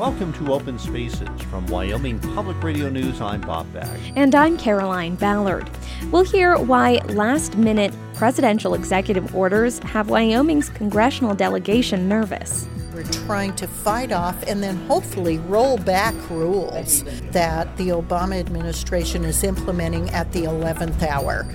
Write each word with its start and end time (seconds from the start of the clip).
Welcome 0.00 0.32
to 0.32 0.54
Open 0.54 0.78
Spaces 0.78 1.28
from 1.50 1.66
Wyoming 1.66 2.20
Public 2.20 2.62
Radio 2.62 2.88
News. 2.88 3.20
I'm 3.20 3.42
Bob 3.42 3.70
Beck. 3.74 3.86
And 4.16 4.34
I'm 4.34 4.56
Caroline 4.56 5.14
Ballard. 5.16 5.68
We'll 6.10 6.24
hear 6.24 6.56
why 6.56 7.00
last 7.08 7.58
minute 7.58 7.92
presidential 8.14 8.72
executive 8.72 9.36
orders 9.36 9.78
have 9.80 10.08
Wyoming's 10.08 10.70
congressional 10.70 11.34
delegation 11.34 12.08
nervous. 12.08 12.66
We're 12.94 13.02
trying 13.02 13.54
to 13.56 13.66
fight 13.66 14.10
off 14.10 14.42
and 14.44 14.62
then 14.62 14.76
hopefully 14.86 15.36
roll 15.36 15.76
back 15.76 16.14
rules 16.30 17.04
that 17.32 17.76
the 17.76 17.88
Obama 17.88 18.40
administration 18.40 19.22
is 19.26 19.44
implementing 19.44 20.08
at 20.12 20.32
the 20.32 20.44
11th 20.44 21.02
hour. 21.02 21.46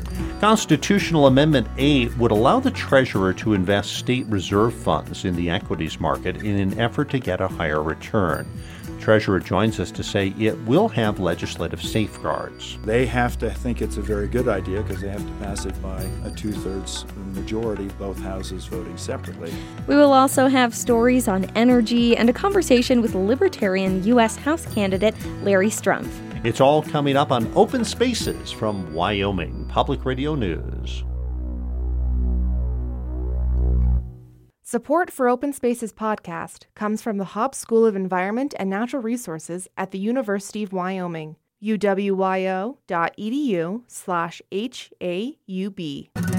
Constitutional 0.42 1.28
Amendment 1.28 1.68
A 1.78 2.08
would 2.10 2.32
allow 2.32 2.60
the 2.60 2.70
Treasurer 2.70 3.34
to 3.36 3.54
invest 3.54 3.94
state 3.94 4.26
reserve 4.28 4.74
funds 4.74 5.24
in 5.24 5.36
the 5.36 5.50
equities 5.50 6.00
market 6.00 6.38
in 6.44 6.58
an 6.58 6.80
effort 6.80 7.10
to 7.12 7.20
get 7.20 7.40
a 7.40 7.48
higher 7.48 7.82
return. 7.82 8.46
Treasurer 9.00 9.40
joins 9.40 9.80
us 9.80 9.92
to 9.92 10.04
say 10.04 10.34
it 10.38 10.60
will 10.66 10.90
have 10.90 11.20
legislative 11.20 11.82
safeguards. 11.82 12.78
They 12.84 13.06
have 13.06 13.38
to 13.40 13.50
think 13.50 13.82
it's 13.82 13.98
a 13.98 14.02
very 14.02 14.28
good 14.28 14.48
idea 14.48 14.82
because 14.82 15.00
they 15.00 15.10
have 15.10 15.26
to 15.26 15.46
pass 15.46 15.66
it 15.66 15.82
by 15.82 16.02
a 16.26 16.32
two 16.32 16.52
thirds 16.52 17.06
majority, 17.34 17.88
both 18.00 18.20
houses 18.20 18.66
voting 18.66 18.98
separately. 18.98 19.54
We 19.88 19.96
will 19.96 20.12
also 20.12 20.48
have 20.48 20.76
stories 20.76 21.28
on 21.28 21.46
energy 21.56 22.18
and 22.18 22.30
a 22.30 22.34
conversation 22.34 23.02
with 23.02 23.16
Libertarian 23.16 24.04
U.S. 24.06 24.36
House 24.36 24.66
candidate 24.74 25.16
Larry 25.44 25.70
Struempf. 25.70 26.25
It's 26.46 26.62
all 26.62 26.84
coming 26.84 27.18
up 27.18 27.32
on 27.32 27.52
Open 27.56 27.84
Spaces 27.84 28.52
from 28.52 28.94
Wyoming 28.94 29.66
Public 29.68 30.06
Radio 30.06 30.36
News. 30.36 31.04
Support 34.62 35.10
for 35.10 35.28
Open 35.28 35.54
Spaces 35.54 35.92
podcast 35.92 36.66
comes 36.76 37.02
from 37.02 37.18
the 37.18 37.26
Haub 37.26 37.56
School 37.56 37.84
of 37.84 37.96
Environment 37.96 38.54
and 38.60 38.70
Natural 38.70 39.02
Resources 39.02 39.68
at 39.76 39.90
the 39.90 39.98
University 39.98 40.62
of 40.62 40.72
Wyoming, 40.72 41.36
uwyo.edu 41.64 42.78
slash 43.88 44.42
HAUB. 44.52 46.35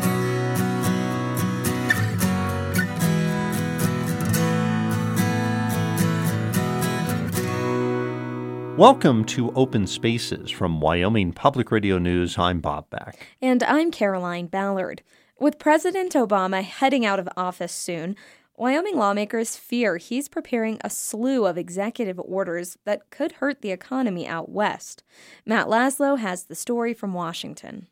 Welcome 8.76 9.24
to 9.26 9.52
Open 9.54 9.86
Spaces 9.86 10.50
from 10.50 10.82
Wyoming 10.82 11.32
Public 11.32 11.70
Radio 11.70 11.96
News. 11.96 12.36
I'm 12.36 12.60
Bob 12.60 12.90
Beck. 12.90 13.26
And 13.40 13.62
I'm 13.62 13.90
Caroline 13.90 14.48
Ballard. 14.48 15.02
With 15.40 15.58
President 15.58 16.12
Obama 16.12 16.62
heading 16.62 17.06
out 17.06 17.18
of 17.18 17.26
office 17.38 17.72
soon, 17.72 18.16
Wyoming 18.54 18.98
lawmakers 18.98 19.56
fear 19.56 19.96
he's 19.96 20.28
preparing 20.28 20.78
a 20.84 20.90
slew 20.90 21.46
of 21.46 21.56
executive 21.56 22.20
orders 22.20 22.76
that 22.84 23.08
could 23.08 23.32
hurt 23.32 23.62
the 23.62 23.70
economy 23.70 24.28
out 24.28 24.50
west. 24.50 25.02
Matt 25.46 25.68
Laslo 25.68 26.18
has 26.18 26.44
the 26.44 26.54
story 26.54 26.92
from 26.92 27.14
Washington. 27.14 27.86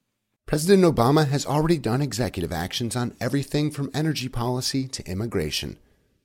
President 0.45 0.85
Obama 0.85 1.27
has 1.27 1.47
already 1.47 1.79
done 1.79 2.03
executive 2.03 2.53
actions 2.53 2.95
on 2.95 3.17
everything 3.23 3.71
from 3.71 3.91
energy 3.95 4.29
policy 4.29 4.87
to 4.89 5.11
immigration. 5.11 5.79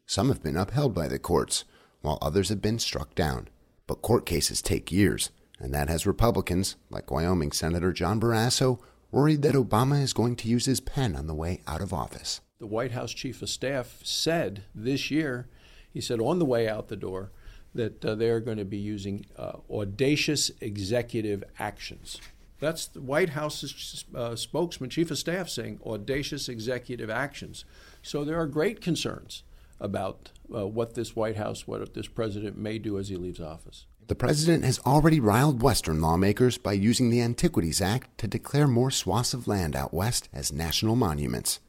Some 0.06 0.28
have 0.28 0.44
been 0.44 0.58
upheld 0.58 0.94
by 0.94 1.08
the 1.08 1.18
courts, 1.18 1.64
while 2.02 2.18
others 2.22 2.50
have 2.50 2.62
been 2.62 2.78
struck 2.78 3.16
down. 3.16 3.48
But 3.90 4.04
court 4.04 4.28
cases 4.28 4.62
take 4.62 4.92
years, 4.92 5.32
and 5.58 5.74
that 5.74 5.90
has 5.90 6.06
Republicans, 6.06 6.76
like 6.92 7.10
Wyoming 7.10 7.52
Senator 7.52 7.92
John 7.92 8.22
Barrasso, 8.22 8.80
worried 9.10 9.42
that 9.42 9.56
Obama 9.56 10.00
is 10.00 10.14
going 10.14 10.36
to 10.36 10.48
use 10.48 10.66
his 10.66 10.80
pen 10.80 11.16
on 11.16 11.26
the 11.26 11.34
way 11.34 11.62
out 11.66 11.82
of 11.82 11.92
office. 11.92 12.40
The 12.60 12.68
White 12.68 12.92
House 12.92 13.12
Chief 13.12 13.42
of 13.42 13.50
Staff 13.50 14.02
said 14.04 14.62
this 14.76 15.10
year, 15.10 15.50
he 15.92 16.02
said 16.02 16.20
on 16.20 16.38
the 16.38 16.46
way 16.46 16.70
out 16.70 16.90
the 16.90 16.96
door, 16.96 17.32
that 17.74 18.06
uh, 18.06 18.14
they're 18.14 18.40
going 18.40 18.60
to 18.60 18.64
be 18.64 18.78
using 18.78 19.26
uh, 19.36 19.54
audacious 19.72 20.52
executive 20.62 21.44
actions. 21.58 22.22
That's 22.60 22.86
the 22.86 23.02
White 23.02 23.30
House's 23.30 24.06
uh, 24.14 24.36
spokesman, 24.36 24.92
Chief 24.92 25.10
of 25.10 25.18
Staff, 25.18 25.50
saying 25.50 25.80
audacious 25.84 26.48
executive 26.48 27.10
actions. 27.10 27.66
So 28.04 28.24
there 28.24 28.40
are 28.40 28.46
great 28.46 28.82
concerns 28.82 29.42
about 29.80 30.30
uh, 30.54 30.68
what 30.68 30.96
this 30.96 31.16
White 31.16 31.38
House, 31.38 31.68
what 31.68 31.94
this 31.94 32.08
president 32.08 32.58
may 32.58 32.80
do 32.80 32.98
as 32.98 33.10
he 33.10 33.16
leaves 33.16 33.40
office. 33.40 33.86
The 34.08 34.16
president 34.16 34.64
has 34.64 34.80
already 34.88 35.20
riled 35.20 35.62
Western 35.62 36.02
lawmakers 36.02 36.58
by 36.58 36.74
using 36.74 37.12
the 37.12 37.22
Antiquities 37.22 37.80
Act 37.80 38.18
to 38.18 38.28
declare 38.28 38.68
more 38.68 38.90
swaths 38.90 39.36
of 39.36 39.48
land 39.48 39.76
out 39.76 39.94
west 39.94 40.30
as 40.34 40.52
national 40.52 40.96
monuments. 40.96 41.60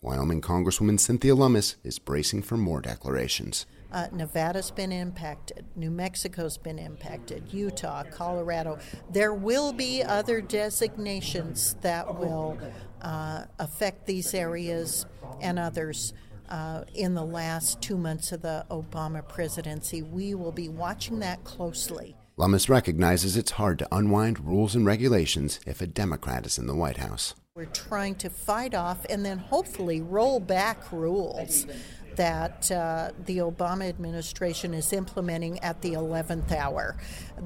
Wyoming 0.00 0.40
Congresswoman 0.40 1.00
Cynthia 1.00 1.34
Lummis 1.34 1.74
is 1.82 1.98
bracing 1.98 2.42
for 2.42 2.56
more 2.56 2.80
declarations. 2.80 3.66
Uh, 3.90 4.06
Nevada's 4.12 4.70
been 4.70 4.92
impacted. 4.92 5.64
New 5.74 5.90
Mexico's 5.90 6.56
been 6.56 6.78
impacted. 6.78 7.52
Utah, 7.52 8.04
Colorado. 8.04 8.78
There 9.10 9.34
will 9.34 9.72
be 9.72 10.04
other 10.04 10.40
designations 10.40 11.74
that 11.80 12.14
will 12.16 12.58
uh, 13.02 13.46
affect 13.58 14.06
these 14.06 14.34
areas 14.34 15.04
and 15.40 15.58
others 15.58 16.12
uh, 16.48 16.84
in 16.94 17.14
the 17.14 17.24
last 17.24 17.80
two 17.80 17.96
months 17.96 18.32
of 18.32 18.42
the 18.42 18.64
Obama 18.70 19.26
presidency. 19.26 20.02
We 20.02 20.34
will 20.34 20.52
be 20.52 20.68
watching 20.68 21.20
that 21.20 21.44
closely. 21.44 22.16
Lummis 22.36 22.68
recognizes 22.68 23.36
it's 23.36 23.52
hard 23.52 23.80
to 23.80 23.88
unwind 23.90 24.46
rules 24.46 24.76
and 24.76 24.86
regulations 24.86 25.58
if 25.66 25.80
a 25.80 25.86
Democrat 25.86 26.46
is 26.46 26.56
in 26.56 26.68
the 26.68 26.74
White 26.74 26.98
House. 26.98 27.34
We're 27.56 27.64
trying 27.64 28.14
to 28.16 28.30
fight 28.30 28.74
off 28.74 29.04
and 29.10 29.26
then 29.26 29.38
hopefully 29.38 30.00
roll 30.00 30.38
back 30.38 30.92
rules 30.92 31.66
that 32.14 32.70
uh, 32.70 33.10
the 33.26 33.38
Obama 33.38 33.88
administration 33.88 34.74
is 34.74 34.92
implementing 34.92 35.58
at 35.60 35.82
the 35.82 35.94
11th 35.94 36.52
hour. 36.52 36.96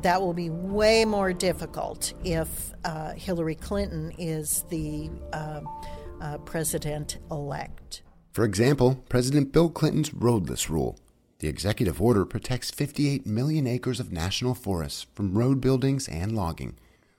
That 0.02 0.20
will 0.20 0.34
be 0.34 0.50
way 0.50 1.04
more 1.04 1.32
difficult 1.32 2.12
if 2.24 2.72
uh, 2.84 3.12
Hillary 3.12 3.54
Clinton 3.54 4.12
is 4.18 4.64
the 4.68 5.10
uh, 5.32 5.60
uh 6.20 6.38
president 6.38 7.18
elect. 7.30 8.01
For 8.32 8.44
example, 8.44 9.04
President 9.10 9.52
Bill 9.52 9.68
Clinton's 9.68 10.14
roadless 10.14 10.70
rule. 10.70 10.98
The 11.40 11.48
executive 11.48 12.00
order 12.00 12.24
protects 12.24 12.70
58 12.70 13.26
million 13.26 13.66
acres 13.66 14.00
of 14.00 14.10
national 14.10 14.54
forests 14.54 15.06
from 15.14 15.36
road 15.36 15.60
buildings 15.60 16.08
and 16.08 16.34
logging. 16.34 16.78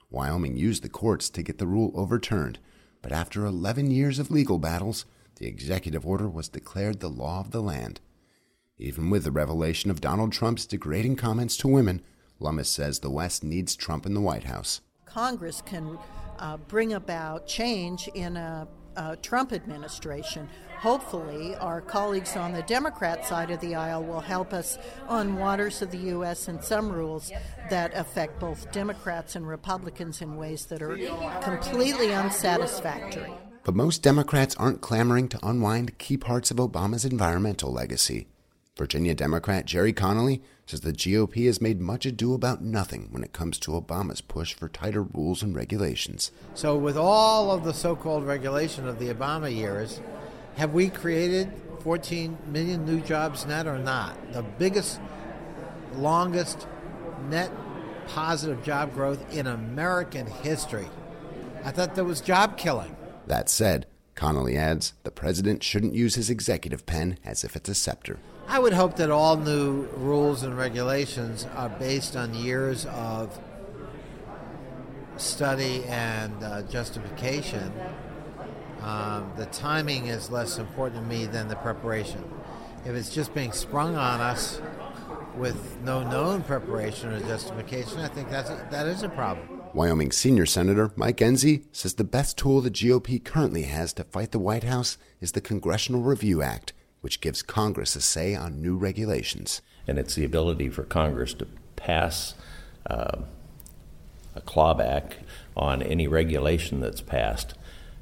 Wyoming 0.09 0.57
used 0.57 0.81
the 0.81 0.90
courts 0.90 1.29
to 1.29 1.44
get 1.44 1.59
the 1.59 1.68
rule 1.68 1.91
overturned, 1.94 2.57
but 3.03 3.12
after 3.12 3.46
11 3.46 3.91
years 3.91 4.18
of 4.18 4.31
legal 4.31 4.57
battles, 4.57 5.06
the 5.35 5.46
executive 5.46 6.03
order 6.03 6.28
was 6.28 6.50
declared 6.50 7.00
the 7.00 7.09
law 7.09 7.40
of 7.40 7.52
the 7.52 7.62
land. 7.62 8.00
Even 8.79 9.12
with 9.12 9.23
the 9.23 9.31
revelation 9.31 9.91
of 9.91 10.02
Donald 10.02 10.31
Trump's 10.31 10.66
degrading 10.66 11.18
comments 11.18 11.56
to 11.57 11.68
women, 11.68 12.02
Lummis 12.40 12.69
says 12.69 13.00
the 13.00 13.12
West 13.12 13.44
needs 13.44 13.75
Trump 13.75 14.07
in 14.07 14.16
the 14.16 14.22
White 14.22 14.46
House. 14.46 14.81
Congress 15.06 15.62
can 15.63 16.00
uh, 16.40 16.57
bring 16.57 16.94
about 16.94 17.46
change 17.46 18.09
in 18.16 18.35
a, 18.35 18.68
a 18.95 19.15
Trump 19.17 19.53
administration 19.53 20.49
hopefully 20.83 21.55
our 21.55 21.79
colleagues 21.79 22.35
on 22.35 22.51
the 22.51 22.61
Democrat 22.63 23.25
side 23.25 23.49
of 23.51 23.61
the 23.61 23.73
aisle 23.73 24.03
will 24.03 24.19
help 24.19 24.51
us 24.51 24.77
on 25.07 25.37
waters 25.37 25.81
of 25.81 25.91
the 25.91 25.97
U.S. 25.97 26.49
and 26.49 26.61
some 26.61 26.91
rules 26.91 27.31
that 27.69 27.93
affect 27.95 28.37
both 28.37 28.69
Democrats 28.73 29.37
and 29.37 29.47
Republicans 29.47 30.21
in 30.21 30.35
ways 30.35 30.65
that 30.65 30.81
are 30.81 30.97
completely 31.41 32.13
unsatisfactory. 32.13 33.31
But 33.63 33.75
most 33.75 34.03
Democrats 34.03 34.55
aren't 34.57 34.81
clamoring 34.81 35.29
to 35.29 35.39
unwind 35.41 35.97
key 35.99 36.17
parts 36.17 36.51
of 36.51 36.57
Obama's 36.57 37.05
environmental 37.05 37.71
legacy. 37.71 38.27
Virginia 38.75 39.13
Democrat 39.13 39.66
Gerry 39.66 39.94
Connolly 39.94 40.41
says 40.66 40.81
the 40.81 40.91
GOP 40.91 41.45
has 41.45 41.61
made 41.61 41.79
much 41.79 42.07
ado 42.07 42.34
about 42.34 42.63
nothing 42.63 43.07
when 43.11 43.23
it 43.23 43.31
comes 43.31 43.59
to 43.59 43.72
Obama's 43.72 44.22
push 44.22 44.56
for 44.56 44.67
tighter 44.67 45.03
rules 45.03 45.44
and 45.44 45.56
regulations. 45.56 46.31
So, 46.56 46.75
with 46.75 46.97
all 46.97 47.51
of 47.51 47.63
the 47.63 47.73
so 47.73 47.95
called 47.95 48.25
regulation 48.25 48.88
of 48.88 48.97
the 48.97 49.13
Obama 49.13 49.56
years, 49.56 50.01
have 50.56 50.73
we 50.73 50.89
created 50.89 51.53
14 51.81 52.35
million 52.47 52.84
new 52.84 52.99
jobs 52.99 53.46
net 53.46 53.67
or 53.67 53.78
not? 53.78 54.34
The 54.34 54.41
biggest, 54.41 54.99
longest 55.93 56.67
net 57.29 57.52
positive 58.08 58.64
job 58.64 58.96
growth 58.96 59.31
in 59.31 59.46
American 59.46 60.25
history. 60.25 60.90
I 61.64 61.70
thought 61.70 61.93
there 61.93 62.03
was 62.03 62.22
job 62.22 62.58
killing. 62.58 62.96
That 63.28 63.49
said, 63.49 63.85
Connolly 64.16 64.58
adds 64.58 64.93
the 65.03 65.11
president 65.11 65.61
shouldn't 65.61 65.93
use 65.93 66.16
his 66.16 66.31
executive 66.31 66.87
pen 66.87 67.20
as 67.23 67.43
if 67.43 67.55
it's 67.55 67.70
a 67.70 67.75
scepter. 67.75 68.17
I 68.47 68.59
would 68.59 68.73
hope 68.73 68.97
that 68.97 69.09
all 69.09 69.37
new 69.37 69.87
rules 69.95 70.43
and 70.43 70.57
regulations 70.57 71.47
are 71.55 71.69
based 71.69 72.16
on 72.16 72.34
years 72.34 72.85
of 72.85 73.40
study 75.17 75.84
and 75.85 76.43
uh, 76.43 76.61
justification 76.63 77.72
um, 78.84 79.31
the 79.37 79.45
timing 79.45 80.07
is 80.07 80.29
less 80.29 80.57
important 80.57 81.01
to 81.01 81.07
me 81.07 81.25
than 81.25 81.47
the 81.47 81.55
preparation. 81.55 82.22
If 82.85 82.95
it's 82.95 83.09
just 83.09 83.34
being 83.34 83.53
sprung 83.53 83.95
on 83.95 84.19
us 84.19 84.61
with 85.37 85.78
no 85.84 86.03
known 86.03 86.43
preparation 86.43 87.13
or 87.13 87.19
justification, 87.22 87.99
I 87.99 88.09
think 88.09 88.29
that's 88.29 88.49
a, 88.49 88.67
that 88.72 88.87
is 88.87 89.03
a 89.03 89.09
problem. 89.09 89.61
Wyoming 89.73 90.11
senior 90.11 90.46
senator 90.46 90.91
Mike 90.97 91.17
Enzi 91.17 91.63
says 91.72 91.93
the 91.93 92.03
best 92.03 92.37
tool 92.37 92.59
the 92.59 92.69
GOP 92.69 93.23
currently 93.23 93.63
has 93.63 93.93
to 93.93 94.03
fight 94.03 94.31
the 94.31 94.39
White 94.39 94.66
House 94.66 94.97
is 95.22 95.31
the 95.31 95.41
Congressional 95.41 96.01
Review 96.01 96.41
Act, 96.41 96.73
which 97.03 97.20
gives 97.20 97.41
Congress 97.41 97.97
a 97.97 98.02
say 98.02 98.34
on 98.34 98.61
new 98.61 98.78
regulations. 98.78 99.61
And 99.85 100.00
it's 100.00 100.16
the 100.16 100.23
ability 100.23 100.70
for 100.70 100.84
Congress 100.84 101.34
to 101.34 101.47
pass 101.76 102.34
uh, 102.90 103.23
a 104.34 104.40
clawback 104.41 105.16
on 105.55 105.82
any 105.82 106.08
regulation 106.08 106.79
that's 106.79 107.02
passed 107.02 107.55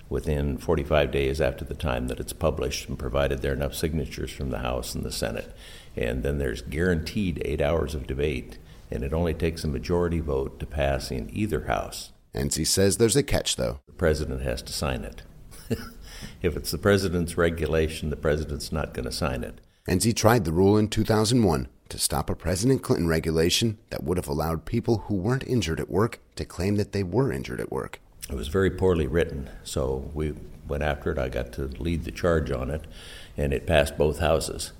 within 0.07 0.55
45 0.55 1.09
days 1.09 1.41
after 1.41 1.65
the 1.65 1.73
time 1.73 2.09
that 2.09 2.19
it's 2.19 2.31
published, 2.31 2.87
and 2.87 2.99
provided 2.99 3.41
there 3.41 3.53
are 3.53 3.55
enough 3.55 3.73
signatures 3.73 4.29
from 4.29 4.51
the 4.51 4.59
House 4.59 4.93
and 4.93 5.03
the 5.03 5.11
Senate. 5.11 5.51
And 5.95 6.21
then 6.21 6.37
there's 6.37 6.61
guaranteed 6.61 7.41
eight 7.43 7.59
hours 7.59 7.95
of 7.95 8.05
debate, 8.05 8.59
and 8.91 9.03
it 9.03 9.13
only 9.13 9.33
takes 9.33 9.63
a 9.63 9.67
majority 9.67 10.19
vote 10.19 10.59
to 10.59 10.67
pass 10.67 11.09
in 11.09 11.27
either 11.33 11.61
House. 11.61 12.11
And 12.35 12.53
he 12.53 12.65
says 12.65 12.97
there's 12.97 13.15
a 13.15 13.23
catch, 13.23 13.55
though. 13.55 13.79
The 13.87 13.93
president 13.93 14.43
has 14.43 14.61
to 14.61 14.73
sign 14.73 15.03
it. 15.03 15.23
if 16.41 16.55
it's 16.55 16.71
the 16.71 16.77
president's 16.77 17.37
regulation, 17.37 18.09
the 18.09 18.15
president's 18.15 18.71
not 18.71 18.93
going 18.93 19.05
to 19.05 19.11
sign 19.11 19.43
it. 19.43 19.59
Enzi 19.87 20.15
tried 20.15 20.45
the 20.45 20.53
rule 20.53 20.77
in 20.77 20.87
2001 20.87 21.67
to 21.89 21.97
stop 21.97 22.29
a 22.29 22.35
President 22.35 22.81
Clinton 22.81 23.07
regulation 23.07 23.77
that 23.89 24.03
would 24.03 24.17
have 24.17 24.27
allowed 24.27 24.65
people 24.65 24.99
who 25.07 25.15
weren't 25.15 25.47
injured 25.47 25.79
at 25.79 25.89
work 25.89 26.19
to 26.35 26.45
claim 26.45 26.75
that 26.77 26.91
they 26.91 27.03
were 27.03 27.31
injured 27.31 27.59
at 27.59 27.71
work. 27.71 27.99
It 28.29 28.35
was 28.35 28.47
very 28.47 28.69
poorly 28.69 29.07
written, 29.07 29.49
so 29.63 30.09
we 30.13 30.33
went 30.67 30.83
after 30.83 31.11
it. 31.11 31.17
I 31.17 31.27
got 31.27 31.51
to 31.53 31.63
lead 31.79 32.05
the 32.05 32.11
charge 32.11 32.49
on 32.51 32.69
it, 32.69 32.85
and 33.35 33.53
it 33.53 33.67
passed 33.67 33.97
both 33.97 34.19
houses. 34.19 34.71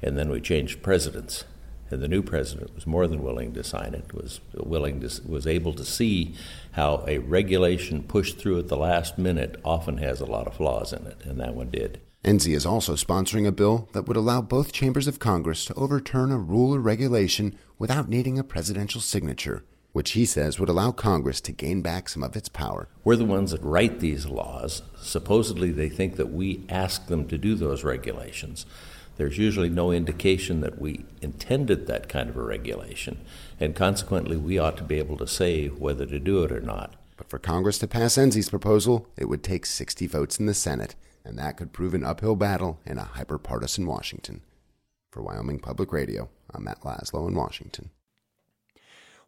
And 0.00 0.16
then 0.16 0.30
we 0.30 0.40
changed 0.40 0.82
presidents, 0.82 1.44
and 1.90 2.02
the 2.02 2.08
new 2.08 2.22
president 2.22 2.74
was 2.74 2.86
more 2.86 3.06
than 3.06 3.22
willing 3.22 3.52
to 3.54 3.64
sign 3.64 3.94
it. 3.94 4.12
Was 4.14 4.40
willing 4.54 5.00
to 5.00 5.22
was 5.26 5.46
able 5.46 5.72
to 5.74 5.84
see 5.84 6.34
how 6.72 7.04
a 7.06 7.18
regulation 7.18 8.02
pushed 8.02 8.38
through 8.38 8.58
at 8.58 8.68
the 8.68 8.76
last 8.76 9.18
minute 9.18 9.60
often 9.64 9.98
has 9.98 10.20
a 10.20 10.26
lot 10.26 10.46
of 10.46 10.54
flaws 10.54 10.92
in 10.92 11.06
it, 11.06 11.24
and 11.24 11.40
that 11.40 11.54
one 11.54 11.70
did. 11.70 12.00
Enzi 12.24 12.54
is 12.54 12.66
also 12.66 12.94
sponsoring 12.94 13.46
a 13.46 13.52
bill 13.52 13.88
that 13.92 14.06
would 14.06 14.16
allow 14.16 14.42
both 14.42 14.72
chambers 14.72 15.06
of 15.06 15.18
Congress 15.18 15.64
to 15.64 15.74
overturn 15.74 16.30
a 16.30 16.38
rule 16.38 16.74
or 16.74 16.78
regulation 16.78 17.58
without 17.78 18.10
needing 18.10 18.38
a 18.38 18.44
presidential 18.44 19.00
signature 19.00 19.64
which 19.92 20.12
he 20.12 20.24
says 20.24 20.58
would 20.58 20.68
allow 20.68 20.92
Congress 20.92 21.40
to 21.40 21.52
gain 21.52 21.82
back 21.82 22.08
some 22.08 22.22
of 22.22 22.36
its 22.36 22.48
power. 22.48 22.88
We're 23.04 23.16
the 23.16 23.24
ones 23.24 23.50
that 23.50 23.62
write 23.62 24.00
these 24.00 24.26
laws. 24.26 24.82
Supposedly, 25.00 25.70
they 25.70 25.88
think 25.88 26.16
that 26.16 26.32
we 26.32 26.64
ask 26.68 27.06
them 27.06 27.26
to 27.28 27.38
do 27.38 27.54
those 27.54 27.82
regulations. 27.84 28.66
There's 29.16 29.38
usually 29.38 29.68
no 29.68 29.92
indication 29.92 30.60
that 30.60 30.80
we 30.80 31.04
intended 31.20 31.86
that 31.86 32.08
kind 32.08 32.30
of 32.30 32.36
a 32.36 32.42
regulation, 32.42 33.20
and 33.58 33.76
consequently, 33.76 34.36
we 34.36 34.58
ought 34.58 34.76
to 34.78 34.84
be 34.84 34.98
able 34.98 35.18
to 35.18 35.26
say 35.26 35.66
whether 35.66 36.06
to 36.06 36.18
do 36.18 36.42
it 36.42 36.52
or 36.52 36.60
not. 36.60 36.94
But 37.16 37.28
for 37.28 37.38
Congress 37.38 37.78
to 37.78 37.86
pass 37.86 38.16
Enzi's 38.16 38.48
proposal, 38.48 39.06
it 39.16 39.28
would 39.28 39.42
take 39.42 39.66
60 39.66 40.06
votes 40.06 40.38
in 40.40 40.46
the 40.46 40.54
Senate, 40.54 40.94
and 41.24 41.38
that 41.38 41.58
could 41.58 41.72
prove 41.72 41.92
an 41.92 42.04
uphill 42.04 42.34
battle 42.34 42.80
in 42.86 42.96
a 42.96 43.10
hyperpartisan 43.14 43.84
Washington. 43.86 44.40
For 45.10 45.22
Wyoming 45.22 45.58
Public 45.58 45.92
Radio, 45.92 46.30
I'm 46.54 46.64
Matt 46.64 46.80
Laslo 46.80 47.28
in 47.28 47.34
Washington. 47.34 47.90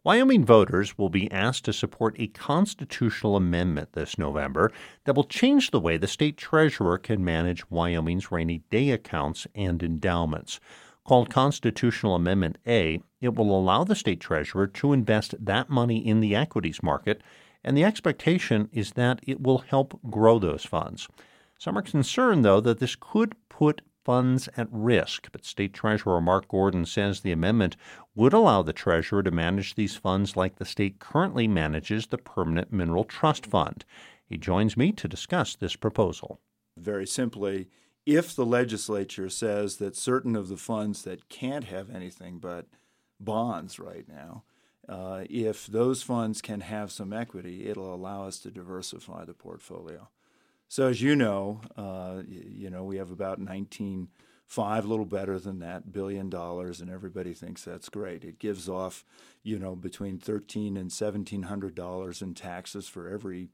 Wyoming 0.05 0.43
voters 0.43 0.97
will 0.97 1.07
be 1.07 1.31
asked 1.31 1.63
to 1.63 1.71
support 1.71 2.17
a 2.19 2.27
constitutional 2.27 3.37
amendment 3.37 3.93
this 3.93 4.17
November 4.17 4.69
that 5.05 5.15
will 5.15 5.23
change 5.23 5.71
the 5.71 5.79
way 5.79 5.95
the 5.95 6.07
state 6.07 6.35
treasurer 6.35 6.97
can 6.97 7.23
manage 7.23 7.69
Wyoming's 7.69 8.29
rainy 8.29 8.63
day 8.69 8.89
accounts 8.89 9.47
and 9.55 9.81
endowments. 9.81 10.59
Called 11.05 11.29
Constitutional 11.29 12.15
Amendment 12.15 12.57
A, 12.67 13.01
it 13.21 13.35
will 13.35 13.57
allow 13.57 13.85
the 13.85 13.95
state 13.95 14.19
treasurer 14.19 14.67
to 14.67 14.91
invest 14.91 15.35
that 15.39 15.69
money 15.69 16.05
in 16.05 16.19
the 16.19 16.35
equities 16.35 16.83
market, 16.83 17.21
and 17.63 17.77
the 17.77 17.85
expectation 17.85 18.67
is 18.73 18.91
that 18.91 19.21
it 19.23 19.41
will 19.41 19.59
help 19.59 19.97
grow 20.09 20.37
those 20.37 20.65
funds. 20.65 21.07
Some 21.57 21.77
are 21.77 21.81
concerned, 21.81 22.43
though, 22.43 22.59
that 22.59 22.79
this 22.79 22.97
could 22.97 23.35
put 23.47 23.81
funds 24.03 24.49
at 24.57 24.67
risk, 24.71 25.29
but 25.31 25.45
State 25.45 25.73
Treasurer 25.73 26.21
Mark 26.21 26.47
Gordon 26.47 26.85
says 26.85 27.21
the 27.21 27.31
amendment 27.31 27.75
would 28.15 28.33
allow 28.33 28.61
the 28.61 28.73
Treasurer 28.73 29.23
to 29.23 29.31
manage 29.31 29.75
these 29.75 29.95
funds 29.95 30.35
like 30.35 30.57
the 30.57 30.65
state 30.65 30.99
currently 30.99 31.47
manages 31.47 32.07
the 32.07 32.17
Permanent 32.17 32.71
Mineral 32.71 33.03
Trust 33.03 33.45
Fund. 33.45 33.85
He 34.25 34.37
joins 34.37 34.77
me 34.77 34.91
to 34.93 35.07
discuss 35.07 35.55
this 35.55 35.75
proposal. 35.75 36.39
Very 36.77 37.07
simply, 37.07 37.69
if 38.05 38.35
the 38.35 38.45
legislature 38.45 39.29
says 39.29 39.77
that 39.77 39.95
certain 39.95 40.35
of 40.35 40.49
the 40.49 40.57
funds 40.57 41.03
that 41.03 41.29
can't 41.29 41.65
have 41.65 41.93
anything 41.93 42.39
but 42.39 42.67
bonds 43.19 43.79
right 43.79 44.07
now, 44.07 44.43
uh, 44.89 45.23
if 45.29 45.65
those 45.65 46.03
funds 46.03 46.41
can 46.41 46.61
have 46.61 46.91
some 46.91 47.13
equity, 47.13 47.67
it'll 47.67 47.93
allow 47.93 48.25
us 48.25 48.39
to 48.39 48.51
diversify 48.51 49.23
the 49.23 49.33
portfolio. 49.33 50.09
So 50.73 50.87
as 50.87 51.03
you 51.03 51.15
know, 51.15 51.61
uh, 51.77 52.23
you 52.27 52.71
know 52.71 52.83
we 52.83 52.97
have 52.97 53.11
about 53.11 53.37
19 53.37 54.07
five, 54.47 54.85
a 54.85 54.87
little 54.87 55.05
better 55.05 55.37
than 55.37 55.59
that, 55.59 55.91
billion 55.91 56.31
dollars, 56.31 56.81
and 56.81 56.89
everybody 56.89 57.35
thinks 57.35 57.63
that's 57.63 57.89
great. 57.89 58.23
It 58.23 58.39
gives 58.39 58.67
off, 58.67 59.05
you 59.43 59.59
know, 59.59 59.75
between 59.75 60.17
thirteen 60.17 60.75
and 60.75 60.91
seventeen 60.91 61.43
hundred 61.43 61.75
dollars 61.75 62.23
in 62.23 62.33
taxes 62.33 62.87
for 62.87 63.07
every 63.07 63.49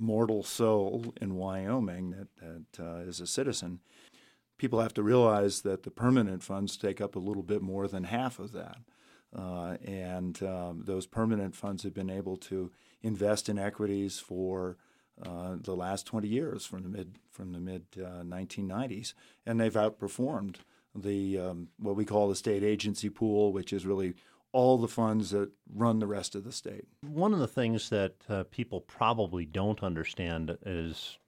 mortal 0.00 0.42
soul 0.42 1.14
in 1.20 1.36
Wyoming 1.36 2.10
that, 2.10 2.28
that 2.40 2.84
uh, 2.84 3.08
is 3.08 3.20
a 3.20 3.26
citizen. 3.28 3.78
People 4.58 4.80
have 4.80 4.94
to 4.94 5.02
realize 5.04 5.60
that 5.60 5.84
the 5.84 5.92
permanent 5.92 6.42
funds 6.42 6.76
take 6.76 7.00
up 7.00 7.14
a 7.14 7.20
little 7.20 7.44
bit 7.44 7.62
more 7.62 7.86
than 7.86 8.02
half 8.02 8.40
of 8.40 8.50
that. 8.50 8.78
Uh, 9.32 9.76
and 9.84 10.42
um, 10.42 10.82
those 10.84 11.06
permanent 11.06 11.54
funds 11.54 11.84
have 11.84 11.94
been 11.94 12.10
able 12.10 12.36
to 12.36 12.72
invest 13.00 13.48
in 13.48 13.60
equities 13.60 14.18
for 14.18 14.76
uh, 15.22 15.56
the 15.60 15.74
last 15.74 16.06
20 16.06 16.28
years 16.28 16.66
from 16.66 16.82
the 16.82 16.88
mid 16.88 17.18
from 17.30 17.52
the 17.52 17.60
mid 17.60 17.84
uh, 17.98 18.22
1990s, 18.22 19.14
and 19.46 19.60
they've 19.60 19.74
outperformed 19.74 20.56
the 20.94 21.38
um, 21.38 21.68
what 21.78 21.96
we 21.96 22.04
call 22.04 22.28
the 22.28 22.36
state 22.36 22.62
agency 22.62 23.08
pool, 23.08 23.52
which 23.52 23.72
is 23.72 23.86
really 23.86 24.14
all 24.52 24.78
the 24.78 24.88
funds 24.88 25.30
that 25.30 25.50
run 25.74 25.98
the 25.98 26.06
rest 26.06 26.34
of 26.34 26.44
the 26.44 26.52
state. 26.52 26.84
One 27.02 27.32
of 27.32 27.40
the 27.40 27.48
things 27.48 27.90
that 27.90 28.14
uh, 28.28 28.44
people 28.50 28.80
probably 28.80 29.44
don't 29.44 29.82
understand 29.82 30.56
is 30.64 31.18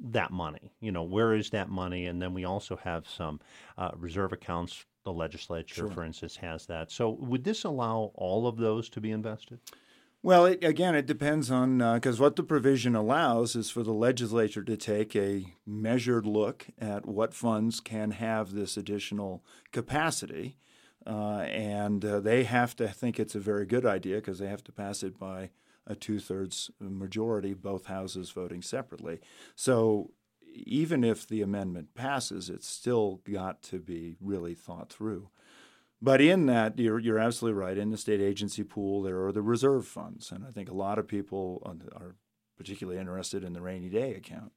that 0.00 0.32
money. 0.32 0.72
You 0.80 0.90
know, 0.92 1.04
where 1.04 1.34
is 1.34 1.50
that 1.50 1.68
money? 1.68 2.06
And 2.06 2.20
then 2.20 2.34
we 2.34 2.44
also 2.44 2.76
have 2.76 3.08
some 3.08 3.40
uh, 3.76 3.90
reserve 3.96 4.32
accounts. 4.32 4.84
The 5.04 5.12
legislature, 5.12 5.74
sure. 5.74 5.90
for 5.90 6.04
instance, 6.04 6.36
has 6.36 6.66
that. 6.66 6.90
So, 6.90 7.10
would 7.20 7.42
this 7.42 7.64
allow 7.64 8.10
all 8.14 8.46
of 8.46 8.58
those 8.58 8.90
to 8.90 9.00
be 9.00 9.10
invested? 9.10 9.58
Well, 10.20 10.46
it, 10.46 10.64
again, 10.64 10.96
it 10.96 11.06
depends 11.06 11.50
on 11.50 11.78
because 11.78 12.20
uh, 12.20 12.24
what 12.24 12.36
the 12.36 12.42
provision 12.42 12.96
allows 12.96 13.54
is 13.54 13.70
for 13.70 13.84
the 13.84 13.92
legislature 13.92 14.64
to 14.64 14.76
take 14.76 15.14
a 15.14 15.54
measured 15.64 16.26
look 16.26 16.66
at 16.78 17.06
what 17.06 17.34
funds 17.34 17.78
can 17.78 18.10
have 18.10 18.52
this 18.52 18.76
additional 18.76 19.44
capacity. 19.72 20.56
Uh, 21.06 21.42
and 21.42 22.04
uh, 22.04 22.20
they 22.20 22.44
have 22.44 22.74
to 22.76 22.88
think 22.88 23.18
it's 23.18 23.36
a 23.36 23.40
very 23.40 23.64
good 23.64 23.86
idea 23.86 24.16
because 24.16 24.40
they 24.40 24.48
have 24.48 24.64
to 24.64 24.72
pass 24.72 25.02
it 25.02 25.18
by 25.18 25.50
a 25.86 25.94
two 25.94 26.18
thirds 26.18 26.70
majority, 26.80 27.54
both 27.54 27.86
houses 27.86 28.30
voting 28.30 28.60
separately. 28.60 29.20
So 29.54 30.10
even 30.52 31.04
if 31.04 31.26
the 31.26 31.42
amendment 31.42 31.94
passes, 31.94 32.50
it's 32.50 32.66
still 32.66 33.20
got 33.30 33.62
to 33.62 33.78
be 33.78 34.16
really 34.20 34.54
thought 34.54 34.90
through. 34.90 35.30
But 36.00 36.20
in 36.20 36.46
that, 36.46 36.78
you're, 36.78 36.98
you're 36.98 37.18
absolutely 37.18 37.58
right. 37.60 37.76
In 37.76 37.90
the 37.90 37.96
state 37.96 38.20
agency 38.20 38.62
pool, 38.62 39.02
there 39.02 39.24
are 39.26 39.32
the 39.32 39.42
reserve 39.42 39.86
funds. 39.86 40.30
And 40.30 40.44
I 40.46 40.50
think 40.50 40.70
a 40.70 40.74
lot 40.74 40.98
of 40.98 41.08
people 41.08 41.62
are 41.96 42.14
particularly 42.56 43.00
interested 43.00 43.42
in 43.42 43.52
the 43.52 43.60
rainy 43.60 43.88
day 43.88 44.14
account. 44.14 44.52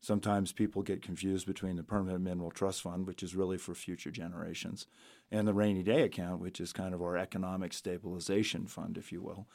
Sometimes 0.00 0.52
people 0.52 0.82
get 0.82 1.02
confused 1.02 1.46
between 1.46 1.76
the 1.76 1.82
Permanent 1.82 2.22
Mineral 2.22 2.50
Trust 2.50 2.82
Fund, 2.82 3.06
which 3.06 3.22
is 3.22 3.34
really 3.34 3.58
for 3.58 3.74
future 3.74 4.10
generations, 4.10 4.86
and 5.30 5.48
the 5.48 5.54
rainy 5.54 5.82
day 5.82 6.02
account, 6.02 6.40
which 6.40 6.60
is 6.60 6.72
kind 6.72 6.94
of 6.94 7.02
our 7.02 7.16
economic 7.16 7.72
stabilization 7.72 8.66
fund, 8.66 8.96
if 8.98 9.10
you 9.10 9.22
will. 9.22 9.48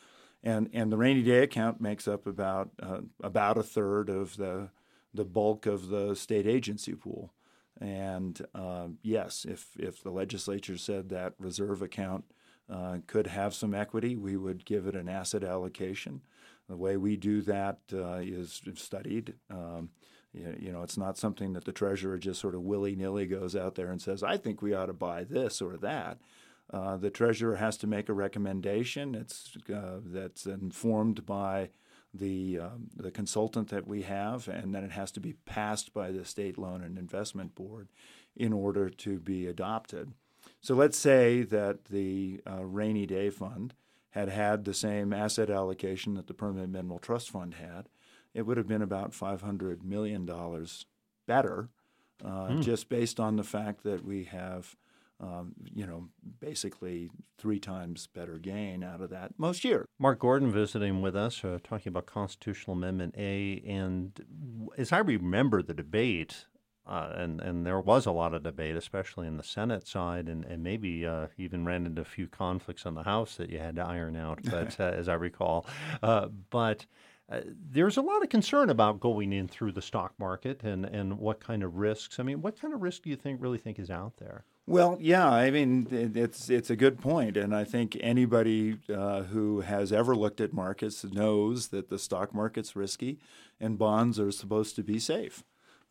And, 0.43 0.69
and 0.73 0.91
the 0.91 0.97
rainy 0.97 1.21
day 1.21 1.43
account 1.43 1.79
makes 1.79 2.07
up 2.07 2.25
about, 2.25 2.71
uh, 2.81 3.01
about 3.23 3.57
a 3.57 3.63
third 3.63 4.09
of 4.09 4.37
the, 4.37 4.69
the 5.13 5.25
bulk 5.25 5.67
of 5.67 5.89
the 5.89 6.15
state 6.15 6.47
agency 6.47 6.95
pool. 6.95 7.33
And 7.79 8.39
uh, 8.53 8.87
yes, 9.01 9.45
if, 9.47 9.69
if 9.77 10.03
the 10.03 10.11
legislature 10.11 10.77
said 10.77 11.09
that 11.09 11.33
reserve 11.39 11.81
account 11.81 12.25
uh, 12.71 12.97
could 13.07 13.27
have 13.27 13.53
some 13.53 13.73
equity, 13.73 14.15
we 14.15 14.37
would 14.37 14.65
give 14.65 14.85
it 14.87 14.95
an 14.95 15.09
asset 15.09 15.43
allocation. 15.43 16.21
The 16.69 16.77
way 16.77 16.95
we 16.97 17.17
do 17.17 17.41
that 17.41 17.79
uh, 17.93 18.19
is 18.21 18.61
studied. 18.75 19.33
Um, 19.49 19.89
you, 20.33 20.71
know, 20.71 20.81
it's 20.83 20.97
not 20.97 21.17
something 21.17 21.53
that 21.53 21.65
the 21.65 21.73
treasurer 21.73 22.17
just 22.17 22.39
sort 22.39 22.55
of 22.55 22.61
willy 22.61 22.95
nilly 22.95 23.25
goes 23.25 23.55
out 23.55 23.75
there 23.75 23.91
and 23.91 24.01
says, 24.01 24.23
I 24.23 24.37
think 24.37 24.61
we 24.61 24.73
ought 24.73 24.85
to 24.85 24.93
buy 24.93 25.23
this 25.25 25.61
or 25.61 25.75
that. 25.77 26.19
Uh, 26.71 26.95
the 26.95 27.09
treasurer 27.09 27.57
has 27.57 27.75
to 27.77 27.87
make 27.87 28.07
a 28.07 28.13
recommendation. 28.13 29.13
It's 29.13 29.57
uh, 29.73 29.99
that's 30.05 30.45
informed 30.45 31.25
by 31.25 31.69
the 32.13 32.59
um, 32.59 32.89
the 32.95 33.11
consultant 33.11 33.69
that 33.69 33.87
we 33.87 34.01
have, 34.01 34.47
and 34.47 34.73
then 34.75 34.83
it 34.83 34.91
has 34.91 35.11
to 35.11 35.19
be 35.19 35.33
passed 35.45 35.93
by 35.93 36.11
the 36.11 36.25
state 36.25 36.57
loan 36.57 36.83
and 36.83 36.97
investment 36.97 37.55
board 37.55 37.87
in 38.35 38.53
order 38.53 38.89
to 38.89 39.19
be 39.19 39.47
adopted. 39.47 40.13
So 40.59 40.75
let's 40.75 40.97
say 40.97 41.43
that 41.43 41.85
the 41.85 42.41
uh, 42.49 42.63
rainy 42.63 43.05
day 43.05 43.29
fund 43.29 43.73
had 44.11 44.29
had 44.29 44.65
the 44.65 44.73
same 44.73 45.13
asset 45.13 45.49
allocation 45.49 46.15
that 46.15 46.27
the 46.27 46.33
permanent 46.33 46.71
mineral 46.71 46.99
trust 46.99 47.29
fund 47.29 47.55
had. 47.55 47.87
It 48.33 48.43
would 48.43 48.57
have 48.57 48.67
been 48.67 48.81
about 48.81 49.11
$500 49.11 49.83
million 49.83 50.25
better 51.27 51.69
uh, 52.23 52.27
mm. 52.27 52.61
just 52.61 52.89
based 52.89 53.19
on 53.19 53.35
the 53.35 53.43
fact 53.43 53.83
that 53.83 54.05
we 54.05 54.25
have. 54.25 54.75
Um, 55.21 55.53
you 55.71 55.85
know, 55.85 56.09
basically 56.39 57.11
three 57.37 57.59
times 57.59 58.07
better 58.07 58.39
gain 58.39 58.83
out 58.83 59.01
of 59.01 59.11
that 59.11 59.37
most 59.37 59.63
years. 59.63 59.85
Mark 59.99 60.17
Gordon 60.17 60.51
visiting 60.51 60.99
with 60.99 61.15
us, 61.15 61.45
uh, 61.45 61.59
talking 61.63 61.89
about 61.89 62.07
Constitutional 62.07 62.75
Amendment 62.75 63.13
A. 63.15 63.61
And 63.67 64.19
as 64.79 64.91
I 64.91 64.97
remember 64.97 65.61
the 65.61 65.75
debate, 65.75 66.47
uh, 66.87 67.13
and 67.15 67.39
and 67.39 67.65
there 67.65 67.79
was 67.79 68.05
a 68.05 68.11
lot 68.11 68.33
of 68.33 68.43
debate, 68.43 68.75
especially 68.75 69.27
in 69.27 69.37
the 69.37 69.43
Senate 69.43 69.87
side, 69.87 70.27
and 70.27 70.43
and 70.45 70.63
maybe 70.63 71.05
uh, 71.05 71.27
even 71.37 71.65
ran 71.65 71.85
into 71.85 72.01
a 72.01 72.05
few 72.05 72.27
conflicts 72.27 72.85
on 72.85 72.95
the 72.95 73.03
House 73.03 73.35
that 73.35 73.49
you 73.49 73.59
had 73.59 73.75
to 73.75 73.85
iron 73.85 74.15
out. 74.15 74.39
But 74.51 74.79
uh, 74.79 74.85
as 74.85 75.07
I 75.07 75.13
recall, 75.13 75.65
uh, 76.01 76.27
but. 76.49 76.85
Uh, 77.31 77.39
there's 77.47 77.95
a 77.95 78.01
lot 78.01 78.21
of 78.21 78.27
concern 78.27 78.69
about 78.69 78.99
going 78.99 79.31
in 79.31 79.47
through 79.47 79.71
the 79.71 79.81
stock 79.81 80.13
market 80.19 80.63
and, 80.63 80.83
and 80.83 81.17
what 81.17 81.39
kind 81.39 81.63
of 81.63 81.77
risks. 81.77 82.19
I 82.19 82.23
mean, 82.23 82.41
what 82.41 82.59
kind 82.59 82.73
of 82.73 82.81
risk 82.81 83.03
do 83.03 83.09
you 83.09 83.15
think 83.15 83.41
really 83.41 83.57
think 83.57 83.79
is 83.79 83.89
out 83.89 84.17
there? 84.17 84.43
Well, 84.67 84.97
yeah, 85.01 85.27
I 85.29 85.51
mean 85.51 85.87
it's 85.91 86.49
it's 86.49 86.69
a 86.69 86.75
good 86.75 86.99
point, 86.99 87.35
and 87.35 87.53
I 87.55 87.63
think 87.63 87.97
anybody 87.99 88.77
uh, 88.93 89.23
who 89.23 89.61
has 89.61 89.91
ever 89.91 90.15
looked 90.15 90.39
at 90.39 90.53
markets 90.53 91.03
knows 91.03 91.69
that 91.69 91.89
the 91.89 91.99
stock 91.99 92.33
market's 92.33 92.75
risky, 92.75 93.19
and 93.59 93.77
bonds 93.77 94.19
are 94.19 94.31
supposed 94.31 94.75
to 94.77 94.83
be 94.83 94.99
safe. 94.99 95.43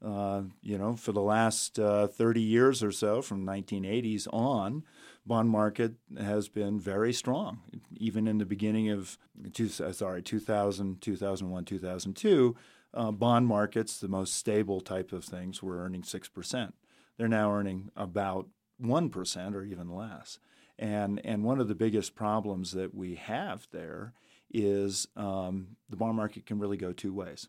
Uh, 0.02 0.42
you 0.62 0.78
know, 0.78 0.96
for 0.96 1.12
the 1.12 1.20
last 1.20 1.78
uh, 1.78 2.06
30 2.06 2.40
years 2.40 2.82
or 2.82 2.90
so, 2.90 3.20
from 3.20 3.44
1980s 3.44 4.26
on, 4.32 4.82
bond 5.26 5.50
market 5.50 5.92
has 6.18 6.48
been 6.48 6.80
very 6.80 7.12
strong. 7.12 7.60
Even 7.98 8.26
in 8.26 8.38
the 8.38 8.46
beginning 8.46 8.88
of 8.88 9.18
two, 9.52 9.68
sorry 9.68 10.22
2000, 10.22 11.02
2001, 11.02 11.64
2002, 11.66 12.56
uh, 12.94 13.10
bond 13.10 13.46
markets, 13.46 13.98
the 13.98 14.08
most 14.08 14.32
stable 14.34 14.80
type 14.80 15.12
of 15.12 15.24
things, 15.24 15.62
were 15.62 15.84
earning 15.84 16.02
six 16.02 16.28
percent. 16.28 16.74
They're 17.18 17.28
now 17.28 17.52
earning 17.52 17.90
about 17.94 18.48
one 18.80 19.10
percent 19.10 19.54
or 19.54 19.62
even 19.62 19.90
less. 19.90 20.38
And 20.78 21.20
and 21.24 21.44
one 21.44 21.60
of 21.60 21.68
the 21.68 21.74
biggest 21.74 22.14
problems 22.14 22.72
that 22.72 22.94
we 22.94 23.16
have 23.16 23.68
there 23.70 24.14
is 24.52 25.06
um, 25.16 25.76
the 25.88 25.96
bond 25.96 26.16
market 26.16 26.46
can 26.46 26.58
really 26.58 26.76
go 26.76 26.92
two 26.92 27.12
ways. 27.12 27.48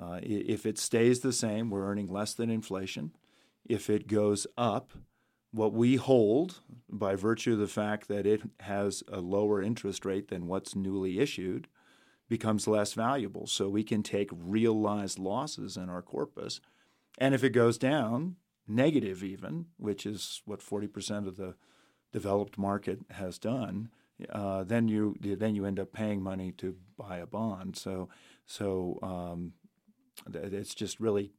Uh, 0.00 0.18
if 0.22 0.66
it 0.66 0.78
stays 0.78 1.20
the 1.20 1.32
same, 1.32 1.70
we're 1.70 1.86
earning 1.86 2.08
less 2.08 2.34
than 2.34 2.50
inflation. 2.50 3.12
If 3.64 3.88
it 3.88 4.08
goes 4.08 4.46
up, 4.58 4.92
what 5.52 5.72
we 5.72 5.96
hold 5.96 6.60
by 6.90 7.14
virtue 7.14 7.52
of 7.52 7.60
the 7.60 7.68
fact 7.68 8.08
that 8.08 8.26
it 8.26 8.42
has 8.60 9.04
a 9.10 9.20
lower 9.20 9.62
interest 9.62 10.04
rate 10.04 10.28
than 10.28 10.48
what's 10.48 10.74
newly 10.74 11.20
issued 11.20 11.68
becomes 12.28 12.66
less 12.66 12.92
valuable. 12.94 13.46
So 13.46 13.68
we 13.68 13.84
can 13.84 14.02
take 14.02 14.30
realized 14.32 15.18
losses 15.18 15.76
in 15.76 15.88
our 15.88 16.02
corpus. 16.02 16.60
And 17.18 17.34
if 17.34 17.44
it 17.44 17.50
goes 17.50 17.78
down, 17.78 18.36
negative 18.66 19.22
even, 19.22 19.66
which 19.76 20.06
is 20.06 20.42
what 20.44 20.60
40% 20.60 21.26
of 21.26 21.36
the 21.36 21.54
developed 22.12 22.56
market 22.56 23.00
has 23.10 23.38
done, 23.38 23.90
uh, 24.30 24.62
then 24.62 24.86
you 24.88 25.16
then 25.20 25.56
you 25.56 25.64
end 25.64 25.80
up 25.80 25.92
paying 25.92 26.22
money 26.22 26.52
to 26.52 26.76
buy 26.96 27.18
a 27.18 27.26
bond. 27.26 27.76
So 27.76 28.08
so 28.46 28.98
um, 29.02 29.52
it's 30.32 30.74
just 30.74 31.00
really 31.00 31.32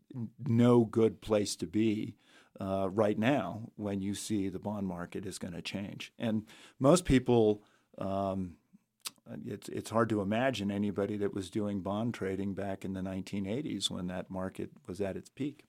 no 0.46 0.84
good 0.84 1.22
place 1.22 1.56
to 1.58 1.68
be 1.68 2.16
uh, 2.60 2.90
right 2.92 3.18
now 3.18 3.70
when 3.76 4.02
you 4.02 4.14
see 4.14 4.50
the 4.50 4.60
bond 4.60 4.88
market 4.88 5.26
is 5.26 5.38
going 5.38 5.54
to 5.54 5.62
change. 5.62 6.14
And 6.18 6.46
most 6.80 7.06
people, 7.06 7.64
um, 7.98 8.56
it's 9.46 9.70
it's 9.70 9.90
hard 9.90 10.10
to 10.10 10.22
imagine 10.22 10.72
anybody 10.72 11.18
that 11.18 11.34
was 11.34 11.50
doing 11.50 11.82
bond 11.82 12.14
trading 12.14 12.54
back 12.54 12.86
in 12.86 12.94
the 12.94 13.02
1980s 13.02 13.90
when 13.90 14.08
that 14.08 14.30
market 14.30 14.72
was 14.88 15.02
at 15.02 15.18
its 15.18 15.30
peak. 15.30 15.66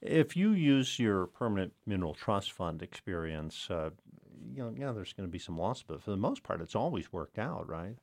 If 0.00 0.36
you 0.36 0.52
use 0.52 0.98
your 0.98 1.26
permanent 1.26 1.72
mineral 1.86 2.14
trust 2.14 2.52
fund 2.52 2.82
experience, 2.82 3.68
uh, 3.70 3.90
you 4.54 4.62
know, 4.62 4.72
yeah, 4.76 4.92
there's 4.92 5.12
going 5.12 5.28
to 5.28 5.32
be 5.32 5.38
some 5.38 5.58
loss, 5.58 5.82
but 5.82 6.02
for 6.02 6.10
the 6.10 6.16
most 6.16 6.42
part, 6.42 6.60
it's 6.60 6.74
always 6.76 7.12
worked 7.12 7.38
out, 7.38 7.68
right? 7.68 7.96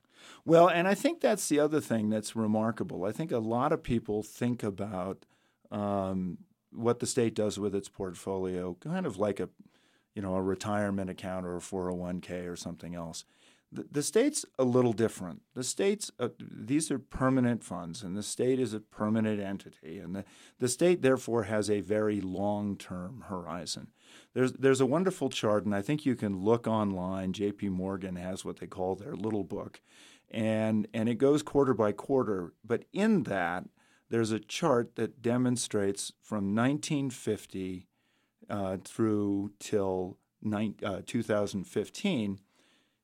Well, 0.46 0.68
and 0.68 0.88
I 0.88 0.94
think 0.94 1.22
that's 1.22 1.48
the 1.50 1.60
other 1.60 1.82
thing 1.82 2.10
that's 2.10 2.36
remarkable. 2.36 3.06
I 3.06 3.12
think 3.12 3.32
a 3.32 3.40
lot 3.40 3.72
of 3.72 3.84
people 3.84 4.24
think 4.24 4.64
about 4.64 5.26
um, 5.72 6.40
what 6.72 7.00
the 7.00 7.08
state 7.08 7.36
does 7.36 7.60
with 7.60 7.74
its 7.76 7.90
portfolio, 7.90 8.76
kind 8.80 9.06
of 9.06 9.18
like 9.18 9.40
a, 9.40 9.50
you 10.16 10.22
know, 10.22 10.36
a 10.36 10.42
retirement 10.42 11.10
account 11.10 11.46
or 11.46 11.58
a 11.58 11.62
401k 11.62 12.50
or 12.50 12.56
something 12.56 12.96
else. 12.96 13.26
The, 13.74 14.04
state's 14.04 14.46
a 14.60 14.64
little 14.64 14.94
different. 14.94 15.42
The 15.56 15.64
state's 15.64 16.12
uh, 16.20 16.30
these 16.40 16.92
are 16.92 17.00
permanent 17.00 17.64
funds, 17.64 18.04
and 18.04 18.16
the 18.16 18.24
state 18.24 18.60
is 18.60 18.74
a 18.74 18.80
permanent 18.80 19.42
entity, 19.42 20.00
and 20.00 20.16
the, 20.16 20.26
the 20.60 20.68
state 20.68 21.02
therefore 21.02 21.44
has 21.44 21.70
a 21.70 21.82
very 21.82 22.22
long-term 22.22 23.26
horizon. 23.28 23.88
There's 24.34 24.54
there's 24.54 24.82
a 24.82 24.86
wonderful 24.86 25.30
chart, 25.30 25.66
and 25.66 25.74
I 25.74 25.82
think 25.82 26.06
you 26.06 26.16
can 26.16 26.40
look 26.40 26.68
online. 26.68 27.34
J.P. 27.34 27.70
Morgan 27.70 28.16
has 28.16 28.46
what 28.46 28.58
they 28.58 28.68
call 28.68 28.96
their 28.96 29.16
little 29.16 29.44
book, 29.44 29.82
and 30.30 30.88
and 30.94 31.10
it 31.10 31.16
goes 31.16 31.42
quarter 31.42 31.74
by 31.74 31.92
quarter. 31.92 32.54
But 32.64 32.86
in 32.94 33.24
that, 33.24 33.66
there's 34.10 34.32
a 34.32 34.40
chart 34.40 34.96
that 34.96 35.22
demonstrates 35.22 36.14
from 36.22 36.56
1950 36.56 37.88
uh, 38.50 38.78
through 38.84 39.52
till 39.60 40.18
uh, 40.84 41.02
2015. 41.06 42.40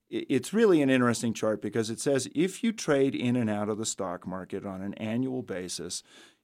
It's 0.10 0.54
really 0.54 0.82
an 0.82 0.90
interesting 0.90 1.34
chart 1.34 1.62
because 1.62 1.90
it 1.90 2.00
says 2.00 2.28
if 2.34 2.64
you 2.64 2.72
trade 2.72 3.14
in 3.14 3.36
and 3.36 3.50
out 3.50 3.70
of 3.70 3.78
the 3.78 3.86
stock 3.86 4.26
market 4.26 4.66
on 4.66 4.82
an 4.82 4.96
annual 4.96 5.44
basis, 5.44 6.02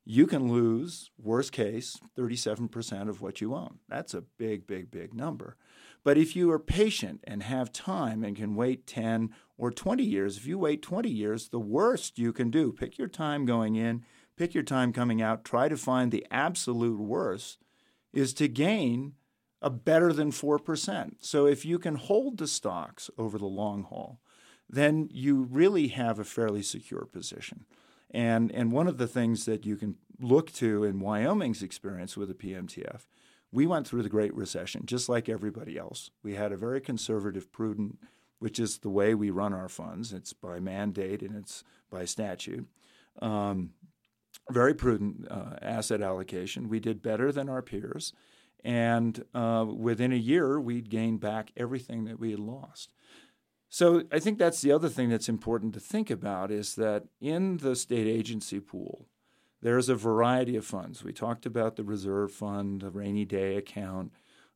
you 0.08 0.28
can 0.28 0.52
lose, 0.52 1.10
worst 1.18 1.52
case, 1.52 2.00
37% 2.16 3.10
of 3.10 3.22
what 3.22 3.42
you 3.42 3.56
own. 3.56 3.80
That's 3.90 4.14
a 4.14 4.22
big, 4.22 4.68
big, 4.68 4.92
big 4.92 5.16
number. 5.16 5.58
But 6.04 6.20
if 6.20 6.36
you 6.36 6.52
are 6.52 6.60
patient 6.60 7.22
and 7.24 7.42
have 7.42 7.74
time 7.74 8.24
and 8.24 8.36
can 8.36 8.56
wait 8.56 8.86
10 8.86 9.32
or 9.58 9.72
20 9.72 10.04
years, 10.04 10.38
if 10.38 10.46
you 10.46 10.60
wait 10.60 10.84
20 10.84 11.10
years, 11.10 11.50
the 11.50 11.60
worst 11.60 12.20
you 12.20 12.32
can 12.32 12.52
do, 12.52 12.72
pick 12.72 13.00
your 13.00 13.08
time 13.08 13.48
going 13.48 13.76
in, 13.76 14.04
pick 14.38 14.54
your 14.54 14.64
time 14.64 14.94
coming 14.94 15.24
out, 15.24 15.44
try 15.44 15.68
to 15.68 15.76
find 15.76 16.12
the 16.12 16.26
absolute 16.30 17.00
worst, 17.00 17.58
is 18.14 18.32
to 18.36 18.48
gain 18.48 19.14
a 19.66 19.70
better 19.72 20.14
than 20.14 20.32
4%. 20.32 21.16
So 21.22 21.48
if 21.48 21.66
you 21.66 21.80
can 21.80 21.96
hold 21.96 22.38
the 22.38 22.48
stocks 22.48 23.10
over 23.18 23.40
the 23.40 23.48
long 23.48 23.84
haul, 23.84 24.22
then 24.70 25.10
you 25.12 25.42
really 25.42 25.88
have 25.90 26.20
a 26.20 26.24
fairly 26.24 26.62
secure 26.62 27.06
position. 27.12 27.66
And, 28.12 28.52
and 28.52 28.72
one 28.72 28.88
of 28.88 29.00
the 29.00 29.08
things 29.08 29.46
that 29.46 29.66
you 29.66 29.76
can 29.76 29.96
look 30.22 30.54
to 30.54 30.84
in 30.84 31.00
Wyoming's 31.00 31.64
experience 31.64 32.16
with 32.16 32.28
the 32.30 32.36
PMTF, 32.36 33.08
we 33.52 33.66
went 33.66 33.88
through 33.88 34.04
the 34.04 34.10
Great 34.10 34.36
Recession 34.36 34.86
just 34.86 35.10
like 35.10 35.28
everybody 35.28 35.80
else. 35.80 36.12
We 36.22 36.36
had 36.36 36.52
a 36.52 36.58
very 36.58 36.80
conservative, 36.80 37.52
prudent 37.52 37.98
which 38.38 38.60
is 38.60 38.80
the 38.80 38.90
way 38.90 39.16
we 39.16 39.32
run 39.32 39.54
our 39.54 39.70
funds. 39.70 40.14
It's 40.14 40.34
by 40.34 40.60
mandate 40.60 41.24
and 41.24 41.36
it's 41.36 41.64
by 41.90 42.06
statute. 42.06 42.68
Um, 43.20 43.72
very 44.52 44.76
prudent 44.76 45.28
uh, 45.32 45.56
asset 45.62 46.02
allocation. 46.02 46.70
We 46.70 46.80
did 46.80 47.02
better 47.02 47.32
than 47.32 47.50
our 47.50 47.64
peers. 47.64 48.14
And 48.66 49.24
uh, 49.36 49.66
within 49.70 50.12
a 50.12 50.18
year, 50.18 50.60
we'd 50.60 50.90
gained 50.90 51.20
back 51.20 51.52
everything 51.56 52.06
that 52.06 52.20
we 52.20 52.32
had 52.32 52.40
lost. 52.40 52.94
So 53.70 54.04
I 54.12 54.18
think 54.20 54.40
that's 54.40 54.62
the 54.62 54.72
other 54.72 54.90
thing 54.90 55.10
that's 55.10 55.30
important 55.30 55.76
to 55.76 55.80
think 55.80 56.10
about 56.10 56.50
is 56.50 56.74
that 56.76 57.04
in 57.22 57.58
the 57.58 57.76
state 57.76 58.08
agency 58.08 58.60
pool, 58.60 59.06
there's 59.62 59.88
a 59.88 59.96
variety 59.96 60.56
of 60.56 60.66
funds. 60.66 61.04
We 61.04 61.14
talked 61.14 61.46
about 61.46 61.76
the 61.76 61.84
reserve 61.84 62.32
fund, 62.32 62.82
the 62.82 62.90
rainy 62.90 63.26
day 63.26 63.56
account, 63.56 64.12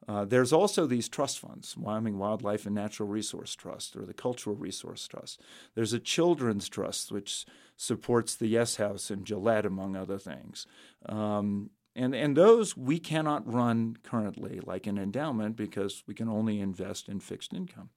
uh, 0.10 0.26
there's 0.26 0.52
also 0.52 0.88
these 0.88 1.08
trust 1.08 1.38
funds, 1.38 1.78
Wyoming 1.78 2.18
Wildlife 2.18 2.66
and 2.66 2.74
Natural 2.74 3.08
Resource 3.08 3.54
Trust 3.54 3.96
or 3.96 4.08
the 4.08 4.14
Cultural 4.14 4.56
Resource 4.56 5.08
Trust. 5.08 5.40
There's 5.76 5.94
a 5.94 6.00
children's 6.00 6.68
trust 6.68 7.12
which 7.12 7.46
supports 7.78 8.36
the 8.36 8.48
Yes 8.48 8.78
House 8.78 9.12
in 9.12 9.24
Gillette, 9.24 9.68
among 9.68 9.96
other 9.96 10.18
things. 10.18 10.66
Um, 11.06 11.70
and, 12.00 12.16
and 12.16 12.38
those 12.38 12.78
we 12.78 12.98
cannot 12.98 13.52
run 13.52 13.98
currently 14.04 14.62
like 14.66 14.88
an 14.88 14.98
endowment 14.98 15.58
because 15.58 16.02
we 16.08 16.14
can 16.14 16.30
only 16.30 16.62
invest 16.62 17.10
in 17.10 17.20
fixed 17.20 17.54
income. 17.54 17.90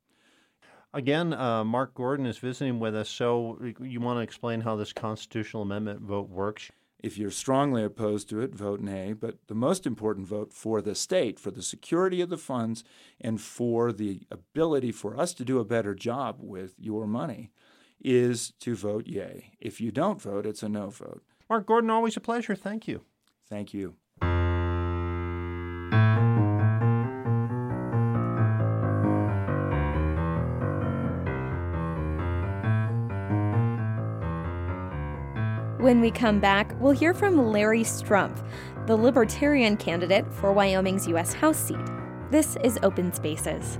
Again, 0.92 1.32
uh, 1.32 1.62
Mark 1.64 1.94
Gordon 1.94 2.26
is 2.26 2.36
visiting 2.38 2.80
with 2.80 2.96
us. 2.96 3.08
So, 3.08 3.58
you 3.80 4.00
want 4.00 4.18
to 4.18 4.22
explain 4.22 4.60
how 4.60 4.74
this 4.74 4.92
constitutional 4.92 5.62
amendment 5.62 6.02
vote 6.02 6.28
works? 6.28 6.70
If 6.98 7.16
you're 7.16 7.30
strongly 7.30 7.84
opposed 7.84 8.28
to 8.30 8.40
it, 8.40 8.54
vote 8.54 8.80
nay. 8.80 9.12
But 9.12 9.36
the 9.46 9.54
most 9.54 9.86
important 9.86 10.26
vote 10.26 10.52
for 10.52 10.82
the 10.82 10.96
state, 10.96 11.38
for 11.38 11.52
the 11.52 11.62
security 11.62 12.20
of 12.20 12.28
the 12.28 12.36
funds, 12.36 12.82
and 13.20 13.40
for 13.40 13.92
the 13.92 14.22
ability 14.30 14.92
for 14.92 15.18
us 15.18 15.32
to 15.34 15.44
do 15.44 15.60
a 15.60 15.64
better 15.64 15.94
job 15.94 16.36
with 16.40 16.74
your 16.76 17.06
money 17.06 17.52
is 18.00 18.52
to 18.60 18.74
vote 18.74 19.06
yay. 19.06 19.52
If 19.60 19.80
you 19.80 19.92
don't 19.92 20.20
vote, 20.20 20.44
it's 20.44 20.64
a 20.64 20.68
no 20.68 20.90
vote. 20.90 21.22
Mark 21.48 21.66
Gordon, 21.66 21.90
always 21.90 22.16
a 22.16 22.20
pleasure. 22.20 22.56
Thank 22.56 22.88
you. 22.88 23.02
Thank 23.52 23.74
you. 23.74 23.94
When 35.78 36.00
we 36.00 36.10
come 36.10 36.40
back, 36.40 36.74
we'll 36.80 36.92
hear 36.92 37.12
from 37.12 37.52
Larry 37.52 37.82
Struempf, 37.82 38.42
the 38.86 38.96
Libertarian 38.96 39.76
candidate 39.76 40.32
for 40.32 40.54
Wyoming's 40.54 41.06
U.S. 41.08 41.34
House 41.34 41.58
seat. 41.58 41.76
This 42.30 42.56
is 42.64 42.78
Open 42.82 43.12
Spaces. 43.12 43.78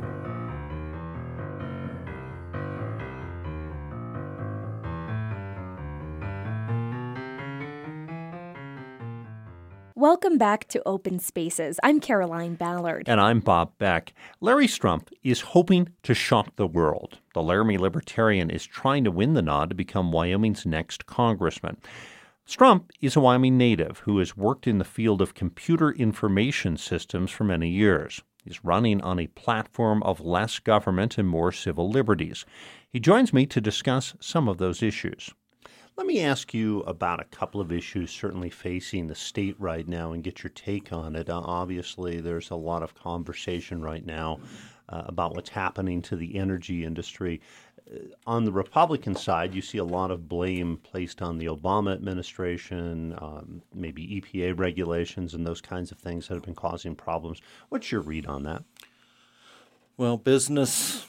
Welcome 10.03 10.37
back 10.37 10.67
to 10.71 10.83
Open 10.85 11.21
Spaces. 11.21 11.79
I'm 11.85 12.01
Caroline 12.01 12.57
Ballard. 12.57 13.09
And 13.09 13.21
I'm 13.21 13.39
Bob 13.39 13.79
Beck. 13.79 14.13
Larry 14.41 14.67
Struempf 14.67 15.13
is 15.23 15.41
hoping 15.41 15.91
to 16.03 16.13
shock 16.13 16.57
the 16.57 16.67
world. 16.67 17.21
The 17.35 17.41
Laramie 17.41 17.79
Libertarian 17.79 18.51
is 18.51 18.67
trying 18.67 19.05
to 19.05 19.13
win 19.13 19.35
the 19.35 19.43
nod 19.43 19.69
to 19.69 19.77
become 19.77 20.11
Wyoming's 20.11 20.67
next 20.67 21.07
congressman. 21.07 21.77
Struempf 22.49 22.91
is 23.01 23.15
a 23.15 23.21
Wyoming 23.21 23.57
native 23.57 23.99
who 23.99 24.19
has 24.19 24.37
worked 24.37 24.67
in 24.67 24.79
the 24.79 24.85
field 24.85 25.23
of 25.23 25.35
computer 25.35 25.93
information 25.93 26.77
systems 26.77 27.31
for 27.31 27.45
many 27.45 27.69
years. 27.69 28.23
He's 28.43 28.65
running 28.65 29.01
on 29.03 29.21
a 29.21 29.29
platform 29.29 30.03
of 30.03 30.21
less 30.21 30.59
government 30.59 31.17
and 31.17 31.29
more 31.29 31.53
civil 31.53 31.89
liberties. 31.89 32.45
He 32.91 32.99
joins 32.99 33.33
me 33.33 33.47
to 33.47 33.61
discuss 33.61 34.17
some 34.19 34.49
of 34.49 34.59
those 34.59 34.83
issues. 34.83 35.31
Let 35.95 36.07
me 36.07 36.21
ask 36.21 36.55
you 36.55 36.81
about 36.81 37.21
a 37.21 37.25
couple 37.25 37.61
of 37.61 37.71
issues 37.71 38.11
certainly 38.11 38.49
facing 38.49 39.09
the 39.09 39.15
state 39.15 39.57
right 39.59 39.87
now 39.87 40.13
and 40.13 40.25
get 40.25 40.43
your 40.43 40.51
take 40.51 40.91
on 40.91 41.15
it. 41.15 41.29
Uh, 41.29 41.43
obviously, 41.45 42.19
there's 42.19 42.51
a 42.51 42.57
lot 42.57 42.83
of 42.83 42.95
conversation 42.95 43.83
right 43.83 44.05
now 44.05 44.41
uh, 44.89 45.03
about 45.05 45.35
what's 45.35 45.51
happening 45.51 46.01
to 46.03 46.17
the 46.17 46.37
energy 46.37 46.87
industry. 46.87 47.43
Uh, 47.91 47.99
on 48.27 48.47
the 48.47 48.53
Republican 48.53 49.15
side, 49.15 49.55
you 49.55 49.61
see 49.61 49.77
a 49.77 49.85
lot 49.85 50.11
of 50.11 50.31
blame 50.31 50.79
placed 50.79 51.21
on 51.21 51.37
the 51.37 51.47
Obama 51.47 51.93
administration, 51.93 53.15
um, 53.19 53.61
maybe 53.75 54.23
EPA 54.23 54.59
regulations, 54.59 55.35
and 55.35 55.47
those 55.47 55.61
kinds 55.61 55.93
of 55.93 55.99
things 55.99 56.27
that 56.27 56.35
have 56.35 56.45
been 56.45 56.55
causing 56.55 56.95
problems. 56.95 57.43
What's 57.69 57.93
your 57.93 58.01
read 58.01 58.25
on 58.25 58.45
that? 58.45 58.65
Well, 59.99 60.17
business 60.17 61.07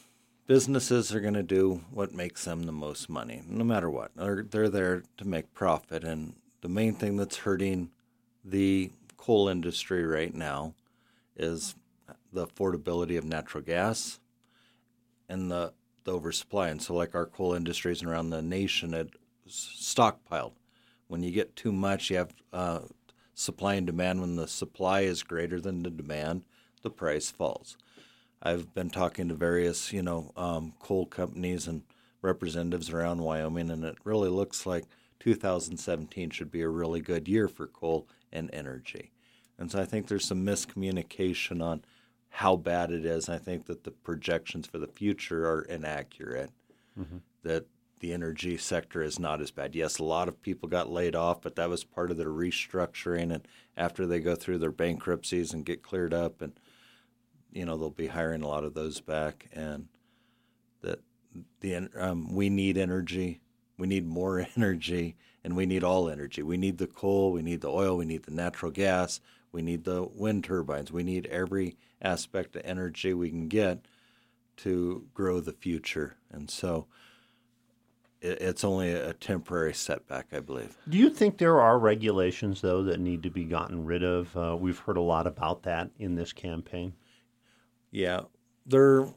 businesses 0.48 1.14
are 1.14 1.22
going 1.22 1.34
to 1.34 1.44
do 1.44 1.82
what 1.92 2.14
makes 2.14 2.46
them 2.46 2.64
the 2.64 2.72
most 2.72 3.10
money, 3.10 3.42
no 3.48 3.64
matter 3.64 3.90
what. 3.90 4.12
They're, 4.16 4.44
they're 4.44 4.70
there 4.70 5.04
to 5.18 5.28
make 5.28 5.54
profit. 5.54 6.04
And 6.04 6.34
the 6.62 6.70
main 6.70 6.96
thing 6.96 7.18
that's 7.18 7.38
hurting 7.38 7.90
the 8.44 8.92
coal 9.18 9.48
industry 9.48 10.06
right 10.06 10.34
now 10.34 10.74
is 11.36 11.76
the 12.32 12.46
affordability 12.46 13.18
of 13.18 13.24
natural 13.24 13.64
gas 13.64 14.20
and 15.30 15.50
the, 15.50 15.74
the 16.04 16.12
oversupply. 16.12 16.70
And 16.70 16.82
so, 16.82 16.94
like 16.94 17.16
our 17.16 17.26
coal 17.26 17.54
industries 17.54 18.04
around 18.04 18.30
the 18.30 18.42
nation, 18.42 18.94
it 18.94 19.12
stockpiled. 19.48 20.54
When 21.08 21.24
you 21.24 21.32
get 21.32 21.56
too 21.56 21.72
much, 21.72 22.10
you 22.10 22.18
have 22.18 22.34
uh, 22.52 22.80
supply 23.34 23.76
and 23.76 23.86
demand. 23.86 24.20
When 24.20 24.36
the 24.36 24.48
supply 24.48 25.02
is 25.02 25.24
greater 25.24 25.62
than 25.62 25.84
the 25.84 25.90
demand, 25.90 26.44
the 26.82 26.90
price 26.90 27.32
falls. 27.32 27.78
I've 28.44 28.74
been 28.74 28.90
talking 28.90 29.30
to 29.30 29.34
various, 29.34 29.94
you 29.94 30.04
know, 30.04 30.32
um, 30.36 30.74
coal 30.80 31.06
companies 31.06 31.68
and 31.68 31.84
representatives 32.22 32.90
around 32.90 33.22
Wyoming, 33.22 33.72
and 33.72 33.86
it 33.86 33.98
really 34.04 34.30
looks 34.30 34.66
like 34.66 34.84
2017 35.22 36.30
should 36.30 36.52
be 36.52 36.62
a 36.62 36.68
really 36.68 37.00
good 37.00 37.30
year 37.30 37.48
for 37.48 37.68
coal 37.68 38.08
and 38.34 38.50
energy. 38.54 39.12
And 39.58 39.72
so 39.72 39.80
I 39.80 39.86
think 39.86 40.08
there's 40.08 40.28
some 40.28 40.46
miscommunication 40.46 41.64
on 41.64 41.86
how 42.30 42.58
bad 42.58 42.92
it 42.92 43.06
is. 43.06 43.30
I 43.30 43.38
think 43.38 43.68
that 43.68 43.86
the 43.86 43.92
projections 43.92 44.68
for 44.68 44.78
the 44.78 44.88
future 44.88 45.46
are 45.46 45.62
inaccurate. 45.62 46.52
Mm-hmm. 47.00 47.18
That 47.44 47.68
the 48.00 48.12
energy 48.12 48.58
sector 48.58 49.02
is 49.02 49.20
not 49.20 49.40
as 49.40 49.52
bad. 49.52 49.76
Yes, 49.76 50.00
a 50.00 50.04
lot 50.04 50.28
of 50.28 50.42
people 50.42 50.68
got 50.68 50.92
laid 50.92 51.16
off, 51.16 51.42
but 51.42 51.56
that 51.56 51.70
was 51.70 51.86
part 51.86 52.12
of 52.12 52.18
their 52.18 52.28
restructuring. 52.28 53.34
And 53.34 53.48
after 53.78 54.06
they 54.06 54.20
go 54.20 54.36
through 54.36 54.58
their 54.58 54.72
bankruptcies 54.72 55.54
and 55.54 55.66
get 55.66 55.84
cleared 55.84 56.14
up 56.14 56.42
and 56.42 56.52
you 57.54 57.66
know 57.66 57.78
they'll 57.78 57.90
be 57.90 58.08
hiring 58.08 58.42
a 58.42 58.48
lot 58.48 58.64
of 58.64 58.74
those 58.74 59.00
back, 59.00 59.48
and 59.54 59.88
that 60.82 61.00
the 61.62 61.90
um, 61.96 62.34
we 62.34 62.50
need 62.50 62.78
energy, 62.78 63.42
we 63.78 63.88
need 63.88 64.06
more 64.06 64.46
energy, 64.58 65.16
and 65.44 65.56
we 65.56 65.66
need 65.66 65.84
all 65.84 66.10
energy. 66.10 66.42
We 66.44 66.58
need 66.58 66.78
the 66.78 66.88
coal, 66.88 67.32
we 67.32 67.42
need 67.42 67.62
the 67.62 67.70
oil, 67.70 67.98
we 67.98 68.06
need 68.06 68.24
the 68.24 68.32
natural 68.32 68.72
gas, 68.72 69.22
we 69.52 69.62
need 69.62 69.84
the 69.84 70.04
wind 70.04 70.44
turbines, 70.44 70.92
we 70.92 71.04
need 71.04 71.28
every 71.28 71.78
aspect 72.02 72.56
of 72.56 72.64
energy 72.66 73.14
we 73.14 73.30
can 73.30 73.48
get 73.48 73.86
to 74.58 75.08
grow 75.14 75.40
the 75.40 75.54
future, 75.54 76.18
and 76.32 76.50
so 76.50 76.88
it's 78.24 78.64
only 78.64 78.94
a 78.94 79.14
temporary 79.14 79.74
setback, 79.74 80.28
I 80.32 80.40
believe. 80.40 80.78
Do 80.88 80.98
you 80.98 81.10
think 81.10 81.38
there 81.38 81.60
are 81.60 81.78
regulations, 81.78 82.62
though, 82.62 82.82
that 82.84 83.00
need 83.00 83.22
to 83.24 83.30
be 83.30 83.44
gotten 83.44 83.86
rid 83.86 84.02
of? 84.02 84.36
Uh, 84.38 84.56
we've 84.58 84.80
heard 84.80 84.96
a 84.96 85.02
lot 85.02 85.28
about 85.28 85.64
that 85.64 85.90
in 86.00 86.16
this 86.16 86.32
campaign. 86.32 86.94
Yeah, 87.94 88.22
there. 88.66 89.08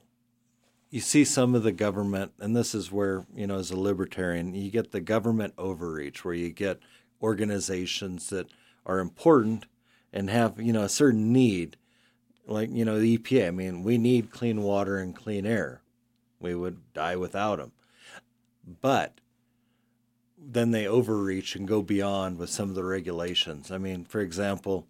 You 0.91 1.01
see 1.01 1.25
some 1.25 1.55
of 1.55 1.63
the 1.63 1.73
government, 1.73 2.33
and 2.39 2.55
this 2.55 2.75
is 2.75 2.93
where 2.93 3.25
you 3.35 3.47
know, 3.47 3.59
as 3.59 3.71
a 3.71 3.81
libertarian, 3.81 4.55
you 4.55 4.71
get 4.71 4.93
the 4.93 5.01
government 5.01 5.55
overreach, 5.57 6.25
where 6.25 6.35
you 6.35 6.51
get 6.51 6.79
organizations 7.23 8.29
that 8.29 8.49
are 8.85 8.99
important 8.99 9.65
and 10.13 10.29
have 10.29 10.61
you 10.61 10.75
know 10.75 10.83
a 10.83 10.91
certain 10.91 11.33
need, 11.33 11.79
like 12.47 12.69
you 12.71 12.85
know 12.85 13.01
the 13.01 13.17
EPA. 13.17 13.49
I 13.49 13.51
mean, 13.51 13.83
we 13.83 13.97
need 13.97 14.31
clean 14.31 14.61
water 14.61 14.99
and 14.99 15.17
clean 15.17 15.47
air. 15.47 15.81
We 16.39 16.55
would 16.55 16.93
die 16.93 17.17
without 17.17 17.57
them, 17.57 17.73
but 18.83 19.23
then 20.39 20.73
they 20.73 20.87
overreach 20.87 21.57
and 21.57 21.67
go 21.67 21.81
beyond 21.81 22.37
with 22.37 22.51
some 22.51 22.69
of 22.69 22.75
the 22.75 22.85
regulations. 22.85 23.71
I 23.71 23.79
mean, 23.79 24.05
for 24.05 24.21
example, 24.21 24.87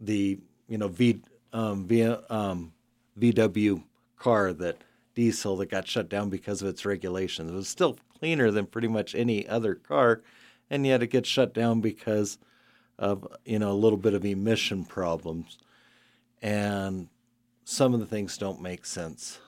the 0.00 0.40
you 0.66 0.78
know 0.78 0.88
V 0.88 1.20
um, 1.52 1.86
v, 1.86 2.02
um, 2.28 2.72
VW 3.18 3.82
car 4.16 4.52
that 4.52 4.78
diesel 5.14 5.56
that 5.56 5.70
got 5.70 5.88
shut 5.88 6.08
down 6.08 6.30
because 6.30 6.62
of 6.62 6.68
its 6.68 6.84
regulations. 6.84 7.50
It 7.50 7.54
was 7.54 7.68
still 7.68 7.98
cleaner 8.18 8.50
than 8.50 8.66
pretty 8.66 8.88
much 8.88 9.14
any 9.14 9.48
other 9.48 9.74
car, 9.74 10.22
and 10.70 10.86
yet 10.86 11.02
it 11.02 11.08
gets 11.08 11.28
shut 11.28 11.52
down 11.54 11.80
because 11.80 12.38
of 12.98 13.26
you 13.44 13.58
know 13.58 13.72
a 13.72 13.72
little 13.72 13.98
bit 13.98 14.14
of 14.14 14.24
emission 14.24 14.84
problems, 14.84 15.58
and 16.42 17.08
some 17.64 17.94
of 17.94 18.00
the 18.00 18.06
things 18.06 18.38
don't 18.38 18.62
make 18.62 18.86
sense. 18.86 19.40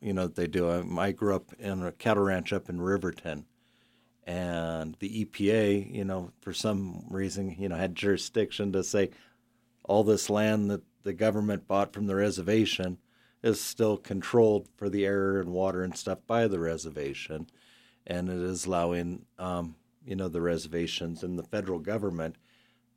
You 0.00 0.12
know 0.12 0.28
they 0.28 0.46
do. 0.46 0.70
I, 0.70 1.06
I 1.08 1.12
grew 1.12 1.34
up 1.34 1.52
in 1.58 1.82
a 1.82 1.92
cattle 1.92 2.24
ranch 2.24 2.52
up 2.52 2.68
in 2.68 2.80
Riverton, 2.80 3.44
and 4.24 4.96
the 5.00 5.24
EPA, 5.24 5.94
you 5.94 6.04
know, 6.04 6.32
for 6.40 6.52
some 6.52 7.04
reason, 7.10 7.56
you 7.58 7.68
know, 7.68 7.76
had 7.76 7.94
jurisdiction 7.94 8.72
to 8.72 8.84
say 8.84 9.10
all 9.84 10.04
this 10.04 10.30
land 10.30 10.70
that 10.70 10.82
the 11.02 11.12
government 11.12 11.66
bought 11.66 11.92
from 11.92 12.06
the 12.06 12.14
reservation 12.14 12.98
is 13.42 13.60
still 13.60 13.96
controlled 13.96 14.68
for 14.76 14.88
the 14.88 15.06
air 15.06 15.40
and 15.40 15.50
water 15.50 15.82
and 15.82 15.96
stuff 15.96 16.18
by 16.26 16.48
the 16.48 16.58
reservation, 16.58 17.48
and 18.06 18.28
it 18.28 18.40
is 18.40 18.66
allowing 18.66 19.26
um, 19.38 19.76
you 20.04 20.16
know 20.16 20.28
the 20.28 20.40
reservations 20.40 21.22
and 21.22 21.38
the 21.38 21.44
federal 21.44 21.78
government 21.78 22.36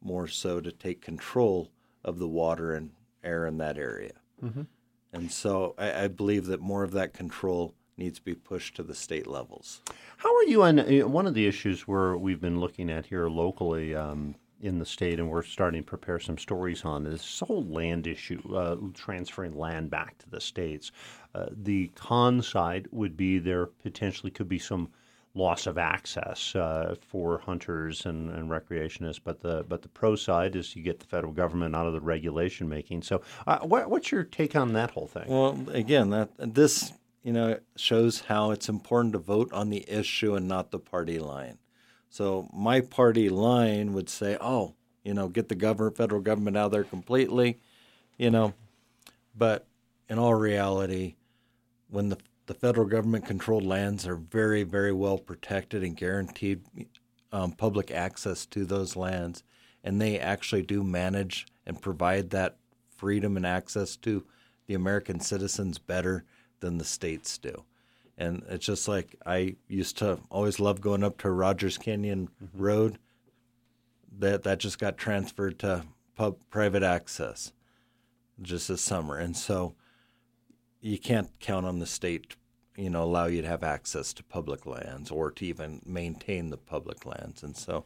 more 0.02 0.28
so 0.28 0.60
to 0.60 0.72
take 0.72 1.02
control 1.02 1.72
of 2.04 2.18
the 2.18 2.28
water 2.28 2.74
and 2.74 2.92
air 3.24 3.46
in 3.46 3.58
that 3.58 3.78
area. 3.78 4.14
Mm-hmm. 4.44 4.64
And 5.14 5.32
so 5.32 5.76
I, 5.78 6.06
I, 6.06 6.08
believe 6.08 6.48
that 6.48 6.62
more 6.62 6.84
of 6.84 6.92
that 6.94 7.14
control 7.14 7.76
needs 7.98 8.18
to 8.18 8.26
be 8.26 8.34
pushed 8.34 8.76
to 8.78 8.84
the 8.84 8.96
state 8.96 9.28
levels. 9.28 9.82
How 10.18 10.36
are 10.36 10.44
you 10.44 10.64
on 10.64 10.80
uh, 10.80 11.08
one 11.08 11.28
of 11.28 11.34
the 11.34 11.46
issues 11.46 11.88
where 11.88 12.18
we've 12.18 12.42
been 12.42 12.60
looking 12.60 12.90
at 12.90 13.06
here 13.06 13.28
locally? 13.30 13.94
Um, 13.94 14.36
in 14.62 14.80
the 14.80 14.86
state, 14.86 15.20
and 15.20 15.30
we're 15.30 15.44
starting 15.44 15.82
to 15.82 15.88
prepare 15.88 16.20
some 16.20 16.38
stories 16.38 16.86
on 16.86 17.04
this 17.04 17.40
whole 17.40 17.66
land 17.66 18.08
issue, 18.08 18.42
uh, 18.56 18.76
transferring 18.94 19.58
land 19.58 19.90
back 19.90 20.18
to 20.20 20.30
the 20.30 20.40
states. 20.40 20.92
Uh, 21.34 21.48
the 21.52 21.88
con 21.96 22.42
side 22.42 22.88
would 22.92 23.18
be 23.18 23.40
there 23.40 23.66
potentially 23.66 24.32
could 24.32 24.50
be 24.50 24.60
some 24.60 24.90
loss 25.34 25.66
of 25.66 25.78
access 25.78 26.56
uh, 26.56 26.96
for 27.08 27.40
hunters 27.40 28.06
and, 28.06 28.30
and, 28.32 28.50
recreationists, 28.50 29.22
but 29.24 29.40
the 29.40 29.66
but 29.68 29.82
the 29.82 29.88
pro 29.88 30.16
side 30.16 30.56
is 30.56 30.76
you 30.76 30.84
get 30.84 31.00
the 31.00 31.06
federal 31.06 31.32
government 31.32 31.76
out 31.76 31.88
of 31.88 31.94
the 31.94 32.02
regulation 32.02 32.68
making. 32.68 33.02
So, 33.02 33.22
uh, 33.48 33.60
what, 33.60 33.90
what's 33.90 34.12
your 34.12 34.24
take 34.24 34.56
on 34.56 34.74
that 34.74 34.92
whole 34.92 35.08
thing? 35.08 35.26
Well, 35.28 35.58
again, 35.70 36.10
that 36.10 36.32
this 36.38 36.92
you 37.24 37.34
know 37.34 37.60
shows 37.78 38.22
how 38.22 38.52
it's 38.52 38.68
important 38.68 39.14
to 39.14 39.20
vote 39.20 39.52
on 39.54 39.70
the 39.70 39.90
issue 39.90 40.36
and 40.36 40.48
not 40.48 40.72
the 40.72 40.80
party 40.80 41.20
line. 41.20 41.58
So 42.12 42.50
my 42.54 42.82
party 42.82 43.30
line 43.30 43.94
would 43.94 44.10
say, 44.10 44.38
"Oh, 44.42 44.76
you 45.04 45.14
know, 45.14 45.30
get 45.30 45.48
the 45.48 45.56
government, 45.56 45.96
federal 45.96 46.22
government 46.22 46.58
out 46.58 46.72
there 46.72 46.84
completely," 46.84 47.58
you 48.18 48.30
know. 48.30 48.54
But 49.36 49.66
in 50.10 50.20
all 50.20 50.36
reality, 50.36 51.16
when 51.90 52.10
the 52.10 52.18
the 52.48 52.54
federal 52.54 52.86
government 52.86 53.26
controlled 53.26 53.64
lands 53.64 54.06
are 54.06 54.18
very, 54.18 54.64
very 54.64 54.92
well 54.92 55.18
protected 55.18 55.84
and 55.84 55.96
guaranteed 55.96 56.62
um, 57.32 57.54
public 57.54 57.92
access 57.92 58.46
to 58.48 58.66
those 58.66 58.98
lands, 58.98 59.44
and 59.82 60.02
they 60.02 60.20
actually 60.20 60.64
do 60.64 60.84
manage 60.84 61.48
and 61.66 61.82
provide 61.82 62.32
that 62.32 62.58
freedom 62.98 63.38
and 63.38 63.46
access 63.46 63.96
to 63.96 64.26
the 64.68 64.74
American 64.74 65.22
citizens 65.22 65.78
better 65.78 66.26
than 66.60 66.78
the 66.78 66.84
states 66.84 67.38
do 67.38 67.64
and 68.18 68.44
it's 68.50 68.66
just 68.66 68.88
like 68.88 69.16
I 69.26 69.56
used 69.68 69.98
to 70.00 70.20
always 70.30 70.60
love 70.60 70.82
going 70.82 71.04
up 71.04 71.18
to 71.20 71.32
Rogers 71.32 71.78
Canyon 71.78 72.30
mm-hmm. 72.44 72.62
Road. 72.62 73.00
That 74.20 74.44
that 74.44 74.60
just 74.60 74.78
got 74.78 74.98
transferred 74.98 75.58
to 75.60 75.86
pub, 76.16 76.38
private 76.50 76.84
access 76.84 77.54
just 78.42 78.68
this 78.68 78.82
summer, 78.82 79.18
and 79.18 79.36
so 79.36 79.76
you 80.82 80.98
can't 80.98 81.30
count 81.40 81.66
on 81.66 81.80
the 81.80 81.86
state, 81.86 82.36
you 82.76 82.90
know, 82.90 83.04
allow 83.04 83.28
you 83.28 83.42
to 83.42 83.48
have 83.48 83.64
access 83.64 84.14
to 84.14 84.24
public 84.24 84.66
lands 84.66 85.12
or 85.12 85.32
to 85.32 85.46
even 85.46 85.82
maintain 85.86 86.50
the 86.50 86.58
public 86.58 87.06
lands. 87.06 87.44
And 87.44 87.56
so, 87.56 87.86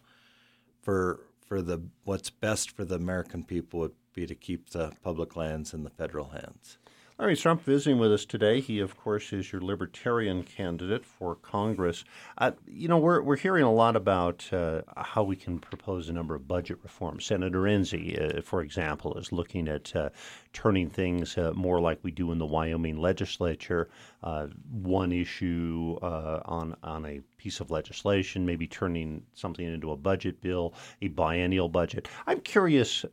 for 0.81 1.19
for 1.45 1.61
the 1.61 1.83
what's 2.03 2.29
best 2.29 2.71
for 2.71 2.85
the 2.85 2.95
American 2.95 3.43
people 3.43 3.81
would 3.81 3.93
be 4.13 4.25
to 4.25 4.35
keep 4.35 4.69
the 4.69 4.93
public 5.03 5.35
lands 5.35 5.73
in 5.73 5.83
the 5.83 5.89
federal 5.89 6.29
hands. 6.29 6.77
Larry 7.17 7.35
Struempf 7.35 7.61
visiting 7.61 7.97
with 7.97 8.11
us 8.11 8.25
today. 8.25 8.59
He, 8.59 8.81
of 8.81 8.97
course, 8.97 9.31
is 9.31 9.53
your 9.53 9.61
libertarian 9.61 10.43
candidate 10.43 11.05
for 11.05 11.35
Congress. 11.35 12.03
Uh, 12.37 12.51
you 12.67 12.89
know, 12.89 12.97
we're, 12.97 13.21
we're 13.21 13.37
hearing 13.37 13.63
a 13.63 13.71
lot 13.71 13.95
about 13.95 14.51
uh, 14.51 14.81
how 14.97 15.23
we 15.23 15.37
can 15.37 15.57
propose 15.57 16.09
a 16.09 16.13
number 16.13 16.35
of 16.35 16.45
budget 16.45 16.77
reforms. 16.83 17.25
Senator 17.25 17.61
Enzi, 17.61 18.37
uh, 18.37 18.41
for 18.41 18.61
example, 18.61 19.17
is 19.17 19.31
looking 19.31 19.69
at 19.69 19.95
uh, 19.95 20.09
turning 20.51 20.89
things 20.89 21.37
uh, 21.37 21.53
more 21.55 21.79
like 21.79 21.99
we 22.03 22.11
do 22.11 22.33
in 22.33 22.37
the 22.37 22.45
Wyoming 22.45 22.97
legislature. 22.97 23.87
Uh, 24.21 24.47
one 24.69 25.13
issue 25.13 25.97
on, 26.01 26.75
on 26.83 27.05
a 27.05 27.21
piece 27.37 27.61
of 27.61 27.71
legislation, 27.71 28.45
maybe 28.45 28.67
turning 28.67 29.23
something 29.35 29.65
into 29.65 29.91
a 29.91 29.95
budget 29.95 30.41
bill, 30.41 30.73
a 31.01 31.07
biennial 31.07 31.69
budget. 31.69 32.09
I'm 32.27 32.41
curious 32.41 33.05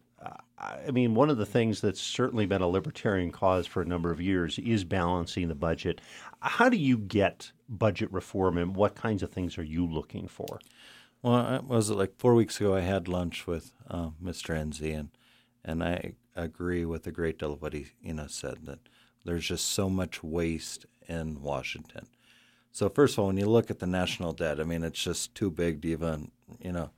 I 0.59 0.91
mean, 0.93 1.15
one 1.15 1.31
of 1.31 1.39
the 1.39 1.47
things 1.47 1.81
that's 1.81 2.01
certainly 2.01 2.47
been 2.47 2.63
a 2.63 2.69
libertarian 2.69 3.33
cause 3.33 3.67
for 3.67 3.83
a 3.83 3.87
number 3.87 4.13
of 4.13 4.21
years 4.21 4.59
is 4.59 4.85
balancing 4.85 5.49
the 5.49 5.55
budget. 5.55 6.01
How 6.41 6.69
do 6.69 6.77
you 6.77 6.97
get 6.97 7.51
budget 7.69 8.13
reform, 8.13 8.59
and 8.59 8.77
what 8.77 8.95
kinds 8.95 9.23
of 9.23 9.31
things 9.31 9.59
are 9.59 9.65
you 9.65 9.85
looking 9.87 10.29
for? 10.29 10.61
Well, 11.23 11.65
was 11.67 11.91
it 11.91 11.95
like 11.95 12.17
four 12.17 12.35
weeks 12.35 12.61
ago? 12.61 12.75
I 12.75 12.81
had 12.81 13.09
lunch 13.09 13.47
with 13.47 13.73
uh, 13.91 14.11
Mr. 14.23 14.55
Enzi, 14.55 14.99
and 14.99 15.11
and 15.65 15.83
I 15.83 16.15
agree 16.37 16.85
with 16.85 17.07
a 17.07 17.13
great 17.13 17.39
deal 17.39 17.53
of 17.53 17.63
what 17.63 17.73
he 17.73 17.87
you 18.01 18.15
know 18.15 18.27
said 18.29 18.59
that 18.65 18.81
there's 19.25 19.47
just 19.47 19.67
so 19.67 19.89
much 19.89 20.23
waste 20.23 20.87
in 21.09 21.43
Washington. 21.43 22.07
So 22.73 22.89
first 22.89 23.15
of 23.15 23.21
all, 23.21 23.27
when 23.27 23.37
you 23.37 23.47
look 23.47 23.71
at 23.71 23.81
the 23.81 23.87
national 23.87 24.33
debt, 24.33 24.61
I 24.61 24.65
mean, 24.65 24.83
it's 24.83 25.03
just 25.03 25.35
too 25.35 25.51
big 25.51 25.83
to 25.83 25.89
even 25.89 26.31
you 26.61 26.73
know 26.73 26.91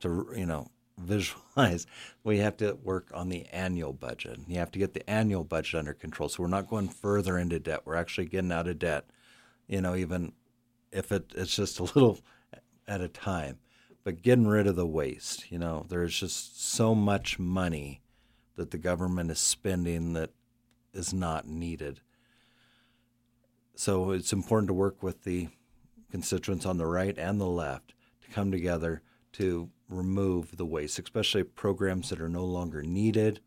to 0.00 0.28
you 0.36 0.46
know 0.46 0.68
visualize, 1.00 1.86
we 2.24 2.38
have 2.38 2.56
to 2.58 2.74
work 2.82 3.10
on 3.14 3.28
the 3.28 3.46
annual 3.46 3.92
budget. 3.92 4.40
You 4.46 4.58
have 4.58 4.70
to 4.72 4.78
get 4.78 4.94
the 4.94 5.08
annual 5.08 5.44
budget 5.44 5.78
under 5.78 5.94
control. 5.94 6.28
So 6.28 6.42
we're 6.42 6.48
not 6.48 6.68
going 6.68 6.88
further 6.88 7.38
into 7.38 7.58
debt. 7.58 7.82
We're 7.84 7.96
actually 7.96 8.26
getting 8.26 8.52
out 8.52 8.68
of 8.68 8.78
debt, 8.78 9.06
you 9.66 9.80
know, 9.80 9.94
even 9.94 10.32
if 10.92 11.12
it, 11.12 11.32
it's 11.36 11.54
just 11.54 11.78
a 11.78 11.84
little 11.84 12.20
at 12.88 13.00
a 13.00 13.08
time. 13.08 13.58
But 14.02 14.22
getting 14.22 14.46
rid 14.46 14.66
of 14.66 14.76
the 14.76 14.86
waste, 14.86 15.50
you 15.52 15.58
know, 15.58 15.84
there's 15.88 16.18
just 16.18 16.62
so 16.62 16.94
much 16.94 17.38
money 17.38 18.00
that 18.56 18.70
the 18.70 18.78
government 18.78 19.30
is 19.30 19.38
spending 19.38 20.14
that 20.14 20.30
is 20.92 21.12
not 21.12 21.46
needed. 21.46 22.00
So 23.74 24.10
it's 24.10 24.32
important 24.32 24.68
to 24.68 24.74
work 24.74 25.02
with 25.02 25.24
the 25.24 25.48
constituents 26.10 26.66
on 26.66 26.76
the 26.76 26.86
right 26.86 27.16
and 27.16 27.40
the 27.40 27.46
left 27.46 27.94
to 28.22 28.30
come 28.30 28.50
together 28.50 29.02
to 29.32 29.70
remove 29.90 30.56
the 30.56 30.64
waste, 30.64 30.98
especially 30.98 31.42
programs 31.42 32.08
that 32.08 32.20
are 32.20 32.28
no 32.28 32.44
longer 32.44 32.82
needed, 32.82 33.40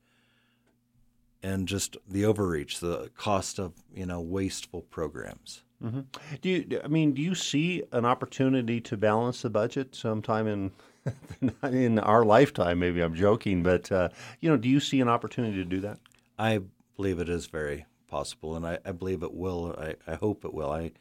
and 1.42 1.68
just 1.68 1.98
the 2.08 2.26
overreach, 2.26 2.80
the 2.80 3.10
cost 3.18 3.60
of 3.60 3.74
you 3.94 4.06
know 4.06 4.22
wasteful 4.22 4.82
programs. 4.82 5.64
Mm-hmm. 5.84 6.02
Do 6.42 6.50
you? 6.50 6.82
I 6.84 6.88
mean, 6.88 7.14
do 7.14 7.22
you 7.22 7.36
see 7.36 7.84
an 7.92 8.06
opportunity 8.06 8.80
to 8.82 8.98
balance 8.98 9.42
the 9.42 9.50
budget 9.50 9.96
sometime 9.96 10.48
in? 10.48 10.72
in 11.64 12.00
our 12.00 12.24
lifetime, 12.24 12.80
maybe 12.80 13.02
I'm 13.02 13.14
joking, 13.14 13.62
but 13.62 13.92
uh, 13.92 14.08
you 14.40 14.50
know, 14.50 14.56
do 14.56 14.70
you 14.70 14.80
see 14.80 15.02
an 15.02 15.10
opportunity 15.10 15.58
to 15.58 15.66
do 15.66 15.82
that? 15.82 16.00
I 16.40 16.62
believe 16.96 17.20
it 17.20 17.28
is 17.28 17.48
very 17.48 17.86
possible, 18.08 18.56
and 18.56 18.66
I, 18.66 18.80
I 18.86 18.94
believe 18.94 19.22
it 19.22 19.34
will. 19.34 19.76
I, 19.78 19.96
I 20.10 20.16
hope 20.16 20.46
it 20.46 20.54
will. 20.54 20.72
I 20.72 20.92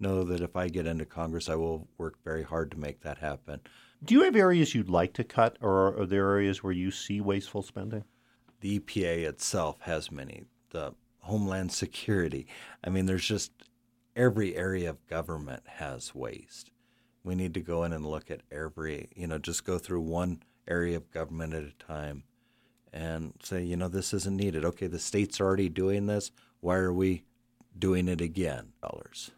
know 0.00 0.24
that 0.24 0.40
if 0.40 0.56
I 0.56 0.68
get 0.68 0.86
into 0.86 1.04
Congress, 1.04 1.48
I 1.48 1.54
will 1.54 1.86
work 1.96 2.16
very 2.24 2.42
hard 2.42 2.70
to 2.72 2.78
make 2.78 3.02
that 3.02 3.18
happen. 3.18 3.60
Do 4.04 4.14
you 4.14 4.22
have 4.24 4.34
areas 4.34 4.74
you'd 4.74 4.88
like 4.88 5.12
to 5.14 5.24
cut, 5.24 5.58
or 5.60 5.96
are 6.00 6.06
there 6.06 6.28
areas 6.28 6.62
where 6.62 6.72
you 6.72 6.90
see 6.90 7.20
wasteful 7.20 7.62
spending? 7.62 8.02
The 8.60 8.80
EPA 8.80 9.28
itself 9.28 9.80
has 9.82 10.10
many. 10.10 10.42
The 10.70 10.94
Homeland 11.20 11.70
Security. 11.70 12.48
I 12.82 12.90
mean, 12.90 13.06
there's 13.06 13.24
just 13.24 13.52
every 14.16 14.56
area 14.56 14.90
of 14.90 15.06
government 15.06 15.62
has 15.76 16.16
waste. 16.16 16.72
We 17.22 17.36
need 17.36 17.54
to 17.54 17.60
go 17.60 17.84
in 17.84 17.92
and 17.92 18.04
look 18.04 18.28
at 18.28 18.40
every, 18.50 19.08
you 19.14 19.28
know, 19.28 19.38
just 19.38 19.64
go 19.64 19.78
through 19.78 20.00
one 20.00 20.42
area 20.66 20.96
of 20.96 21.12
government 21.12 21.54
at 21.54 21.62
a 21.62 21.72
time 21.78 22.24
and 22.92 23.34
say, 23.40 23.62
you 23.62 23.76
know, 23.76 23.86
this 23.86 24.12
isn't 24.12 24.36
needed. 24.36 24.64
Okay, 24.64 24.88
the 24.88 24.98
state's 24.98 25.40
already 25.40 25.68
doing 25.68 26.06
this. 26.06 26.32
Why 26.60 26.74
are 26.76 26.92
we 26.92 27.22
doing 27.78 28.08
it 28.08 28.20
again? 28.20 28.72
Dollars. 28.82 29.30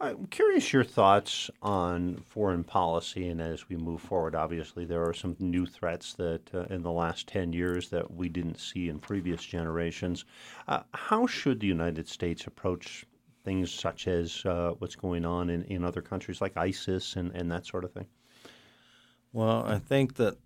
I'm 0.00 0.26
curious 0.26 0.72
your 0.72 0.84
thoughts 0.84 1.50
on 1.60 2.18
foreign 2.18 2.62
policy, 2.62 3.26
and 3.26 3.40
as 3.40 3.68
we 3.68 3.74
move 3.74 4.00
forward, 4.00 4.36
obviously 4.36 4.84
there 4.84 5.02
are 5.02 5.12
some 5.12 5.34
new 5.40 5.66
threats 5.66 6.14
that 6.14 6.54
uh, 6.54 6.66
in 6.70 6.82
the 6.82 6.92
last 6.92 7.26
ten 7.26 7.52
years 7.52 7.88
that 7.90 8.08
we 8.14 8.28
didn't 8.28 8.60
see 8.60 8.88
in 8.88 9.00
previous 9.00 9.42
generations. 9.42 10.24
Uh, 10.68 10.82
how 10.94 11.26
should 11.26 11.58
the 11.58 11.66
United 11.66 12.08
States 12.08 12.46
approach 12.46 13.06
things 13.44 13.72
such 13.72 14.06
as 14.06 14.46
uh, 14.46 14.70
what's 14.78 14.94
going 14.94 15.24
on 15.24 15.50
in, 15.50 15.64
in 15.64 15.82
other 15.82 16.00
countries 16.00 16.40
like 16.40 16.56
ISIS 16.56 17.16
and, 17.16 17.32
and 17.32 17.50
that 17.50 17.66
sort 17.66 17.82
of 17.82 17.92
thing? 17.92 18.06
Well, 19.32 19.64
I 19.66 19.80
think 19.80 20.14
that 20.14 20.36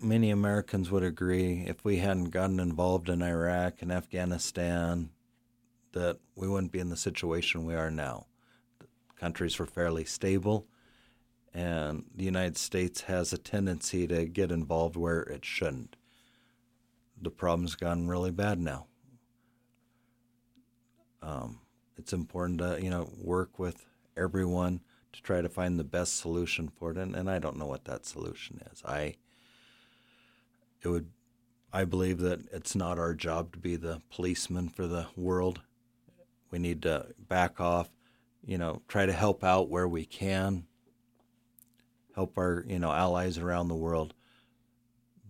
many 0.00 0.30
Americans 0.30 0.90
would 0.90 1.04
agree 1.04 1.64
if 1.68 1.84
we 1.84 1.98
hadn't 1.98 2.30
gotten 2.30 2.58
involved 2.58 3.08
in 3.08 3.22
Iraq 3.22 3.80
and 3.80 3.92
Afghanistan, 3.92 5.10
that 5.92 6.18
we 6.34 6.48
wouldn't 6.48 6.72
be 6.72 6.80
in 6.80 6.90
the 6.90 6.96
situation 6.96 7.64
we 7.64 7.76
are 7.76 7.92
now 7.92 8.27
countries 9.18 9.58
were 9.58 9.66
fairly 9.66 10.04
stable, 10.04 10.66
and 11.52 12.04
the 12.14 12.24
United 12.24 12.56
States 12.56 13.02
has 13.02 13.32
a 13.32 13.38
tendency 13.38 14.06
to 14.06 14.26
get 14.26 14.52
involved 14.52 14.96
where 14.96 15.22
it 15.22 15.44
shouldn't. 15.44 15.96
The 17.20 17.30
problem's 17.30 17.74
gone 17.74 18.06
really 18.06 18.30
bad 18.30 18.60
now. 18.60 18.86
Um, 21.20 21.60
it's 21.96 22.12
important 22.12 22.60
to 22.60 22.78
you 22.80 22.90
know 22.90 23.10
work 23.16 23.58
with 23.58 23.86
everyone 24.16 24.80
to 25.12 25.22
try 25.22 25.40
to 25.40 25.48
find 25.48 25.78
the 25.78 25.84
best 25.84 26.16
solution 26.16 26.68
for 26.68 26.92
it, 26.92 26.96
and, 26.96 27.16
and 27.16 27.28
I 27.28 27.38
don't 27.38 27.58
know 27.58 27.66
what 27.66 27.84
that 27.86 28.06
solution 28.06 28.60
is. 28.72 28.82
I 28.84 29.16
it 30.82 30.88
would 30.88 31.10
I 31.72 31.84
believe 31.84 32.18
that 32.20 32.40
it's 32.52 32.74
not 32.74 32.98
our 32.98 33.14
job 33.14 33.52
to 33.52 33.58
be 33.58 33.76
the 33.76 34.00
policeman 34.10 34.68
for 34.68 34.86
the 34.86 35.06
world. 35.16 35.60
We 36.50 36.58
need 36.58 36.82
to 36.82 37.08
back 37.28 37.60
off 37.60 37.90
you 38.44 38.58
know, 38.58 38.82
try 38.88 39.06
to 39.06 39.12
help 39.12 39.44
out 39.44 39.68
where 39.68 39.88
we 39.88 40.04
can, 40.04 40.64
help 42.14 42.38
our, 42.38 42.64
you 42.66 42.78
know, 42.78 42.92
allies 42.92 43.38
around 43.38 43.68
the 43.68 43.74
world. 43.74 44.14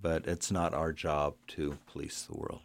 But 0.00 0.26
it's 0.26 0.52
not 0.52 0.74
our 0.74 0.92
job 0.92 1.34
to 1.48 1.76
police 1.86 2.22
the 2.22 2.36
world. 2.36 2.62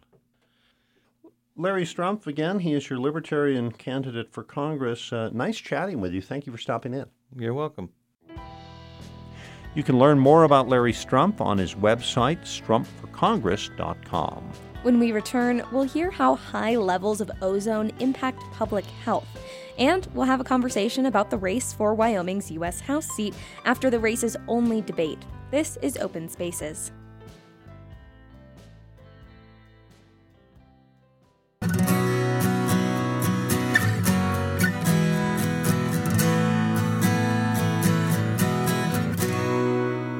Larry 1.56 1.84
Struempf, 1.84 2.26
again, 2.26 2.60
he 2.60 2.74
is 2.74 2.90
your 2.90 2.98
Libertarian 2.98 3.70
candidate 3.70 4.32
for 4.32 4.42
Congress. 4.42 5.12
Uh, 5.12 5.30
nice 5.32 5.58
chatting 5.58 6.00
with 6.00 6.12
you. 6.12 6.20
Thank 6.20 6.46
you 6.46 6.52
for 6.52 6.58
stopping 6.58 6.94
in. 6.94 7.06
You're 7.36 7.54
welcome. 7.54 7.90
You 9.74 9.82
can 9.82 9.98
learn 9.98 10.20
more 10.20 10.44
about 10.44 10.68
Larry 10.68 10.92
Struempf 10.92 11.40
on 11.40 11.58
his 11.58 11.74
website, 11.74 12.42
strumpforcongress.com. 12.42 14.52
When 14.82 15.00
we 15.00 15.12
return, 15.12 15.62
we'll 15.72 15.84
hear 15.84 16.10
how 16.10 16.36
high 16.36 16.76
levels 16.76 17.20
of 17.20 17.30
ozone 17.42 17.90
impact 17.98 18.40
public 18.52 18.84
health 18.84 19.26
and 19.78 20.06
we'll 20.14 20.26
have 20.26 20.40
a 20.40 20.44
conversation 20.44 21.06
about 21.06 21.30
the 21.30 21.38
race 21.38 21.72
for 21.72 21.94
Wyoming's 21.94 22.50
U.S. 22.52 22.80
House 22.80 23.06
seat 23.08 23.34
after 23.64 23.90
the 23.90 23.98
race's 23.98 24.36
only 24.48 24.80
debate. 24.80 25.18
This 25.50 25.78
is 25.82 25.96
Open 25.98 26.28
Spaces. 26.28 26.92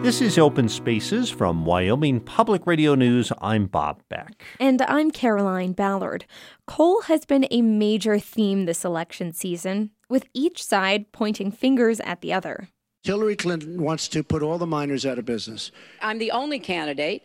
This 0.04 0.20
is 0.20 0.36
Open 0.36 0.68
Spaces 0.68 1.30
from 1.30 1.64
Wyoming 1.64 2.20
Public 2.20 2.66
Radio 2.66 2.94
News. 2.94 3.32
I'm 3.40 3.64
Bob 3.64 4.02
Beck. 4.10 4.44
And 4.60 4.82
I'm 4.82 5.10
Caroline 5.10 5.72
Ballard. 5.72 6.26
Coal 6.66 7.00
has 7.00 7.24
been 7.24 7.46
a 7.50 7.62
major 7.62 8.18
theme 8.18 8.66
this 8.66 8.84
election 8.84 9.32
season, 9.32 9.92
with 10.10 10.26
each 10.34 10.62
side 10.62 11.10
pointing 11.12 11.50
fingers 11.50 12.00
at 12.00 12.20
the 12.20 12.34
other. 12.34 12.68
Hillary 13.02 13.34
Clinton 13.34 13.82
wants 13.82 14.06
to 14.08 14.22
put 14.22 14.42
all 14.42 14.58
the 14.58 14.66
miners 14.66 15.06
out 15.06 15.18
of 15.18 15.24
business. 15.24 15.70
I'm 16.02 16.18
the 16.18 16.32
only 16.32 16.58
candidate 16.58 17.22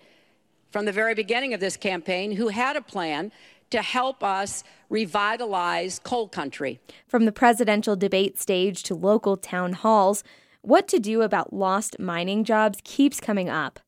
from 0.71 0.85
the 0.85 0.93
very 0.93 1.13
beginning 1.13 1.53
of 1.53 1.59
this 1.59 1.75
campaign 1.75 2.31
who 2.31 2.47
had 2.47 2.77
a 2.77 2.81
plan 2.81 3.33
to 3.71 3.81
help 3.81 4.23
us 4.23 4.63
revitalize 4.89 5.99
coal 5.99 6.29
country. 6.29 6.79
From 7.09 7.25
the 7.25 7.33
presidential 7.33 7.97
debate 7.97 8.39
stage 8.39 8.83
to 8.83 8.95
local 8.95 9.35
town 9.35 9.73
halls, 9.73 10.23
what 10.61 10.87
to 10.89 10.99
do 10.99 11.21
about 11.21 11.53
lost 11.53 11.99
mining 11.99 12.43
jobs 12.43 12.79
keeps 12.83 13.19
coming 13.19 13.49
up. 13.49 13.79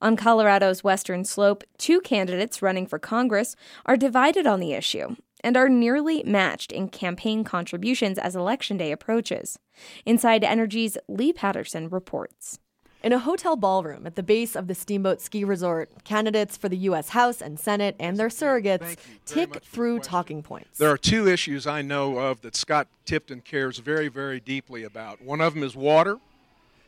On 0.00 0.16
Colorado's 0.16 0.84
western 0.84 1.24
slope, 1.24 1.64
two 1.78 2.00
candidates 2.00 2.62
running 2.62 2.86
for 2.86 2.98
Congress 2.98 3.56
are 3.86 3.96
divided 3.96 4.46
on 4.46 4.60
the 4.60 4.72
issue 4.72 5.16
and 5.42 5.56
are 5.56 5.68
nearly 5.68 6.22
matched 6.24 6.72
in 6.72 6.88
campaign 6.88 7.44
contributions 7.44 8.18
as 8.18 8.34
Election 8.34 8.76
Day 8.76 8.92
approaches. 8.92 9.58
Inside 10.06 10.42
Energy's 10.42 10.96
Leigh 11.08 11.32
Paterson 11.32 11.88
reports. 11.88 12.58
In 13.04 13.12
a 13.12 13.18
hotel 13.18 13.54
ballroom 13.54 14.06
at 14.06 14.14
the 14.14 14.22
base 14.22 14.56
of 14.56 14.66
the 14.66 14.74
Steamboat 14.74 15.20
Ski 15.20 15.44
Resort, 15.44 15.90
candidates 16.04 16.56
for 16.56 16.70
the 16.70 16.76
U.S. 16.88 17.10
House 17.10 17.42
and 17.42 17.60
Senate 17.60 17.94
and 18.00 18.16
their 18.16 18.30
surrogates 18.30 18.96
tick 19.26 19.62
through 19.62 19.98
talking 19.98 20.42
points. 20.42 20.78
There 20.78 20.88
are 20.88 20.96
two 20.96 21.28
issues 21.28 21.66
I 21.66 21.82
know 21.82 22.16
of 22.16 22.40
that 22.40 22.56
Scott 22.56 22.88
Tipton 23.04 23.42
cares 23.42 23.76
very, 23.76 24.08
very 24.08 24.40
deeply 24.40 24.84
about. 24.84 25.20
One 25.20 25.42
of 25.42 25.52
them 25.52 25.62
is 25.62 25.76
water, 25.76 26.18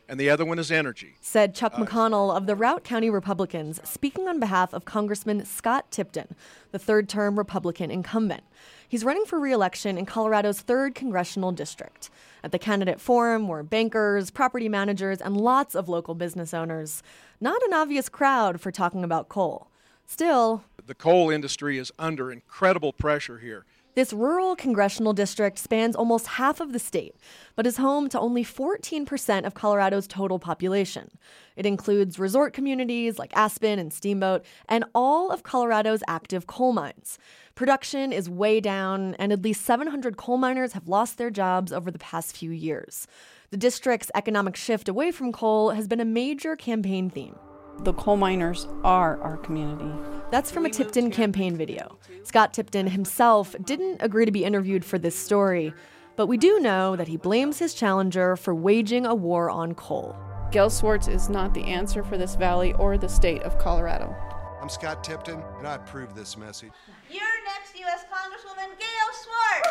and 0.09 0.19
the 0.19 0.27
other 0.27 0.43
one 0.43 0.57
is 0.57 0.71
energy. 0.71 1.13
Said 1.21 1.53
Chuck 1.53 1.73
uh, 1.75 1.85
McConnell 1.85 2.35
of 2.35 2.47
the 2.47 2.55
Routt 2.55 2.83
County 2.83 3.11
Republicans, 3.11 3.79
speaking 3.83 4.27
on 4.27 4.39
behalf 4.39 4.73
of 4.73 4.85
Congressman 4.85 5.45
Scott 5.45 5.91
Tipton, 5.91 6.33
the 6.71 6.79
third 6.79 7.07
term 7.07 7.37
Republican 7.37 7.91
incumbent. 7.91 8.41
He's 8.89 9.03
running 9.03 9.25
for 9.25 9.37
re 9.37 9.51
election 9.51 9.97
in 9.97 10.05
Colorado's 10.05 10.63
3rd 10.63 10.95
Congressional 10.95 11.51
District. 11.51 12.09
At 12.41 12.53
the 12.53 12.59
candidate 12.59 13.01
forum 13.01 13.49
were 13.49 13.61
bankers, 13.61 14.31
property 14.31 14.69
managers, 14.69 15.19
and 15.19 15.35
lots 15.35 15.75
of 15.75 15.89
local 15.89 16.15
business 16.15 16.53
owners. 16.53 17.03
Not 17.41 17.61
an 17.63 17.73
obvious 17.73 18.07
crowd 18.07 18.61
for 18.61 18.71
talking 18.71 19.03
about 19.03 19.27
coal. 19.27 19.67
Still, 20.05 20.63
the 20.85 20.95
coal 20.95 21.29
industry 21.29 21.77
is 21.77 21.91
under 21.99 22.31
incredible 22.31 22.93
pressure 22.93 23.39
here. 23.39 23.65
This 23.97 24.13
rural 24.13 24.55
congressional 24.55 25.13
district 25.13 25.57
spans 25.57 25.95
almost 25.95 26.27
half 26.27 26.59
of 26.59 26.71
the 26.71 26.77
state, 26.77 27.15
but 27.55 27.65
is 27.65 27.77
home 27.77 28.09
to 28.09 28.19
only 28.19 28.43
14% 28.45 29.43
of 29.43 29.55
Colorado's 29.55 30.05
total 30.05 30.37
population. 30.37 31.09
It 31.55 31.65
includes 31.65 32.19
resort 32.19 32.53
communities 32.53 33.17
like 33.17 33.35
Aspen 33.35 33.79
and 33.79 33.91
Steamboat, 33.91 34.45
and 34.69 34.85
all 34.93 35.31
of 35.31 35.41
Colorado's 35.41 36.03
active 36.07 36.45
coal 36.45 36.73
mines. 36.73 37.17
Production 37.55 38.13
is 38.13 38.29
way 38.29 38.59
down, 38.59 39.15
and 39.15 39.33
at 39.33 39.41
least 39.41 39.65
700 39.65 40.15
coal 40.15 40.37
miners 40.37 40.73
have 40.73 40.87
lost 40.87 41.17
their 41.17 41.31
jobs 41.31 41.73
over 41.73 41.89
the 41.89 41.97
past 41.97 42.37
few 42.37 42.51
years. 42.51 43.07
The 43.49 43.57
district's 43.57 44.11
economic 44.13 44.55
shift 44.55 44.87
away 44.87 45.09
from 45.09 45.31
coal 45.31 45.71
has 45.71 45.87
been 45.87 45.99
a 45.99 46.05
major 46.05 46.55
campaign 46.55 47.09
theme. 47.09 47.39
The 47.79 47.93
coal 47.93 48.17
miners 48.17 48.67
are 48.83 49.21
our 49.21 49.37
community. 49.37 49.91
That's 50.31 50.51
from 50.51 50.65
a 50.65 50.69
Tipton 50.69 51.11
campaign 51.11 51.55
video. 51.55 51.97
Scott 52.23 52.53
Tipton 52.53 52.87
himself 52.87 53.55
didn't 53.63 54.01
agree 54.01 54.25
to 54.25 54.31
be 54.31 54.43
interviewed 54.43 54.83
for 54.83 54.97
this 54.97 55.15
story, 55.17 55.73
but 56.15 56.27
we 56.27 56.37
do 56.37 56.59
know 56.59 56.95
that 56.95 57.07
he 57.07 57.17
blames 57.17 57.59
his 57.59 57.73
challenger 57.73 58.35
for 58.35 58.53
waging 58.53 59.05
a 59.05 59.15
war 59.15 59.49
on 59.49 59.73
coal. 59.75 60.15
Gail 60.51 60.69
Schwartz 60.69 61.07
is 61.07 61.29
not 61.29 61.53
the 61.53 61.63
answer 61.63 62.03
for 62.03 62.17
this 62.17 62.35
valley 62.35 62.73
or 62.73 62.97
the 62.97 63.07
state 63.07 63.43
of 63.43 63.57
Colorado. 63.59 64.13
I'm 64.61 64.69
Scott 64.69 65.03
Tipton, 65.03 65.41
and 65.59 65.67
I 65.67 65.75
approve 65.75 66.15
this 66.15 66.35
message. 66.35 66.71
Your 67.09 67.21
next 67.45 67.77
U.S. 67.79 68.05
Congresswoman, 68.11 68.77
Gail 68.79 69.09
Schwartz. 69.23 69.67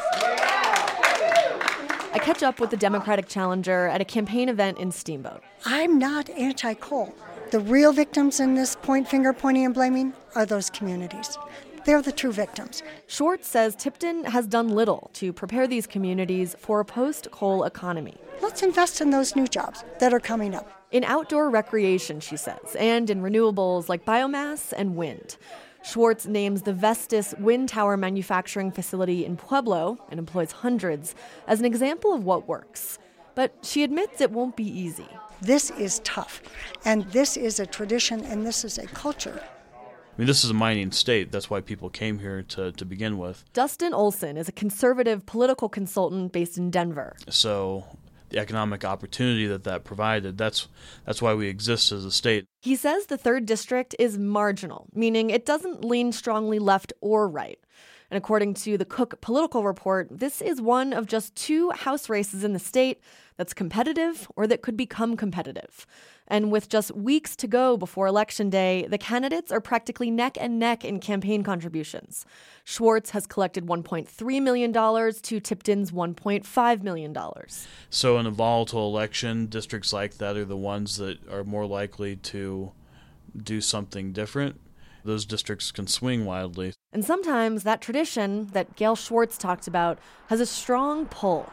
I 2.14 2.19
catch 2.23 2.42
up 2.42 2.61
with 2.61 2.71
the 2.71 2.77
Democratic 2.77 3.27
challenger 3.29 3.88
at 3.88 4.01
a 4.01 4.05
campaign 4.05 4.49
event 4.49 4.79
in 4.79 4.90
Steamboat. 4.92 5.42
I'm 5.64 5.99
not 5.99 6.31
anti 6.31 6.75
coal. 6.75 7.14
The 7.52 7.61
real 7.61 7.92
victims 7.92 8.40
in 8.40 8.54
this 8.54 8.74
point 8.74 9.06
finger 9.06 9.32
pointing 9.32 9.66
and 9.66 9.74
blaming 9.74 10.12
are 10.35 10.44
those 10.44 10.68
communities. 10.68 11.38
They're 11.85 12.02
the 12.02 12.11
true 12.11 12.32
victims. 12.32 12.82
Schwartz 13.06 13.46
says 13.46 13.76
Tipton 13.76 14.24
has 14.24 14.48
done 14.48 14.70
little 14.70 15.11
to 15.14 15.32
prepare 15.32 15.68
these 15.68 15.87
communities 15.87 16.56
for 16.59 16.80
a 16.80 16.85
post 16.85 17.30
coal 17.30 17.62
economy. 17.62 18.16
Let's 18.42 18.64
invest 18.64 19.00
in 19.00 19.11
those 19.11 19.37
new 19.37 19.46
jobs 19.46 19.85
that 20.00 20.12
are 20.12 20.18
coming 20.18 20.56
up. 20.56 20.68
In 20.90 21.04
outdoor 21.04 21.48
recreation, 21.48 22.18
she 22.18 22.37
says, 22.37 22.74
and 22.76 23.09
in 23.09 23.22
renewables 23.22 23.88
like 23.88 24.04
biomass 24.04 24.72
and 24.76 24.96
wind. 24.96 25.37
Schwartz 25.85 26.26
names 26.26 26.62
the 26.62 26.72
Vestas 26.72 27.32
wind 27.38 27.68
tower 27.68 27.96
manufacturing 27.96 28.72
facility 28.72 29.24
in 29.24 29.37
Pueblo, 29.37 30.04
and 30.11 30.18
employs 30.18 30.50
hundreds, 30.50 31.14
as 31.46 31.61
an 31.61 31.66
example 31.66 32.12
of 32.12 32.24
what 32.24 32.48
works. 32.48 32.98
But 33.37 33.54
she 33.62 33.85
admits 33.85 34.20
it 34.20 34.32
won't 34.32 34.56
be 34.56 34.66
easy. 34.66 35.06
This 35.42 35.70
is 35.72 36.01
tough, 36.01 36.42
and 36.85 37.05
this 37.12 37.37
is 37.37 37.61
a 37.61 37.66
tradition, 37.66 38.25
and 38.25 38.46
this 38.46 38.64
is 38.64 38.79
a 38.79 38.87
culture. 38.87 39.42
I 39.75 40.18
mean, 40.18 40.27
this 40.27 40.44
is 40.44 40.51
a 40.51 40.55
mining 40.55 40.92
state. 40.92 41.31
That's 41.31 41.51
why 41.51 41.61
people 41.61 41.90
came 41.90 42.18
here 42.18 42.42
to, 42.42 42.72
to 42.72 42.85
begin 42.87 43.18
with. 43.18 43.44
Dustin 43.53 43.92
Olson 43.92 44.38
is 44.38 44.49
a 44.49 44.53
conservative 44.53 45.27
political 45.27 45.68
consultant 45.68 46.33
based 46.33 46.57
in 46.57 46.70
Denver. 46.70 47.16
So, 47.29 47.85
the 48.31 48.38
economic 48.38 48.83
opportunity 48.83 49.46
that 49.46 49.64
that 49.64 49.85
provided, 49.85 50.38
that's, 50.38 50.68
that's 51.05 51.20
why 51.20 51.35
we 51.35 51.49
exist 51.49 51.92
as 51.92 52.07
a 52.07 52.11
state. 52.11 52.46
He 52.62 52.75
says 52.75 53.07
the 53.07 53.18
third 53.18 53.44
district 53.44 53.94
is 53.99 54.18
marginal, 54.18 54.88
meaning 54.94 55.29
it 55.29 55.44
doesn't 55.44 55.85
lean 55.85 56.12
strongly 56.12 56.59
left 56.59 56.94
or 57.03 57.29
right. 57.29 57.59
And 58.11 58.19
according 58.19 58.55
to 58.55 58.79
the 58.79 58.85
Cook 58.85 59.21
Political 59.21 59.64
Report, 59.64 60.09
this 60.11 60.40
is 60.40 60.61
one 60.61 60.92
of 60.92 61.07
just 61.07 61.35
two 61.35 61.71
House 61.71 62.09
races 62.09 62.45
in 62.45 62.53
the 62.53 62.59
state 62.59 63.01
that's 63.37 63.53
competitive 63.53 64.31
or 64.37 64.47
that 64.47 64.62
could 64.62 64.77
become 64.77 65.16
competitive. 65.16 65.87
And 66.29 66.51
with 66.51 66.69
just 66.69 66.95
weeks 66.95 67.37
to 67.37 67.47
go 67.47 67.77
before 67.77 68.07
Election 68.07 68.51
Day, 68.51 68.87
the 68.88 68.99
candidates 68.99 69.53
are 69.53 69.61
practically 69.61 70.11
neck 70.11 70.37
and 70.40 70.59
neck 70.59 70.85
in 70.85 71.01
campaign 71.01 71.42
contributions. 71.42 72.27
Schwartz 72.64 73.11
has 73.11 73.27
collected 73.27 73.66
$1.3 73.66 74.42
million 74.42 74.73
to 74.73 75.40
Tipton's 75.40 75.90
$1.5 75.92 76.83
million. 76.83 77.16
So, 77.90 78.19
in 78.19 78.27
a 78.27 78.31
volatile 78.31 78.88
election, 78.88 79.47
districts 79.47 79.92
like 79.92 80.19
that 80.19 80.37
are 80.37 80.45
the 80.45 80.57
ones 80.57 80.97
that 80.97 81.19
are 81.29 81.45
more 81.45 81.66
likely 81.66 82.16
to 82.16 82.73
do 83.37 83.61
something 83.61 84.12
different. 84.12 84.61
Those 85.07 85.25
districts 85.25 85.71
can 85.71 85.87
swing 85.87 86.25
wildly. 86.25 86.73
And 86.92 87.05
sometimes 87.05 87.62
that 87.62 87.81
tradition 87.81 88.49
that 88.49 88.75
Gail 88.75 88.97
Schwartz 88.97 89.38
talked 89.38 89.69
about 89.69 90.01
has 90.27 90.40
a 90.40 90.47
strong 90.47 91.07
pull. 91.07 91.49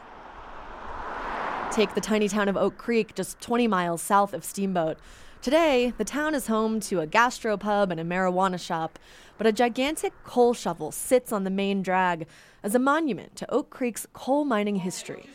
Take 1.70 1.94
the 1.94 2.00
tiny 2.00 2.28
town 2.28 2.48
of 2.48 2.56
Oak 2.56 2.76
Creek, 2.76 3.14
just 3.14 3.40
20 3.40 3.68
miles 3.68 4.02
south 4.02 4.34
of 4.34 4.44
Steamboat. 4.44 4.98
Today, 5.40 5.92
the 5.98 6.04
town 6.04 6.34
is 6.34 6.48
home 6.48 6.80
to 6.80 7.00
a 7.00 7.06
gastropub 7.06 7.92
and 7.92 8.00
a 8.00 8.04
marijuana 8.04 8.58
shop, 8.58 8.98
but 9.38 9.46
a 9.46 9.52
gigantic 9.52 10.12
coal 10.24 10.52
shovel 10.52 10.90
sits 10.90 11.30
on 11.30 11.44
the 11.44 11.50
main 11.50 11.80
drag 11.80 12.26
as 12.64 12.74
a 12.74 12.80
monument 12.80 13.36
to 13.36 13.48
Oak 13.52 13.70
Creek's 13.70 14.04
coal 14.12 14.44
mining 14.44 14.76
history. 14.76 15.28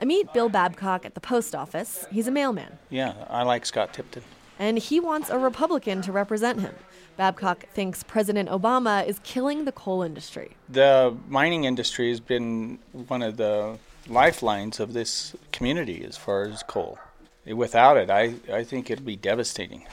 I 0.00 0.06
meet 0.06 0.32
Bill 0.32 0.48
Babcock 0.48 1.04
at 1.04 1.12
the 1.14 1.20
post 1.20 1.54
office. 1.54 2.06
He's 2.10 2.28
a 2.28 2.30
mailman. 2.30 2.78
Yeah, 2.88 3.12
I 3.28 3.42
like 3.42 3.66
Scott 3.66 3.92
Tipton. 3.92 4.22
And 4.58 4.78
he 4.78 4.98
wants 4.98 5.30
a 5.30 5.38
Republican 5.38 6.02
to 6.02 6.12
represent 6.12 6.60
him. 6.60 6.74
Babcock 7.16 7.68
thinks 7.72 8.02
President 8.02 8.48
Obama 8.48 9.06
is 9.06 9.20
killing 9.24 9.64
the 9.64 9.72
coal 9.72 10.02
industry. 10.02 10.56
The 10.68 11.16
mining 11.28 11.64
industry 11.64 12.10
has 12.10 12.20
been 12.20 12.78
one 12.92 13.22
of 13.22 13.36
the 13.36 13.78
lifelines 14.08 14.80
of 14.80 14.92
this 14.92 15.36
community 15.52 16.04
as 16.04 16.16
far 16.16 16.44
as 16.44 16.62
coal. 16.62 16.98
Without 17.46 17.96
it, 17.96 18.10
I, 18.10 18.34
I 18.52 18.64
think 18.64 18.90
it'd 18.90 19.06
be 19.06 19.16
devastating. 19.16 19.86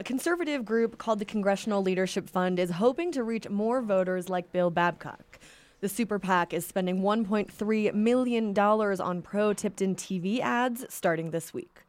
A 0.00 0.04
conservative 0.04 0.64
group 0.64 0.96
called 0.98 1.18
the 1.18 1.24
Congressional 1.24 1.82
Leadership 1.82 2.28
Fund 2.28 2.58
is 2.58 2.70
hoping 2.70 3.10
to 3.12 3.24
reach 3.24 3.48
more 3.48 3.82
voters 3.82 4.28
like 4.28 4.52
Bill 4.52 4.70
Babcock. 4.70 5.40
The 5.80 5.88
super 5.88 6.18
PAC 6.18 6.54
is 6.54 6.66
spending 6.66 7.02
$1.3 7.02 7.94
million 7.94 8.58
on 8.58 9.22
pro 9.22 9.52
Tipton 9.52 9.94
TV 9.94 10.40
ads 10.40 10.84
starting 10.88 11.30
this 11.30 11.52
week. 11.52 11.82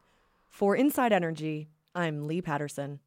For 0.48 0.76
Inside 0.76 1.12
Energy, 1.12 1.68
I'm 1.92 2.28
Leigh 2.28 2.40
Paterson. 2.40 3.00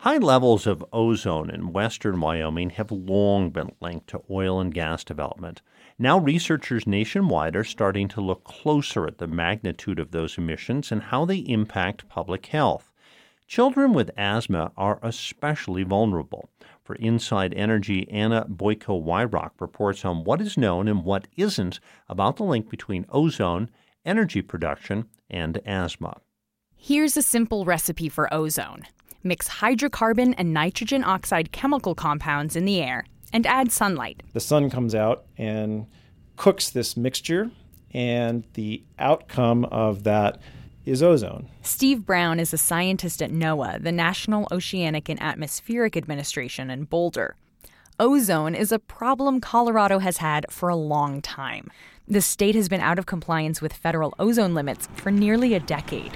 High 0.00 0.18
levels 0.18 0.66
of 0.66 0.84
ozone 0.92 1.48
in 1.48 1.72
western 1.72 2.20
Wyoming 2.20 2.70
have 2.70 2.90
long 2.90 3.50
been 3.50 3.76
linked 3.80 4.08
to 4.08 4.24
oil 4.28 4.58
and 4.58 4.74
gas 4.74 5.04
development. 5.04 5.62
Now, 6.00 6.18
researchers 6.18 6.84
nationwide 6.84 7.54
are 7.54 7.62
starting 7.62 8.08
to 8.08 8.20
look 8.20 8.42
closer 8.42 9.06
at 9.06 9.18
the 9.18 9.28
magnitude 9.28 10.00
of 10.00 10.10
those 10.10 10.36
emissions 10.36 10.90
and 10.90 11.00
how 11.00 11.24
they 11.24 11.36
impact 11.36 12.08
public 12.08 12.46
health. 12.46 12.90
Children 13.46 13.92
with 13.92 14.10
asthma 14.16 14.72
are 14.76 14.98
especially 15.00 15.84
vulnerable. 15.84 16.50
For 16.82 16.96
Inside 16.96 17.54
Energy, 17.54 18.10
Anna 18.10 18.46
Boiko 18.48 19.00
Weyrauch 19.00 19.52
reports 19.60 20.04
on 20.04 20.24
what 20.24 20.40
is 20.40 20.58
known 20.58 20.88
and 20.88 21.04
what 21.04 21.28
isn't 21.36 21.78
about 22.08 22.36
the 22.36 22.44
link 22.44 22.68
between 22.68 23.06
ozone, 23.10 23.70
energy 24.04 24.42
production, 24.42 25.08
and 25.30 25.60
asthma. 25.64 26.16
Here's 26.84 27.16
a 27.16 27.22
simple 27.22 27.64
recipe 27.64 28.08
for 28.08 28.32
ozone 28.34 28.82
mix 29.22 29.48
hydrocarbon 29.48 30.34
and 30.36 30.52
nitrogen 30.52 31.04
oxide 31.04 31.52
chemical 31.52 31.94
compounds 31.94 32.56
in 32.56 32.64
the 32.64 32.82
air, 32.82 33.04
and 33.32 33.46
add 33.46 33.70
sunlight. 33.70 34.24
The 34.32 34.40
sun 34.40 34.68
comes 34.68 34.92
out 34.92 35.24
and 35.38 35.86
cooks 36.34 36.70
this 36.70 36.96
mixture, 36.96 37.52
and 37.94 38.42
the 38.54 38.82
outcome 38.98 39.64
of 39.66 40.02
that 40.02 40.40
is 40.84 41.04
ozone. 41.04 41.48
Steve 41.62 42.04
Brown 42.04 42.40
is 42.40 42.52
a 42.52 42.58
scientist 42.58 43.22
at 43.22 43.30
NOAA, 43.30 43.80
the 43.80 43.92
National 43.92 44.48
Oceanic 44.50 45.08
and 45.08 45.22
Atmospheric 45.22 45.96
Administration 45.96 46.68
in 46.68 46.82
Boulder. 46.82 47.36
Ozone 48.00 48.56
is 48.56 48.72
a 48.72 48.80
problem 48.80 49.40
Colorado 49.40 50.00
has 50.00 50.16
had 50.16 50.46
for 50.50 50.68
a 50.68 50.74
long 50.74 51.22
time. 51.22 51.70
The 52.08 52.20
state 52.20 52.56
has 52.56 52.68
been 52.68 52.80
out 52.80 52.98
of 52.98 53.06
compliance 53.06 53.62
with 53.62 53.72
federal 53.72 54.14
ozone 54.18 54.54
limits 54.54 54.88
for 54.96 55.12
nearly 55.12 55.54
a 55.54 55.60
decade. 55.60 56.12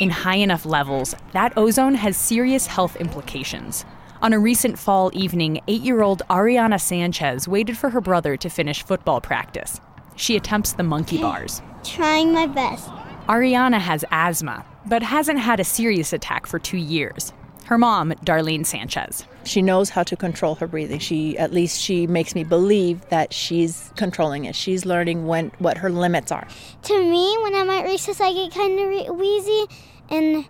In 0.00 0.08
high 0.08 0.36
enough 0.36 0.64
levels, 0.64 1.14
that 1.32 1.52
ozone 1.58 1.94
has 1.94 2.16
serious 2.16 2.66
health 2.66 2.96
implications. 2.96 3.84
On 4.22 4.32
a 4.32 4.38
recent 4.38 4.78
fall 4.78 5.10
evening, 5.12 5.60
eight 5.68 5.82
year 5.82 6.00
old 6.00 6.22
Ariana 6.30 6.80
Sanchez 6.80 7.46
waited 7.46 7.76
for 7.76 7.90
her 7.90 8.00
brother 8.00 8.34
to 8.38 8.48
finish 8.48 8.82
football 8.82 9.20
practice. 9.20 9.78
She 10.16 10.36
attempts 10.36 10.72
the 10.72 10.84
monkey 10.84 11.18
bars. 11.18 11.60
Trying 11.84 12.32
my 12.32 12.46
best. 12.46 12.88
Ariana 13.28 13.78
has 13.78 14.02
asthma, 14.10 14.64
but 14.86 15.02
hasn't 15.02 15.38
had 15.38 15.60
a 15.60 15.64
serious 15.64 16.14
attack 16.14 16.46
for 16.46 16.58
two 16.58 16.78
years. 16.78 17.34
Her 17.66 17.76
mom, 17.78 18.12
Darlene 18.24 18.66
Sanchez. 18.66 19.26
She 19.44 19.62
knows 19.62 19.90
how 19.90 20.02
to 20.02 20.16
control 20.16 20.56
her 20.56 20.66
breathing. 20.66 20.98
She 20.98 21.38
at 21.38 21.52
least 21.52 21.80
she 21.80 22.06
makes 22.06 22.34
me 22.34 22.42
believe 22.42 23.06
that 23.10 23.32
she's 23.32 23.92
controlling 23.96 24.46
it. 24.46 24.56
She's 24.56 24.84
learning 24.84 25.26
when 25.26 25.52
what 25.58 25.78
her 25.78 25.90
limits 25.90 26.32
are. 26.32 26.48
To 26.84 26.98
me, 26.98 27.36
when 27.42 27.54
I'm 27.54 27.70
at 27.70 27.84
recess, 27.84 28.20
I 28.20 28.32
get 28.32 28.52
kind 28.52 28.78
of 28.80 28.88
re- 28.88 29.10
wheezy, 29.10 29.66
and 30.10 30.46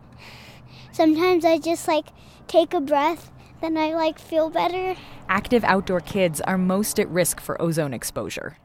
sometimes 0.93 1.45
I 1.45 1.59
just 1.59 1.87
like 1.87 2.07
take 2.47 2.75
a 2.75 2.81
breath, 2.81 3.31
then 3.61 3.77
I 3.77 3.95
like 3.95 4.19
feel 4.19 4.51
better. 4.51 4.97
Active 5.29 5.63
outdoor 5.65 6.01
kids 6.01 6.41
are 6.41 6.59
most 6.59 6.99
at 6.99 7.09
risk 7.09 7.41
for 7.41 7.61
ozone 7.61 7.95
exposure. 7.95 8.57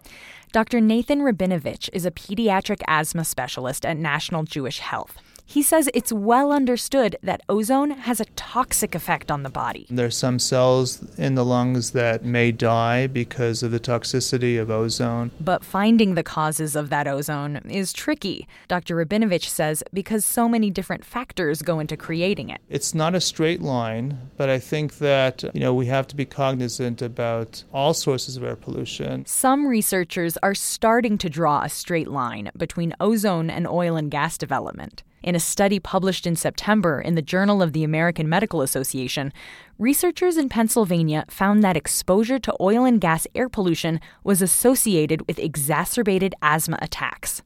Dr. 0.52 0.80
Nathan 0.80 1.20
Rabinovitch 1.20 1.90
is 1.92 2.06
a 2.06 2.12
pediatric 2.12 2.82
asthma 2.88 3.26
specialist 3.26 3.86
at 3.86 3.98
National 3.98 4.44
Jewish 4.44 4.80
Health. 4.80 5.18
He 5.48 5.62
says 5.62 5.90
it's 5.94 6.12
well 6.12 6.52
understood 6.52 7.18
that 7.22 7.42
ozone 7.48 7.92
has 7.92 8.20
a 8.20 8.26
toxic 8.36 8.96
effect 8.96 9.30
on 9.30 9.44
the 9.44 9.50
body. 9.50 9.86
There's 9.90 10.18
some 10.18 10.40
cells 10.40 11.04
in 11.18 11.36
the 11.36 11.46
lungs 11.46 11.92
that 11.92 12.26
may 12.26 12.52
die 12.52 13.08
because 13.08 13.62
of 13.62 13.72
the 13.72 13.80
toxicity 13.80 14.60
of 14.60 14.72
ozone. 14.72 15.32
But 15.40 15.64
finding 15.64 16.16
the 16.16 16.24
causes 16.24 16.76
of 16.76 16.90
that 16.90 17.08
ozone 17.08 17.58
is 17.70 17.94
tricky, 17.94 18.48
Dr. 18.68 18.96
Rabinovitch 18.96 19.48
says, 19.48 19.84
because 19.94 20.26
so 20.26 20.50
many 20.50 20.72
different 20.72 21.06
factors 21.06 21.62
go 21.62 21.80
into 21.80 21.96
creating 21.96 22.50
it. 22.50 22.60
It's 22.68 22.96
not 22.96 23.14
a 23.16 23.22
straight 23.22 23.62
line, 23.62 24.18
but 24.38 24.50
I 24.50 24.60
think 24.60 24.98
that, 24.98 25.44
you 25.54 25.62
know, 25.62 25.74
we 25.74 25.86
have 25.86 26.08
to 26.08 26.16
be 26.16 26.26
cognizant 26.26 27.02
about 27.02 27.64
all 27.72 27.94
sources 27.94 28.36
of 28.36 28.44
air 28.44 28.56
pollution. 28.56 29.26
Some 29.26 29.68
researchers 29.68 30.38
are 30.38 30.56
starting 30.56 31.18
to 31.20 31.30
draw 31.30 31.62
a 31.62 31.70
straight 31.70 32.08
line 32.08 32.52
between 32.58 32.96
ozone 33.00 33.50
and 33.50 33.68
oil 33.68 33.96
and 33.96 34.10
gas 34.10 34.38
development. 34.38 35.04
In 35.26 35.34
a 35.34 35.40
study 35.40 35.80
published 35.80 36.28
in 36.28 36.36
September 36.36 37.02
in 37.02 37.16
the 37.16 37.22
Journal 37.24 37.64
of 37.64 37.74
the 37.74 37.84
American 37.84 38.30
Medical 38.30 38.62
Association, 38.62 39.34
researchers 39.80 40.38
in 40.38 40.50
Pennsylvania 40.50 41.26
found 41.30 41.64
that 41.64 41.76
exposure 41.76 42.38
to 42.38 42.56
oil 42.62 42.86
and 42.86 43.02
gas 43.02 43.26
air 43.34 43.50
pollution 43.50 44.00
was 44.24 44.44
associated 44.44 45.26
with 45.26 45.40
exacerbated 45.40 46.36
asthma 46.44 46.78
attacks. 46.80 47.42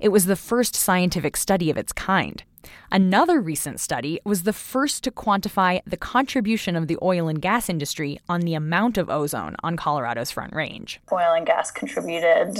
It 0.00 0.08
was 0.08 0.24
the 0.24 0.36
first 0.36 0.74
scientific 0.74 1.36
study 1.36 1.68
of 1.68 1.76
its 1.76 1.92
kind. 1.92 2.42
Another 2.90 3.42
recent 3.42 3.78
study 3.78 4.18
was 4.24 4.44
the 4.44 4.54
first 4.54 5.04
to 5.04 5.10
quantify 5.10 5.82
the 5.86 5.98
contribution 5.98 6.76
of 6.76 6.86
the 6.88 6.96
oil 7.02 7.28
and 7.28 7.42
gas 7.42 7.68
industry 7.68 8.18
on 8.30 8.40
the 8.40 8.54
amount 8.54 8.96
of 8.96 9.10
ozone 9.10 9.54
on 9.62 9.76
Colorado's 9.76 10.30
Front 10.30 10.54
Range. 10.54 10.98
Oil 11.12 11.34
and 11.34 11.44
gas 11.44 11.70
contributed 11.70 12.58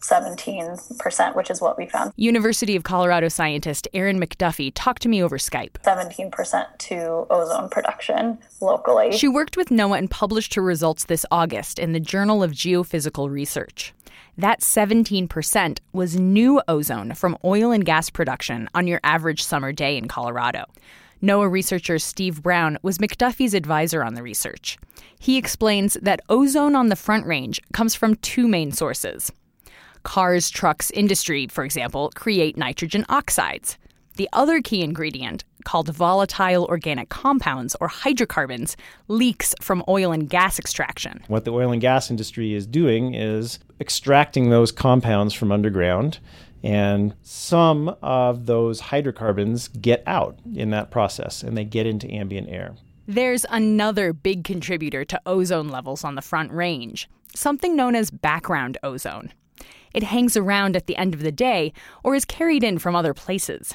17%, 0.00 1.34
which 1.34 1.50
is 1.50 1.60
what 1.60 1.76
we 1.76 1.86
found. 1.86 2.12
University 2.16 2.76
of 2.76 2.84
Colorado 2.84 3.28
scientist 3.28 3.88
Erin 3.92 4.18
McDuffie 4.18 4.72
talked 4.74 5.02
to 5.02 5.08
me 5.08 5.22
over 5.22 5.38
Skype. 5.38 5.72
17% 5.84 6.78
to 6.78 7.26
ozone 7.30 7.68
production 7.68 8.38
locally. 8.60 9.12
She 9.12 9.28
worked 9.28 9.56
with 9.56 9.68
NOAA 9.68 9.98
and 9.98 10.10
published 10.10 10.54
her 10.54 10.62
results 10.62 11.04
this 11.04 11.26
August 11.30 11.78
in 11.78 11.92
the 11.92 12.00
Journal 12.00 12.42
of 12.42 12.52
Geophysical 12.52 13.30
Research. 13.30 13.92
That 14.36 14.60
17% 14.60 15.78
was 15.92 16.16
new 16.16 16.62
ozone 16.68 17.14
from 17.14 17.36
oil 17.44 17.72
and 17.72 17.84
gas 17.84 18.08
production 18.08 18.68
on 18.72 18.86
your 18.86 19.00
average 19.02 19.42
summer 19.42 19.72
day 19.72 19.96
in 19.96 20.06
Colorado. 20.06 20.66
NOAA 21.20 21.50
researcher 21.50 21.98
Steve 21.98 22.44
Brown 22.44 22.78
was 22.80 22.98
McDuffie's 22.98 23.54
advisor 23.54 24.04
on 24.04 24.14
the 24.14 24.22
research. 24.22 24.78
He 25.18 25.36
explains 25.36 25.94
that 25.94 26.20
ozone 26.28 26.76
on 26.76 26.88
the 26.88 26.94
Front 26.96 27.26
Range 27.26 27.60
comes 27.72 27.96
from 27.96 28.14
two 28.16 28.46
main 28.46 28.70
sources. 28.70 29.32
Cars, 30.02 30.50
trucks, 30.50 30.90
industry, 30.92 31.46
for 31.48 31.64
example, 31.64 32.10
create 32.14 32.56
nitrogen 32.56 33.04
oxides. 33.08 33.78
The 34.16 34.28
other 34.32 34.60
key 34.60 34.82
ingredient, 34.82 35.44
called 35.64 35.88
volatile 35.94 36.64
organic 36.64 37.08
compounds 37.08 37.76
or 37.80 37.86
hydrocarbons, 37.88 38.76
leaks 39.06 39.54
from 39.60 39.84
oil 39.86 40.10
and 40.10 40.28
gas 40.28 40.58
extraction. 40.58 41.22
What 41.28 41.44
the 41.44 41.52
oil 41.52 41.70
and 41.70 41.80
gas 41.80 42.10
industry 42.10 42.54
is 42.54 42.66
doing 42.66 43.14
is 43.14 43.60
extracting 43.80 44.50
those 44.50 44.72
compounds 44.72 45.34
from 45.34 45.52
underground, 45.52 46.18
and 46.64 47.14
some 47.22 47.96
of 48.02 48.46
those 48.46 48.80
hydrocarbons 48.80 49.68
get 49.68 50.02
out 50.06 50.38
in 50.52 50.70
that 50.70 50.90
process 50.90 51.44
and 51.44 51.56
they 51.56 51.64
get 51.64 51.86
into 51.86 52.12
ambient 52.12 52.48
air. 52.48 52.74
There's 53.06 53.46
another 53.50 54.12
big 54.12 54.44
contributor 54.44 55.04
to 55.04 55.20
ozone 55.24 55.68
levels 55.68 56.02
on 56.02 56.16
the 56.16 56.22
Front 56.22 56.52
Range, 56.52 57.08
something 57.34 57.76
known 57.76 57.94
as 57.94 58.10
background 58.10 58.78
ozone. 58.82 59.32
It 59.98 60.04
hangs 60.04 60.36
around 60.36 60.76
at 60.76 60.86
the 60.86 60.96
end 60.96 61.12
of 61.12 61.22
the 61.22 61.32
day 61.32 61.72
or 62.04 62.14
is 62.14 62.24
carried 62.24 62.62
in 62.62 62.78
from 62.78 62.94
other 62.94 63.12
places. 63.12 63.74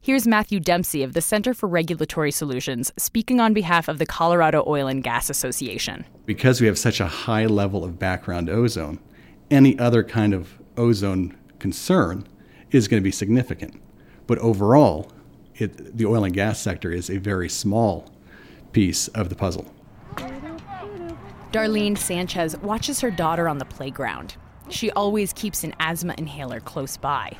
Here's 0.00 0.26
Matthew 0.26 0.58
Dempsey 0.58 1.02
of 1.02 1.12
the 1.12 1.20
Center 1.20 1.52
for 1.52 1.68
Regulatory 1.68 2.30
Solutions 2.30 2.90
speaking 2.96 3.40
on 3.40 3.52
behalf 3.52 3.86
of 3.86 3.98
the 3.98 4.06
Colorado 4.06 4.64
Oil 4.66 4.86
and 4.86 5.04
Gas 5.04 5.28
Association. 5.28 6.06
Because 6.24 6.62
we 6.62 6.66
have 6.66 6.78
such 6.78 6.98
a 6.98 7.06
high 7.06 7.44
level 7.44 7.84
of 7.84 7.98
background 7.98 8.48
ozone, 8.48 9.00
any 9.50 9.78
other 9.78 10.02
kind 10.02 10.32
of 10.32 10.58
ozone 10.78 11.36
concern 11.58 12.26
is 12.70 12.88
going 12.88 13.02
to 13.02 13.04
be 13.04 13.12
significant. 13.12 13.78
But 14.26 14.38
overall, 14.38 15.12
it, 15.56 15.94
the 15.94 16.06
oil 16.06 16.24
and 16.24 16.32
gas 16.32 16.58
sector 16.58 16.90
is 16.90 17.10
a 17.10 17.18
very 17.18 17.50
small 17.50 18.10
piece 18.72 19.08
of 19.08 19.28
the 19.28 19.34
puzzle. 19.34 19.70
Darlene 21.52 21.98
Sanchez 21.98 22.56
watches 22.60 23.02
her 23.02 23.10
daughter 23.10 23.46
on 23.46 23.58
the 23.58 23.66
playground. 23.66 24.36
She 24.70 24.90
always 24.92 25.32
keeps 25.32 25.64
an 25.64 25.74
asthma 25.80 26.14
inhaler 26.16 26.60
close 26.60 26.96
by. 26.96 27.36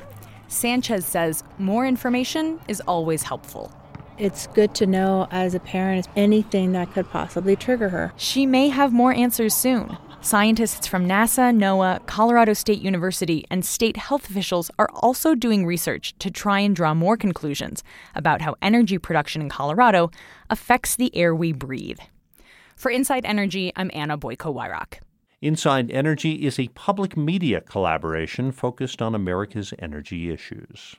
Sanchez 0.47 1.05
says 1.05 1.43
more 1.57 1.85
information 1.85 2.59
is 2.67 2.81
always 2.81 3.23
helpful. 3.23 3.73
It's 4.17 4.47
good 4.47 4.75
to 4.75 4.85
know 4.85 5.27
as 5.31 5.55
a 5.55 5.59
parent 5.59 6.07
anything 6.15 6.73
that 6.73 6.93
could 6.93 7.09
possibly 7.09 7.55
trigger 7.55 7.89
her. 7.89 8.13
She 8.17 8.45
may 8.45 8.67
have 8.67 8.93
more 8.93 9.13
answers 9.13 9.55
soon. 9.55 9.97
Scientists 10.23 10.85
from 10.85 11.07
NASA, 11.07 11.55
NOAA, 11.55 12.05
Colorado 12.05 12.53
State 12.53 12.81
University, 12.81 13.43
and 13.49 13.65
state 13.65 13.97
health 13.97 14.29
officials 14.29 14.69
are 14.77 14.89
also 14.93 15.33
doing 15.33 15.65
research 15.65 16.13
to 16.19 16.29
try 16.29 16.59
and 16.59 16.75
draw 16.75 16.93
more 16.93 17.17
conclusions 17.17 17.83
about 18.13 18.41
how 18.41 18.55
energy 18.61 18.99
production 18.99 19.41
in 19.41 19.49
Colorado 19.49 20.11
affects 20.51 20.95
the 20.95 21.15
air 21.15 21.33
we 21.33 21.51
breathe. 21.53 21.99
For 22.75 22.91
Inside 22.91 23.25
Energy, 23.25 23.71
I'm 23.75 23.89
Anna 23.93 24.17
Boiko 24.17 24.53
Weyrauch. 24.53 24.99
Inside 25.41 25.89
Energy 25.89 26.45
is 26.45 26.59
a 26.59 26.67
public 26.69 27.17
media 27.17 27.61
collaboration 27.61 28.51
focused 28.51 29.01
on 29.01 29.15
America's 29.15 29.73
energy 29.79 30.29
issues. 30.29 30.95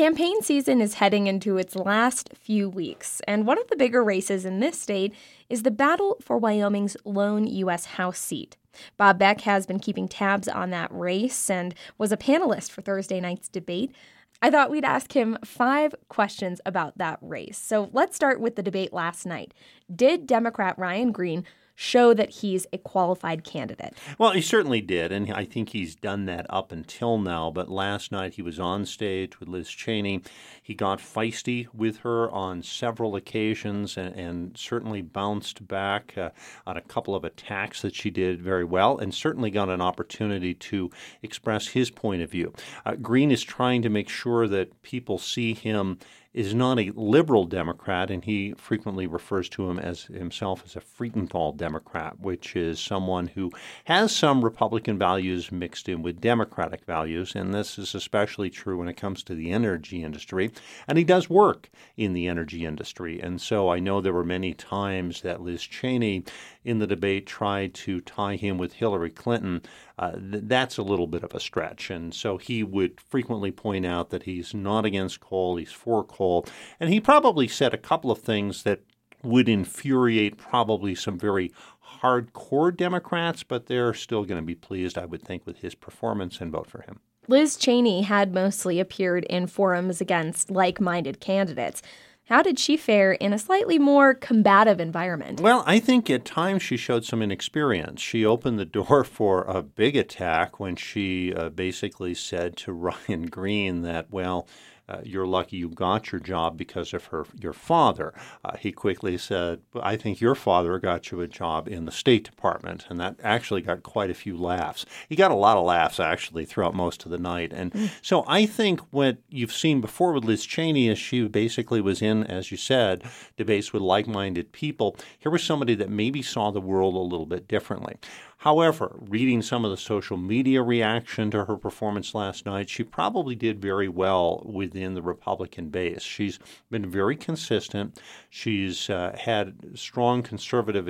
Campaign 0.00 0.40
season 0.40 0.80
is 0.80 0.94
heading 0.94 1.26
into 1.26 1.58
its 1.58 1.76
last 1.76 2.30
few 2.34 2.70
weeks, 2.70 3.20
and 3.28 3.46
one 3.46 3.60
of 3.60 3.68
the 3.68 3.76
bigger 3.76 4.02
races 4.02 4.46
in 4.46 4.58
this 4.58 4.80
state 4.80 5.12
is 5.50 5.62
the 5.62 5.70
battle 5.70 6.16
for 6.22 6.38
Wyoming's 6.38 6.96
lone 7.04 7.46
U.S. 7.46 7.84
House 7.84 8.18
seat. 8.18 8.56
Bob 8.96 9.18
Beck 9.18 9.42
has 9.42 9.66
been 9.66 9.78
keeping 9.78 10.08
tabs 10.08 10.48
on 10.48 10.70
that 10.70 10.90
race 10.90 11.50
and 11.50 11.74
was 11.98 12.12
a 12.12 12.16
panelist 12.16 12.70
for 12.70 12.80
Thursday 12.80 13.20
night's 13.20 13.50
debate. 13.50 13.94
I 14.40 14.50
thought 14.50 14.70
we'd 14.70 14.86
ask 14.86 15.12
him 15.14 15.36
five 15.44 15.94
questions 16.08 16.62
about 16.64 16.96
that 16.96 17.18
race. 17.20 17.58
So 17.58 17.90
let's 17.92 18.16
start 18.16 18.40
with 18.40 18.56
the 18.56 18.62
debate 18.62 18.94
last 18.94 19.26
night. 19.26 19.52
Did 19.94 20.26
Democrat 20.26 20.78
Ryan 20.78 21.12
Greene 21.12 21.44
show 21.80 22.12
that 22.12 22.28
he's 22.28 22.66
a 22.74 22.78
qualified 22.78 23.42
candidate. 23.42 23.94
Well, 24.18 24.32
he 24.32 24.42
certainly 24.42 24.82
did, 24.82 25.12
and 25.12 25.32
I 25.32 25.46
think 25.46 25.70
he's 25.70 25.94
done 25.94 26.26
that 26.26 26.44
up 26.50 26.72
until 26.72 27.16
now. 27.16 27.50
But 27.50 27.70
last 27.70 28.12
night 28.12 28.34
he 28.34 28.42
was 28.42 28.60
on 28.60 28.84
stage 28.84 29.40
with 29.40 29.48
Liz 29.48 29.70
Cheney. 29.70 30.20
He 30.62 30.74
got 30.74 30.98
feisty 30.98 31.68
with 31.72 31.98
her 31.98 32.30
on 32.30 32.62
several 32.62 33.16
occasions 33.16 33.96
and, 33.96 34.14
and 34.14 34.58
certainly 34.58 35.00
bounced 35.00 35.66
back 35.66 36.12
uh, 36.18 36.30
on 36.66 36.76
a 36.76 36.82
couple 36.82 37.14
of 37.14 37.24
attacks 37.24 37.80
that 37.80 37.94
she 37.94 38.10
did 38.10 38.42
very 38.42 38.64
well, 38.64 38.98
and 38.98 39.14
certainly 39.14 39.50
got 39.50 39.70
an 39.70 39.80
opportunity 39.80 40.52
to 40.52 40.90
express 41.22 41.68
his 41.68 41.90
point 41.90 42.20
of 42.20 42.30
view. 42.30 42.52
Uh, 42.84 42.94
Greene 42.96 43.30
is 43.30 43.42
trying 43.42 43.80
to 43.80 43.88
make 43.88 44.10
sure 44.10 44.46
that 44.46 44.82
people 44.82 45.16
see 45.16 45.54
him 45.54 45.98
is 46.32 46.54
not 46.54 46.78
a 46.78 46.92
liberal 46.94 47.44
Democrat, 47.44 48.10
and 48.10 48.24
he 48.24 48.52
frequently 48.56 49.06
refers 49.06 49.48
to 49.48 49.68
him 49.68 49.78
as 49.80 50.04
himself 50.04 50.62
as 50.64 50.76
a 50.76 50.80
Freudenthal 50.80 51.56
Democrat, 51.56 52.20
which 52.20 52.54
is 52.54 52.78
someone 52.78 53.26
who 53.28 53.50
has 53.84 54.14
some 54.14 54.44
Republican 54.44 54.96
values 54.96 55.50
mixed 55.50 55.88
in 55.88 56.02
with 56.02 56.20
Democratic 56.20 56.84
values, 56.84 57.34
and 57.34 57.52
this 57.52 57.78
is 57.78 57.94
especially 57.96 58.48
true 58.48 58.78
when 58.78 58.88
it 58.88 58.96
comes 58.96 59.24
to 59.24 59.34
the 59.34 59.50
energy 59.50 60.04
industry. 60.04 60.52
And 60.86 60.96
he 60.98 61.04
does 61.04 61.28
work 61.28 61.68
in 61.96 62.12
the 62.12 62.28
energy 62.28 62.64
industry, 62.64 63.20
and 63.20 63.40
so 63.40 63.68
I 63.68 63.80
know 63.80 64.00
there 64.00 64.12
were 64.12 64.24
many 64.24 64.54
times 64.54 65.22
that 65.22 65.42
Liz 65.42 65.62
Cheney 65.62 66.22
in 66.64 66.78
the 66.78 66.86
debate 66.86 67.26
tried 67.26 67.74
to 67.74 68.00
tie 68.00 68.36
him 68.36 68.56
with 68.56 68.74
Hillary 68.74 69.10
Clinton, 69.10 69.62
uh, 70.00 70.12
th- 70.12 70.44
that's 70.46 70.78
a 70.78 70.82
little 70.82 71.06
bit 71.06 71.22
of 71.22 71.34
a 71.34 71.40
stretch. 71.40 71.90
And 71.90 72.14
so 72.14 72.38
he 72.38 72.64
would 72.64 73.00
frequently 73.00 73.52
point 73.52 73.84
out 73.84 74.08
that 74.10 74.22
he's 74.22 74.54
not 74.54 74.86
against 74.86 75.20
coal, 75.20 75.56
he's 75.56 75.72
for 75.72 76.02
coal. 76.02 76.46
And 76.80 76.90
he 76.90 77.00
probably 77.00 77.46
said 77.46 77.74
a 77.74 77.78
couple 77.78 78.10
of 78.10 78.18
things 78.18 78.62
that 78.62 78.80
would 79.22 79.48
infuriate 79.48 80.38
probably 80.38 80.94
some 80.94 81.18
very 81.18 81.52
hardcore 82.00 82.74
Democrats, 82.74 83.42
but 83.42 83.66
they're 83.66 83.92
still 83.92 84.24
going 84.24 84.40
to 84.40 84.46
be 84.46 84.54
pleased, 84.54 84.96
I 84.96 85.04
would 85.04 85.22
think, 85.22 85.46
with 85.46 85.58
his 85.58 85.74
performance 85.74 86.40
and 86.40 86.50
vote 86.50 86.66
for 86.66 86.80
him. 86.80 87.00
Liz 87.28 87.56
Cheney 87.56 88.02
had 88.02 88.32
mostly 88.32 88.80
appeared 88.80 89.24
in 89.24 89.46
forums 89.46 90.00
against 90.00 90.50
like 90.50 90.80
minded 90.80 91.20
candidates. 91.20 91.82
How 92.30 92.42
did 92.42 92.60
she 92.60 92.76
fare 92.76 93.14
in 93.14 93.32
a 93.32 93.40
slightly 93.40 93.76
more 93.76 94.14
combative 94.14 94.78
environment? 94.78 95.40
Well, 95.40 95.64
I 95.66 95.80
think 95.80 96.08
at 96.08 96.24
times 96.24 96.62
she 96.62 96.76
showed 96.76 97.04
some 97.04 97.22
inexperience. 97.22 98.00
She 98.00 98.24
opened 98.24 98.56
the 98.56 98.64
door 98.80 99.02
for 99.02 99.42
a 99.42 99.62
big 99.62 99.96
attack 99.96 100.60
when 100.60 100.76
she 100.76 101.34
uh, 101.34 101.48
basically 101.48 102.14
said 102.14 102.56
to 102.58 102.72
Ryan 103.08 103.26
Greene 103.26 103.82
that, 103.82 104.12
well, 104.12 104.46
uh, 104.90 105.00
you're 105.04 105.26
lucky 105.26 105.56
you 105.56 105.68
got 105.68 106.10
your 106.10 106.20
job 106.20 106.56
because 106.56 106.92
of 106.92 107.06
her 107.06 107.24
your 107.38 107.52
father. 107.52 108.12
Uh, 108.44 108.56
he 108.56 108.72
quickly 108.72 109.16
said, 109.16 109.60
I 109.80 109.96
think 109.96 110.20
your 110.20 110.34
father 110.34 110.78
got 110.78 111.10
you 111.10 111.20
a 111.20 111.28
job 111.28 111.68
in 111.68 111.84
the 111.84 111.92
State 111.92 112.24
Department. 112.24 112.86
And 112.88 112.98
that 112.98 113.16
actually 113.22 113.60
got 113.62 113.82
quite 113.82 114.10
a 114.10 114.14
few 114.14 114.36
laughs. 114.36 114.84
He 115.08 115.16
got 115.16 115.30
a 115.30 115.34
lot 115.34 115.56
of 115.56 115.64
laughs, 115.64 116.00
actually, 116.00 116.44
throughout 116.44 116.74
most 116.74 117.04
of 117.04 117.10
the 117.10 117.18
night. 117.18 117.52
And 117.52 117.72
mm. 117.72 117.90
so 118.02 118.24
I 118.26 118.46
think 118.46 118.80
what 118.90 119.18
you've 119.28 119.52
seen 119.52 119.80
before 119.80 120.12
with 120.12 120.24
Liz 120.24 120.44
Cheney 120.44 120.88
is 120.88 120.98
she 120.98 121.26
basically 121.28 121.80
was 121.80 122.02
in, 122.02 122.24
as 122.24 122.50
you 122.50 122.56
said, 122.56 123.04
debates 123.36 123.72
with 123.72 123.82
like 123.82 124.08
minded 124.08 124.52
people. 124.52 124.96
Here 125.18 125.30
was 125.30 125.44
somebody 125.44 125.74
that 125.76 125.90
maybe 125.90 126.22
saw 126.22 126.50
the 126.50 126.60
world 126.60 126.94
a 126.94 126.98
little 126.98 127.26
bit 127.26 127.46
differently. 127.46 127.96
However, 128.40 128.96
reading 128.98 129.42
some 129.42 129.66
of 129.66 129.70
the 129.70 129.76
social 129.76 130.16
media 130.16 130.62
reaction 130.62 131.30
to 131.30 131.44
her 131.44 131.58
performance 131.58 132.14
last 132.14 132.46
night, 132.46 132.70
she 132.70 132.82
probably 132.82 133.34
did 133.34 133.60
very 133.60 133.86
well 133.86 134.42
within 134.46 134.94
the 134.94 135.02
Republican 135.02 135.68
base. 135.68 136.00
She's 136.00 136.38
been 136.70 136.88
very 136.88 137.16
consistent. 137.16 138.00
She's 138.30 138.88
uh, 138.88 139.14
had 139.20 139.78
strong 139.78 140.22
conservative 140.22 140.88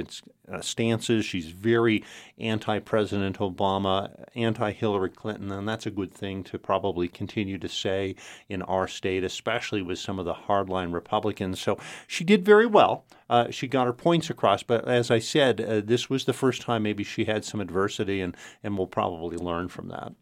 uh, 0.51 0.61
stances. 0.61 1.24
She's 1.24 1.48
very 1.48 2.05
anti 2.38 2.78
President 2.78 3.38
Obama, 3.38 4.24
anti 4.34 4.72
Hillary 4.72 5.11
Clinton, 5.11 5.51
and 5.53 5.68
that's 5.68 5.86
a 5.86 5.90
good 5.90 6.12
thing 6.12 6.42
to 6.44 6.59
probably 6.59 7.09
continue 7.09 7.59
to 7.59 7.68
say 7.68 8.14
in 8.48 8.62
our 8.62 8.88
state, 8.88 9.24
especially 9.24 9.82
with 9.82 9.98
some 9.98 10.18
of 10.18 10.24
the 10.24 10.34
hardline 10.34 10.92
Republicans. 10.92 11.61
So 11.61 11.78
she 12.07 12.24
did 12.24 12.44
very 12.44 12.66
well. 12.66 13.05
Uh, 13.28 13.51
she 13.51 13.68
got 13.68 13.86
her 13.86 13.92
points 13.92 14.28
across, 14.28 14.62
but 14.62 14.88
as 14.88 15.11
I 15.11 15.20
said, 15.20 15.61
uh, 15.61 15.80
this 15.84 16.11
was 16.11 16.24
the 16.24 16.32
first 16.32 16.62
time 16.62 16.82
maybe 16.82 17.05
she 17.05 17.26
had 17.26 17.44
some 17.44 17.61
adversity, 17.61 18.20
and, 18.20 18.36
and 18.64 18.76
we'll 18.76 18.88
probably 18.88 19.36
learn 19.36 19.68
from 19.68 19.88
that. 19.88 20.12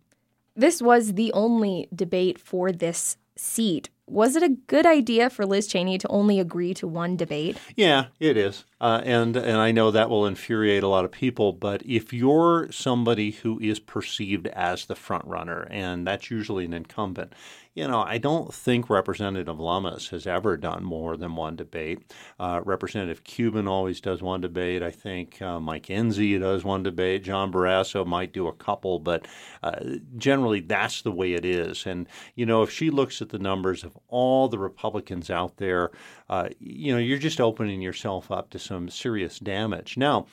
This 0.55 0.83
was 0.83 1.15
the 1.15 1.33
only 1.33 1.89
debate 1.95 2.39
for 2.39 2.73
this 2.73 3.17
seat. 3.37 3.89
Was 4.11 4.37
it 4.37 4.43
a 4.43 4.49
good 4.49 4.87
idea 4.87 5.31
for 5.31 5.47
Liz 5.47 5.67
Cheney 5.67 5.99
to 5.99 6.09
only 6.09 6.41
agree 6.41 6.75
to 6.75 6.89
one 6.89 7.17
debate? 7.17 7.57
Yeah, 7.77 8.07
it 8.19 8.37
is. 8.37 8.65
Uh, 8.81 9.01
and 9.05 9.37
and 9.37 9.59
I 9.59 9.73
know 9.73 9.91
that 9.91 10.09
will 10.09 10.27
infuriate 10.27 10.83
a 10.83 10.89
lot 10.89 11.05
of 11.05 11.11
people, 11.11 11.53
but 11.53 11.83
if 11.85 12.13
you're 12.13 12.71
somebody 12.71 13.33
who 13.33 13.59
is 13.61 13.81
perceived 13.81 14.47
as 14.49 14.87
the 14.87 14.95
front 14.95 15.25
runner, 15.25 15.67
and 15.71 16.07
that's 16.07 16.31
usually 16.31 16.65
an 16.65 16.73
incumbent, 16.73 17.35
you 17.75 17.87
know, 17.87 18.03
I 18.03 18.19
don't 18.19 18.53
think 18.53 18.91
Representative 18.91 19.61
Lummis 19.61 20.09
has 20.09 20.27
ever 20.27 20.57
done 20.57 20.83
more 20.83 21.17
than 21.17 21.37
one 21.37 21.55
debate. 21.55 22.13
Uh, 22.39 22.61
Representative 22.65 23.25
Cubin 23.25 23.69
always 23.69 24.01
does 24.01 24.21
one 24.23 24.41
debate. 24.41 24.83
I 24.83 24.91
think 24.91 25.41
uh, 25.43 25.61
Mike 25.61 25.87
Enzi 25.87 26.39
does 26.41 26.65
one 26.65 26.83
debate. 26.83 27.25
John 27.25 27.53
Barrasso 27.53 28.05
might 28.07 28.33
do 28.33 28.49
a 28.49 28.53
couple, 28.53 28.99
but 28.99 29.27
uh, 29.63 29.79
generally 30.17 30.61
that's 30.61 31.03
the 31.03 31.13
way 31.13 31.35
it 31.35 31.45
is. 31.45 31.87
And, 31.87 32.09
you 32.35 32.47
know, 32.47 32.63
if 32.63 32.71
she 32.71 32.91
looks 32.91 33.23
at 33.23 33.29
the 33.29 33.39
numbers 33.39 33.85
of 33.85 33.98
all 34.09 34.49
the 34.49 34.59
Republicans 34.59 35.31
out 35.31 35.57
there, 35.57 35.91
uh, 36.29 36.49
you 36.59 36.93
know, 36.93 36.99
you're 36.99 37.19
just 37.19 37.41
opening 37.41 37.81
yourself 37.81 38.31
up 38.31 38.51
to 38.51 38.59
some 38.59 38.89
serious 38.89 39.39
damage. 39.39 39.97
Now, 39.97 40.27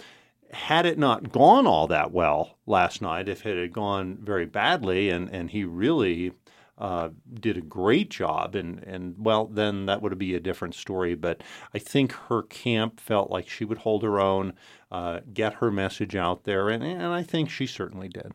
had 0.51 0.85
it 0.85 0.97
not 0.97 1.31
gone 1.31 1.67
all 1.67 1.87
that 1.87 2.11
well 2.11 2.57
last 2.65 3.01
night, 3.01 3.27
if 3.27 3.45
it 3.45 3.57
had 3.57 3.73
gone 3.73 4.17
very 4.21 4.45
badly 4.45 5.09
and, 5.09 5.29
and 5.29 5.49
he 5.49 5.63
really 5.63 6.31
uh, 6.77 7.09
did 7.33 7.57
a 7.57 7.61
great 7.61 8.09
job, 8.09 8.55
and, 8.55 8.83
and 8.83 9.15
well, 9.17 9.45
then 9.45 9.85
that 9.85 10.01
would 10.01 10.17
be 10.17 10.35
a 10.35 10.39
different 10.39 10.75
story. 10.75 11.15
But 11.15 11.41
I 11.73 11.79
think 11.79 12.11
her 12.11 12.43
camp 12.43 12.99
felt 12.99 13.31
like 13.31 13.47
she 13.47 13.65
would 13.65 13.79
hold 13.79 14.03
her 14.03 14.19
own, 14.19 14.53
uh, 14.91 15.21
get 15.33 15.55
her 15.55 15.71
message 15.71 16.15
out 16.15 16.43
there, 16.43 16.69
and, 16.69 16.83
and 16.83 17.07
I 17.07 17.23
think 17.23 17.49
she 17.49 17.65
certainly 17.65 18.09
did. 18.09 18.33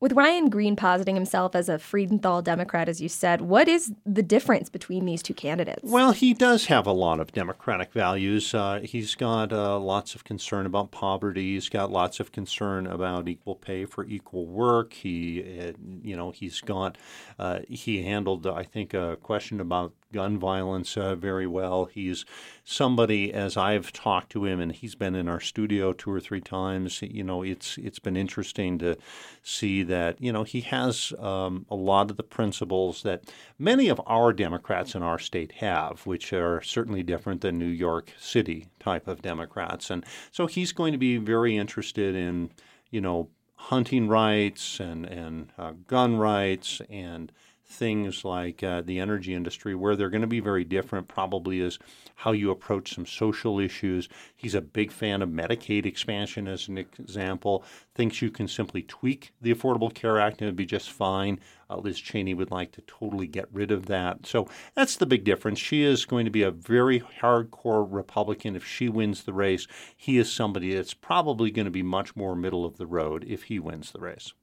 With 0.00 0.12
Ryan 0.12 0.50
Greene 0.50 0.76
positing 0.76 1.14
himself 1.14 1.54
as 1.54 1.68
a 1.68 1.78
Freudenthal 1.78 2.42
Democrat, 2.42 2.88
as 2.88 3.00
you 3.00 3.08
said, 3.08 3.40
what 3.40 3.68
is 3.68 3.92
the 4.04 4.22
difference 4.22 4.68
between 4.68 5.06
these 5.06 5.22
two 5.22 5.32
candidates? 5.32 5.80
Well, 5.84 6.12
he 6.12 6.34
does 6.34 6.66
have 6.66 6.86
a 6.86 6.92
lot 6.92 7.20
of 7.20 7.32
democratic 7.32 7.92
values. 7.92 8.52
Uh, 8.52 8.80
he's 8.82 9.14
got 9.14 9.52
uh, 9.52 9.78
lots 9.78 10.14
of 10.14 10.24
concern 10.24 10.66
about 10.66 10.90
poverty. 10.90 11.54
He's 11.54 11.68
got 11.68 11.90
lots 11.90 12.20
of 12.20 12.32
concern 12.32 12.86
about 12.86 13.28
equal 13.28 13.54
pay 13.54 13.84
for 13.84 14.04
equal 14.04 14.46
work. 14.46 14.92
He, 14.92 15.42
uh, 15.60 15.72
you 16.02 16.16
know, 16.16 16.32
he's 16.32 16.60
got 16.60 16.98
uh, 17.38 17.60
he 17.68 18.02
handled, 18.02 18.46
I 18.46 18.64
think, 18.64 18.94
a 18.94 19.16
question 19.22 19.60
about 19.60 19.94
gun 20.14 20.38
violence 20.38 20.96
uh, 20.96 21.16
very 21.16 21.46
well. 21.46 21.86
He's 21.86 22.24
somebody, 22.62 23.32
as 23.32 23.56
I've 23.56 23.92
talked 23.92 24.30
to 24.30 24.44
him, 24.44 24.60
and 24.60 24.70
he's 24.70 24.94
been 24.94 25.16
in 25.16 25.28
our 25.28 25.40
studio 25.40 25.92
two 25.92 26.12
or 26.12 26.20
three 26.20 26.40
times. 26.40 27.02
You 27.02 27.24
know, 27.24 27.42
it's 27.42 27.76
it's 27.78 27.98
been 27.98 28.16
interesting 28.16 28.78
to 28.78 28.96
see 29.42 29.82
that 29.82 30.22
you 30.22 30.32
know 30.32 30.44
he 30.44 30.60
has 30.60 31.12
um, 31.18 31.66
a 31.68 31.74
lot 31.74 32.12
of 32.12 32.16
the 32.16 32.22
principles 32.22 33.02
that 33.02 33.24
many 33.58 33.88
of 33.88 34.00
our 34.06 34.32
Democrats 34.32 34.94
in 34.94 35.02
our 35.02 35.18
state 35.18 35.52
have, 35.52 36.06
which 36.06 36.32
are 36.32 36.62
certainly 36.62 37.02
different 37.02 37.40
than 37.40 37.58
New 37.58 37.66
York 37.66 38.12
City 38.16 38.68
type 38.78 39.08
of 39.08 39.20
Democrats, 39.20 39.90
and 39.90 40.06
so 40.30 40.46
he's 40.46 40.72
going 40.72 40.92
to 40.92 40.98
be 40.98 41.16
very 41.16 41.56
interested 41.56 42.14
in 42.14 42.50
you 42.90 43.00
know 43.00 43.28
hunting 43.56 44.06
rights 44.06 44.78
and 44.78 45.04
and 45.06 45.50
uh, 45.58 45.72
gun 45.88 46.16
rights 46.16 46.80
and 46.88 47.32
things 47.66 48.24
like 48.24 48.62
uh, 48.62 48.82
the 48.82 49.00
energy 49.00 49.34
industry, 49.34 49.74
where 49.74 49.96
they're 49.96 50.10
going 50.10 50.20
to 50.20 50.26
be 50.26 50.40
very 50.40 50.64
different, 50.64 51.08
probably 51.08 51.60
is 51.60 51.78
how 52.16 52.32
you 52.32 52.50
approach 52.50 52.94
some 52.94 53.06
social 53.06 53.58
issues. 53.58 54.08
He's 54.36 54.54
a 54.54 54.60
big 54.60 54.92
fan 54.92 55.22
of 55.22 55.28
Medicaid 55.28 55.86
expansion, 55.86 56.46
as 56.46 56.68
an 56.68 56.78
example. 56.78 57.64
Thinks 57.94 58.22
you 58.22 58.30
can 58.30 58.48
simply 58.48 58.82
tweak 58.82 59.32
the 59.40 59.54
Affordable 59.54 59.92
Care 59.92 60.18
Act 60.18 60.40
and 60.40 60.48
it'd 60.48 60.56
be 60.56 60.66
just 60.66 60.90
fine. 60.90 61.40
Uh, 61.70 61.78
Liz 61.78 61.98
Cheney 61.98 62.34
would 62.34 62.50
like 62.50 62.72
to 62.72 62.82
totally 62.82 63.26
get 63.26 63.48
rid 63.52 63.70
of 63.70 63.86
that. 63.86 64.26
So 64.26 64.48
that's 64.74 64.96
the 64.96 65.06
big 65.06 65.24
difference. 65.24 65.58
She 65.58 65.82
is 65.82 66.04
going 66.04 66.24
to 66.26 66.30
be 66.30 66.42
a 66.42 66.50
very 66.50 67.00
hardcore 67.00 67.86
Republican 67.88 68.54
if 68.54 68.64
she 68.64 68.88
wins 68.88 69.24
the 69.24 69.32
race. 69.32 69.66
He 69.96 70.18
is 70.18 70.30
somebody 70.30 70.74
that's 70.74 70.94
probably 70.94 71.50
going 71.50 71.64
to 71.64 71.70
be 71.70 71.82
much 71.82 72.14
more 72.14 72.36
middle 72.36 72.64
of 72.64 72.76
the 72.76 72.86
road 72.86 73.24
if 73.26 73.44
he 73.44 73.58
wins 73.58 73.92
the 73.92 74.00
race. 74.00 74.34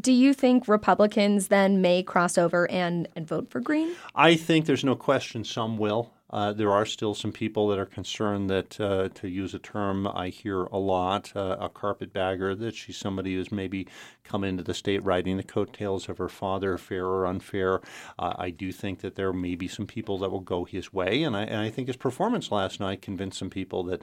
Do 0.00 0.12
you 0.12 0.32
think 0.32 0.66
Republicans 0.66 1.48
then 1.48 1.82
may 1.82 2.02
cross 2.02 2.38
over 2.38 2.70
and, 2.70 3.08
and 3.16 3.26
vote 3.26 3.50
for 3.50 3.60
Greene? 3.60 3.94
I 4.14 4.36
think 4.36 4.64
there's 4.64 4.84
no 4.84 4.94
question 4.94 5.44
some 5.44 5.76
will. 5.76 6.12
Uh, 6.30 6.52
there 6.52 6.70
are 6.70 6.86
still 6.86 7.12
some 7.12 7.32
people 7.32 7.66
that 7.68 7.78
are 7.78 7.86
concerned 7.86 8.48
that, 8.48 8.80
uh, 8.80 9.08
to 9.14 9.28
use 9.28 9.52
a 9.52 9.58
term 9.58 10.06
I 10.06 10.28
hear 10.28 10.62
a 10.62 10.78
lot, 10.78 11.32
uh, 11.34 11.56
a 11.58 11.68
carpetbagger, 11.68 12.54
that 12.54 12.76
she's 12.76 12.96
somebody 12.96 13.34
who's 13.34 13.50
maybe 13.50 13.88
come 14.22 14.44
into 14.44 14.62
the 14.62 14.72
state 14.72 15.02
riding 15.04 15.36
the 15.36 15.42
coattails 15.42 16.08
of 16.08 16.18
her 16.18 16.28
father, 16.28 16.78
fair 16.78 17.04
or 17.04 17.26
unfair. 17.26 17.80
Uh, 18.16 18.34
I 18.38 18.50
do 18.50 18.70
think 18.70 19.00
that 19.00 19.16
there 19.16 19.32
may 19.32 19.56
be 19.56 19.66
some 19.66 19.88
people 19.88 20.18
that 20.18 20.30
will 20.30 20.40
go 20.40 20.64
his 20.64 20.92
way, 20.92 21.24
and 21.24 21.36
I, 21.36 21.42
and 21.42 21.60
I 21.60 21.68
think 21.68 21.88
his 21.88 21.96
performance 21.96 22.52
last 22.52 22.78
night 22.78 23.02
convinced 23.02 23.38
some 23.40 23.50
people 23.50 23.82
that 23.84 24.02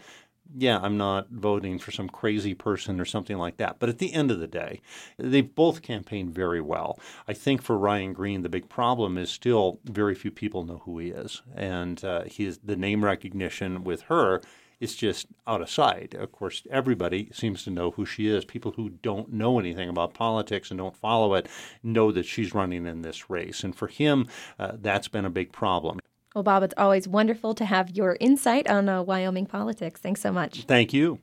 yeah, 0.55 0.79
I'm 0.81 0.97
not 0.97 1.29
voting 1.29 1.79
for 1.79 1.91
some 1.91 2.09
crazy 2.09 2.53
person 2.53 2.99
or 2.99 3.05
something 3.05 3.37
like 3.37 3.57
that. 3.57 3.77
But 3.79 3.89
at 3.89 3.97
the 3.97 4.13
end 4.13 4.31
of 4.31 4.39
the 4.39 4.47
day, 4.47 4.81
they 5.17 5.41
both 5.41 5.81
campaigned 5.81 6.33
very 6.33 6.61
well. 6.61 6.99
I 7.27 7.33
think 7.33 7.61
for 7.61 7.77
Ryan 7.77 8.13
Greene, 8.13 8.41
the 8.41 8.49
big 8.49 8.69
problem 8.69 9.17
is 9.17 9.29
still 9.29 9.79
very 9.85 10.15
few 10.15 10.31
people 10.31 10.63
know 10.63 10.81
who 10.85 10.99
he 10.99 11.09
is, 11.09 11.41
and 11.55 12.03
uh, 12.03 12.23
his 12.25 12.59
the 12.63 12.75
name 12.75 13.03
recognition 13.03 13.83
with 13.83 14.03
her 14.03 14.41
is 14.79 14.95
just 14.95 15.27
out 15.47 15.61
of 15.61 15.69
sight. 15.69 16.13
Of 16.13 16.31
course, 16.31 16.63
everybody 16.69 17.29
seems 17.33 17.63
to 17.63 17.71
know 17.71 17.91
who 17.91 18.05
she 18.05 18.27
is. 18.27 18.45
People 18.45 18.73
who 18.73 18.89
don't 18.89 19.33
know 19.33 19.59
anything 19.59 19.89
about 19.89 20.13
politics 20.13 20.69
and 20.69 20.77
don't 20.77 20.95
follow 20.95 21.33
it 21.33 21.47
know 21.81 22.11
that 22.11 22.25
she's 22.25 22.53
running 22.53 22.85
in 22.85 23.01
this 23.01 23.29
race, 23.29 23.63
and 23.63 23.75
for 23.75 23.87
him, 23.87 24.27
uh, 24.59 24.73
that's 24.75 25.07
been 25.07 25.25
a 25.25 25.29
big 25.29 25.51
problem. 25.51 25.99
Well, 26.37 26.43
Bob, 26.43 26.61
it's 26.61 26.75
always 26.77 27.07
wonderful 27.07 27.55
to 27.55 27.65
have 27.65 27.89
your 27.89 28.15
insight 28.19 28.69
on 28.69 28.87
uh, 28.87 29.01
Wyoming 29.01 29.47
politics. 29.47 29.99
Thanks 29.99 30.21
so 30.21 30.31
much. 30.31 30.65
Thank 30.65 30.93
you. 30.93 31.17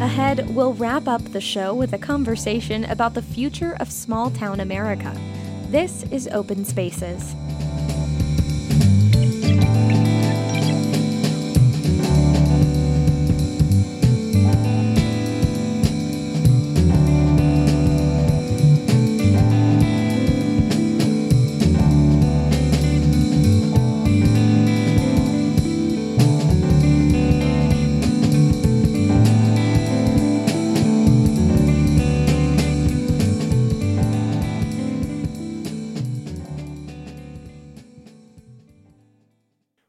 Ahead, 0.00 0.48
we'll 0.54 0.74
wrap 0.74 1.08
up 1.08 1.24
the 1.32 1.40
show 1.40 1.74
with 1.74 1.92
a 1.92 1.98
conversation 1.98 2.84
about 2.84 3.14
the 3.14 3.22
future 3.22 3.76
of 3.80 3.90
small 3.90 4.30
town 4.30 4.60
America. 4.60 5.12
This 5.70 6.04
is 6.12 6.28
Open 6.28 6.64
Spaces. 6.64 7.34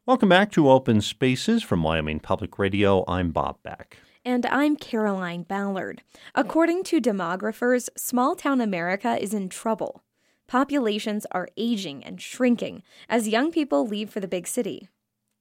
Welcome 0.08 0.30
back 0.30 0.50
to 0.52 0.70
Open 0.70 1.02
Spaces 1.02 1.62
from 1.62 1.82
Wyoming 1.82 2.18
Public 2.18 2.58
Radio. 2.58 3.04
I'm 3.06 3.30
Bob 3.30 3.62
Beck. 3.62 3.98
And 4.24 4.46
I'm 4.46 4.74
Caroline 4.74 5.42
Ballard. 5.42 6.00
According 6.34 6.84
to 6.84 6.98
demographers, 6.98 7.90
small 7.94 8.34
town 8.34 8.62
America 8.62 9.22
is 9.22 9.34
in 9.34 9.50
trouble. 9.50 10.02
Populations 10.46 11.26
are 11.30 11.50
aging 11.58 12.02
and 12.04 12.22
shrinking 12.22 12.82
as 13.10 13.28
young 13.28 13.52
people 13.52 13.86
leave 13.86 14.08
for 14.08 14.20
the 14.20 14.26
big 14.26 14.46
city. 14.46 14.88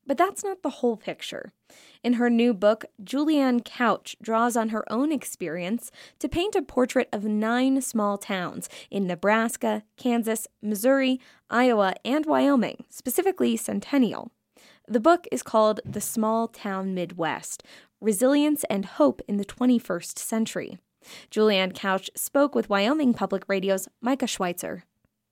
But 0.05 0.17
that's 0.17 0.43
not 0.43 0.63
the 0.63 0.81
whole 0.81 0.97
picture. 0.97 1.53
In 2.03 2.13
her 2.13 2.29
new 2.29 2.53
book, 2.53 2.83
Julianne 3.01 3.63
Couch 3.63 4.17
draws 4.21 4.57
on 4.57 4.69
her 4.69 4.83
own 4.91 5.13
experience 5.13 5.91
to 6.19 6.27
paint 6.27 6.57
a 6.57 6.61
portrait 6.61 7.07
of 7.13 7.23
nine 7.23 7.81
small 7.81 8.17
towns 8.17 8.67
in 8.91 9.07
Nebraska, 9.07 9.83
Kansas, 9.95 10.45
Missouri, 10.61 11.21
Iowa, 11.49 11.93
and 12.03 12.25
Wyoming, 12.25 12.83
specifically 12.89 13.55
Centennial. 13.55 14.29
The 14.89 15.01
book 15.01 15.27
is 15.33 15.43
called 15.43 15.81
The 15.83 15.99
Small 15.99 16.47
Town 16.47 16.93
Midwest 16.93 17.61
Resilience 17.99 18.63
and 18.69 18.85
Hope 18.85 19.21
in 19.27 19.35
the 19.35 19.43
21st 19.43 20.17
Century. 20.17 20.77
Julianne 21.29 21.75
Couch 21.75 22.09
spoke 22.15 22.55
with 22.55 22.69
Wyoming 22.69 23.13
Public 23.13 23.43
Radio's 23.49 23.89
Micah 23.99 24.27
Schweizer. 24.27 24.83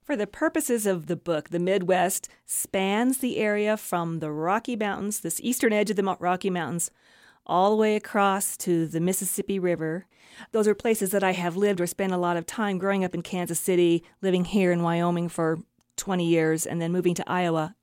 For 0.04 0.18
the 0.18 0.28
purposes 0.28 0.86
of 0.86 1.08
the 1.08 1.16
book, 1.16 1.52
the 1.52 1.60
Midwest 1.60 2.28
spans 2.46 3.20
the 3.20 3.38
area 3.38 3.78
from 3.78 4.20
the 4.20 4.30
Rocky 4.30 4.76
Mountains, 4.76 5.22
this 5.22 5.40
eastern 5.40 5.72
edge 5.72 5.90
of 5.90 5.96
the 5.96 6.18
Rocky 6.20 6.50
Mountains, 6.50 6.92
all 7.46 7.70
the 7.70 7.78
way 7.78 7.96
across 7.96 8.58
to 8.58 8.88
the 8.88 9.00
Mississippi 9.00 9.58
River. 9.58 10.06
Those 10.52 10.68
are 10.68 10.76
places 10.76 11.12
that 11.12 11.24
I 11.24 11.32
have 11.32 11.56
lived 11.56 11.80
or 11.80 11.88
spent 11.88 12.12
a 12.12 12.18
lot 12.18 12.36
of 12.36 12.46
time 12.46 12.78
growing 12.78 13.06
up 13.06 13.16
in 13.16 13.22
Kansas 13.22 13.62
City, 13.62 14.04
living 14.22 14.44
here 14.44 14.74
in 14.74 14.84
Wyoming 14.84 15.30
for 15.30 15.60
20 15.96 16.28
years, 16.28 16.66
and 16.66 16.82
then 16.82 16.92
moving 16.92 17.16
to 17.16 17.30
Iowa 17.32 17.74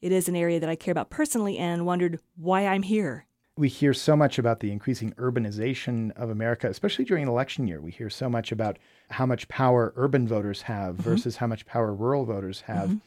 it 0.00 0.12
is 0.12 0.28
an 0.28 0.36
area 0.36 0.60
that 0.60 0.68
I 0.68 0.76
care 0.76 0.92
about 0.92 1.10
personally 1.10 1.58
and 1.58 1.86
wondered 1.86 2.20
why 2.36 2.66
I'm 2.66 2.82
here. 2.82 3.26
We 3.56 3.68
hear 3.68 3.92
so 3.92 4.16
much 4.16 4.38
about 4.38 4.60
the 4.60 4.72
increasing 4.72 5.12
urbanization 5.12 6.12
of 6.12 6.30
America, 6.30 6.68
especially 6.68 7.04
during 7.04 7.28
election 7.28 7.66
year. 7.66 7.80
We 7.80 7.90
hear 7.90 8.08
so 8.08 8.28
much 8.28 8.52
about 8.52 8.78
how 9.10 9.26
much 9.26 9.48
power 9.48 9.92
urban 9.96 10.26
voters 10.26 10.62
have 10.62 10.94
mm-hmm. 10.94 11.02
versus 11.02 11.36
how 11.36 11.46
much 11.46 11.66
power 11.66 11.92
rural 11.92 12.24
voters 12.24 12.62
have. 12.62 12.88
Mm-hmm. 12.88 12.98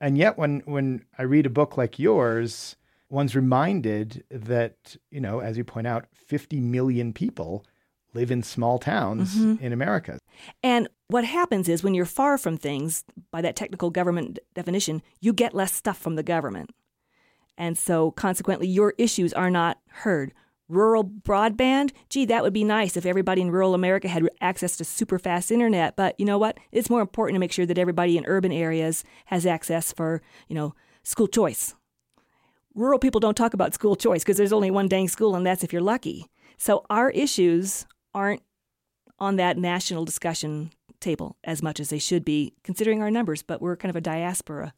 And 0.00 0.18
yet 0.18 0.36
when 0.36 0.60
when 0.66 1.06
I 1.18 1.22
read 1.22 1.46
a 1.46 1.50
book 1.50 1.78
like 1.78 1.98
yours, 1.98 2.76
one's 3.08 3.34
reminded 3.34 4.24
that, 4.30 4.96
you 5.10 5.20
know, 5.20 5.40
as 5.40 5.56
you 5.56 5.64
point 5.64 5.86
out, 5.86 6.06
50 6.12 6.60
million 6.60 7.12
people 7.14 7.64
live 8.16 8.30
in 8.30 8.42
small 8.42 8.78
towns 8.78 9.36
mm-hmm. 9.36 9.62
in 9.64 9.72
America. 9.72 10.18
And 10.62 10.88
what 11.08 11.24
happens 11.24 11.68
is 11.68 11.84
when 11.84 11.94
you're 11.94 12.04
far 12.04 12.36
from 12.38 12.56
things, 12.56 13.04
by 13.30 13.40
that 13.42 13.54
technical 13.54 13.90
government 13.90 14.38
definition, 14.54 15.02
you 15.20 15.32
get 15.32 15.54
less 15.54 15.72
stuff 15.72 15.98
from 15.98 16.16
the 16.16 16.22
government. 16.22 16.70
And 17.56 17.78
so 17.78 18.10
consequently, 18.10 18.66
your 18.66 18.94
issues 18.98 19.32
are 19.32 19.50
not 19.50 19.78
heard. 19.88 20.32
Rural 20.68 21.04
broadband, 21.04 21.92
gee, 22.10 22.24
that 22.24 22.42
would 22.42 22.52
be 22.52 22.64
nice 22.64 22.96
if 22.96 23.06
everybody 23.06 23.40
in 23.40 23.52
rural 23.52 23.72
America 23.72 24.08
had 24.08 24.28
access 24.40 24.76
to 24.78 24.84
super 24.84 25.18
fast 25.18 25.52
internet. 25.52 25.94
But 25.94 26.18
you 26.18 26.26
know 26.26 26.38
what? 26.38 26.58
It's 26.72 26.90
more 26.90 27.00
important 27.00 27.36
to 27.36 27.40
make 27.40 27.52
sure 27.52 27.66
that 27.66 27.78
everybody 27.78 28.18
in 28.18 28.26
urban 28.26 28.50
areas 28.50 29.04
has 29.26 29.46
access 29.46 29.92
for, 29.92 30.22
you 30.48 30.56
know, 30.56 30.74
school 31.04 31.28
choice. 31.28 31.74
Rural 32.74 32.98
people 32.98 33.20
don't 33.20 33.36
talk 33.36 33.54
about 33.54 33.74
school 33.74 33.94
choice 33.94 34.22
because 34.22 34.36
there's 34.36 34.52
only 34.52 34.70
one 34.70 34.88
dang 34.88 35.08
school, 35.08 35.36
and 35.36 35.46
that's 35.46 35.62
if 35.62 35.72
you're 35.72 35.80
lucky. 35.80 36.26
So 36.58 36.84
our 36.90 37.10
issues 37.10 37.86
aren't 38.16 38.42
on 39.18 39.36
that 39.36 39.58
national 39.58 40.04
discussion 40.04 40.72
table 40.98 41.36
as 41.44 41.62
much 41.62 41.78
as 41.78 41.90
they 41.90 41.98
should 41.98 42.24
be, 42.24 42.54
considering 42.64 43.02
our 43.02 43.10
numbers, 43.10 43.42
but 43.42 43.60
we're 43.60 43.76
kind 43.76 43.90
of 43.90 43.96
a 43.96 44.00
diaspora. 44.00 44.72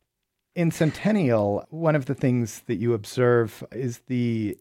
In 0.54 0.70
Centennial, 0.70 1.64
one 1.70 1.94
of 1.94 2.06
the 2.06 2.14
things 2.14 2.62
that 2.66 2.76
you 2.76 2.92
observe 2.92 3.62
is 3.72 4.00
the 4.08 4.58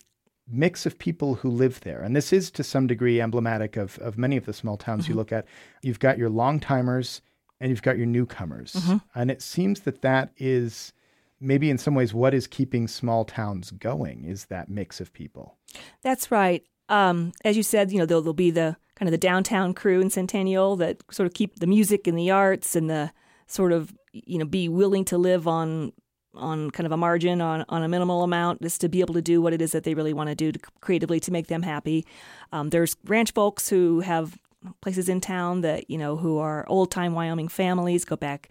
mix 0.47 0.86
of 0.86 0.99
people 0.99 1.36
who 1.36 1.49
live 1.49 1.82
there. 1.82 2.01
And 2.01 2.15
this 2.15 2.32
is 2.32 2.51
to 2.51 2.63
some 2.63 2.88
degree 2.88 3.19
emblematic 3.19 3.75
of, 3.75 3.97
of 3.97 4.17
many 4.17 4.38
of 4.38 4.45
the 4.45 4.53
small 4.53 4.78
towns 4.78 5.03
mm-hmm. 5.03 5.13
you 5.13 5.17
look 5.17 5.32
at. 5.32 5.45
You've 5.82 5.99
got 5.99 6.17
your 6.17 6.30
long 6.30 6.59
timers 6.59 7.21
and 7.59 7.69
you've 7.69 7.82
got 7.82 7.97
your 7.97 8.05
newcomers. 8.05 8.73
Mm-hmm. 8.73 8.97
And 9.19 9.32
it 9.32 9.41
seems 9.41 9.82
that 9.82 10.03
that 10.03 10.32
is 10.38 10.93
maybe 11.39 11.69
in 11.69 11.78
some 11.78 11.95
ways 11.95 12.13
what 12.13 12.34
is 12.34 12.47
keeping 12.47 12.88
small 12.88 13.25
towns 13.25 13.71
going 13.71 14.23
is 14.23 14.45
that 14.45 14.69
mix 14.69 15.01
of 15.01 15.11
people. 15.13 15.57
That's 16.01 16.32
right. 16.32 16.63
Um, 16.89 17.33
as 17.43 17.57
you 17.57 17.63
said, 17.63 17.91
you 17.91 17.99
know, 17.99 18.05
there'll, 18.05 18.21
there'll 18.21 18.33
be 18.33 18.51
the 18.51 18.77
kind 18.95 19.07
of 19.07 19.11
the 19.11 19.17
downtown 19.17 19.73
crew 19.73 20.01
in 20.01 20.09
Centennial 20.09 20.75
that 20.77 21.03
sort 21.11 21.27
of 21.27 21.33
keep 21.33 21.59
the 21.59 21.67
music 21.67 22.07
and 22.07 22.17
the 22.17 22.31
arts 22.31 22.75
and 22.75 22.89
the 22.89 23.11
sort 23.45 23.71
of 23.71 23.93
you 24.11 24.38
know 24.38 24.45
be 24.45 24.67
willing 24.67 25.05
to 25.05 25.17
live 25.17 25.47
on 25.47 25.93
on 26.33 26.71
kind 26.71 26.85
of 26.85 26.91
a 26.91 26.97
margin 26.97 27.41
on 27.41 27.63
on 27.69 27.83
a 27.83 27.88
minimal 27.88 28.23
amount 28.23 28.61
just 28.61 28.81
to 28.81 28.89
be 28.89 28.99
able 28.99 29.13
to 29.13 29.21
do 29.21 29.41
what 29.41 29.53
it 29.53 29.61
is 29.61 29.71
that 29.71 29.83
they 29.83 29.93
really 29.93 30.13
want 30.13 30.29
to 30.29 30.35
do 30.35 30.51
to, 30.51 30.59
creatively 30.81 31.19
to 31.19 31.31
make 31.31 31.47
them 31.47 31.61
happy. 31.61 32.05
Um, 32.51 32.69
there's 32.69 32.95
ranch 33.05 33.33
folks 33.33 33.69
who 33.69 34.01
have 34.01 34.38
places 34.81 35.07
in 35.07 35.21
town 35.21 35.61
that 35.61 35.89
you 35.89 35.97
know 35.97 36.15
who 36.15 36.38
are 36.38 36.67
old 36.67 36.91
time 36.91 37.13
Wyoming 37.13 37.47
families 37.47 38.05
go 38.05 38.15
back 38.15 38.49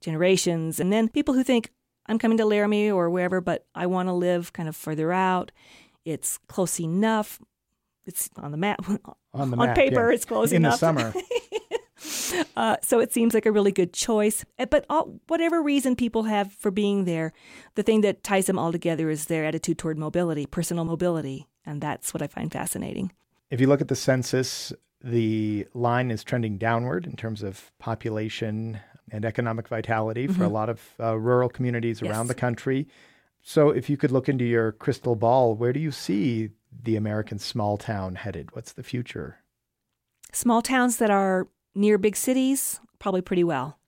generations, 0.00 0.78
and 0.78 0.92
then 0.92 1.08
people 1.08 1.34
who 1.34 1.42
think 1.42 1.70
I'm 2.06 2.18
coming 2.18 2.38
to 2.38 2.46
Laramie 2.46 2.90
or 2.90 3.10
wherever, 3.10 3.40
but 3.40 3.66
I 3.74 3.86
want 3.86 4.08
to 4.08 4.12
live 4.12 4.52
kind 4.52 4.68
of 4.68 4.76
further 4.76 5.12
out. 5.12 5.50
It's 6.04 6.38
close 6.46 6.80
enough 6.80 7.38
it's 8.08 8.30
on 8.36 8.50
the 8.50 8.56
map. 8.56 8.80
On, 9.34 9.50
the 9.50 9.56
on 9.58 9.66
map, 9.68 9.76
paper, 9.76 10.08
yeah. 10.08 10.14
it's 10.14 10.24
close 10.24 10.50
in 10.50 10.64
enough. 10.64 10.82
In 10.82 10.94
the 10.96 11.12
summer. 11.12 11.14
uh, 12.56 12.76
so 12.82 12.98
it 12.98 13.12
seems 13.12 13.34
like 13.34 13.46
a 13.46 13.52
really 13.52 13.70
good 13.70 13.92
choice. 13.92 14.44
Eh, 14.58 14.64
but 14.64 14.84
all, 14.88 15.20
whatever 15.28 15.62
reason 15.62 15.94
people 15.94 16.24
have 16.24 16.52
for 16.52 16.70
being 16.70 17.04
there, 17.04 17.32
the 17.74 17.82
thing 17.82 18.00
that 18.00 18.24
ties 18.24 18.46
them 18.46 18.58
all 18.58 18.72
together 18.72 19.10
is 19.10 19.26
their 19.26 19.44
attitude 19.44 19.78
toward 19.78 19.98
mobility, 19.98 20.46
personal 20.46 20.84
mobility. 20.84 21.46
And 21.66 21.80
that's 21.80 22.12
what 22.14 22.22
I 22.22 22.26
find 22.26 22.50
fascinating. 22.50 23.12
If 23.50 23.60
you 23.60 23.66
look 23.66 23.80
at 23.80 23.88
the 23.88 23.94
census, 23.94 24.72
the 25.04 25.66
line 25.74 26.10
is 26.10 26.24
trending 26.24 26.58
downward 26.58 27.06
in 27.06 27.14
terms 27.14 27.42
of 27.42 27.70
population 27.78 28.80
and 29.12 29.24
economic 29.24 29.68
vitality 29.68 30.24
mm-hmm. 30.24 30.34
for 30.34 30.42
a 30.42 30.46
mm-hmm. 30.46 30.54
lot 30.54 30.68
of 30.68 30.80
uh, 30.98 31.16
rural 31.16 31.48
communities 31.48 32.00
yes. 32.02 32.10
around 32.10 32.26
the 32.26 32.34
country. 32.34 32.88
So, 33.40 33.70
if 33.70 33.88
you 33.88 33.96
could 33.96 34.10
look 34.10 34.28
into 34.28 34.44
your 34.44 34.72
crystal 34.72 35.14
ball, 35.14 35.54
where 35.54 35.72
do 35.72 35.80
you 35.80 35.92
see 35.92 36.50
the 36.70 36.96
American 36.96 37.38
small 37.38 37.76
town 37.76 38.16
headed? 38.16 38.54
What's 38.54 38.72
the 38.72 38.82
future? 38.82 39.38
Small 40.32 40.62
towns 40.62 40.98
that 40.98 41.10
are 41.10 41.48
near 41.74 41.98
big 41.98 42.16
cities, 42.16 42.80
probably 42.98 43.22
pretty 43.22 43.44
well. 43.44 43.78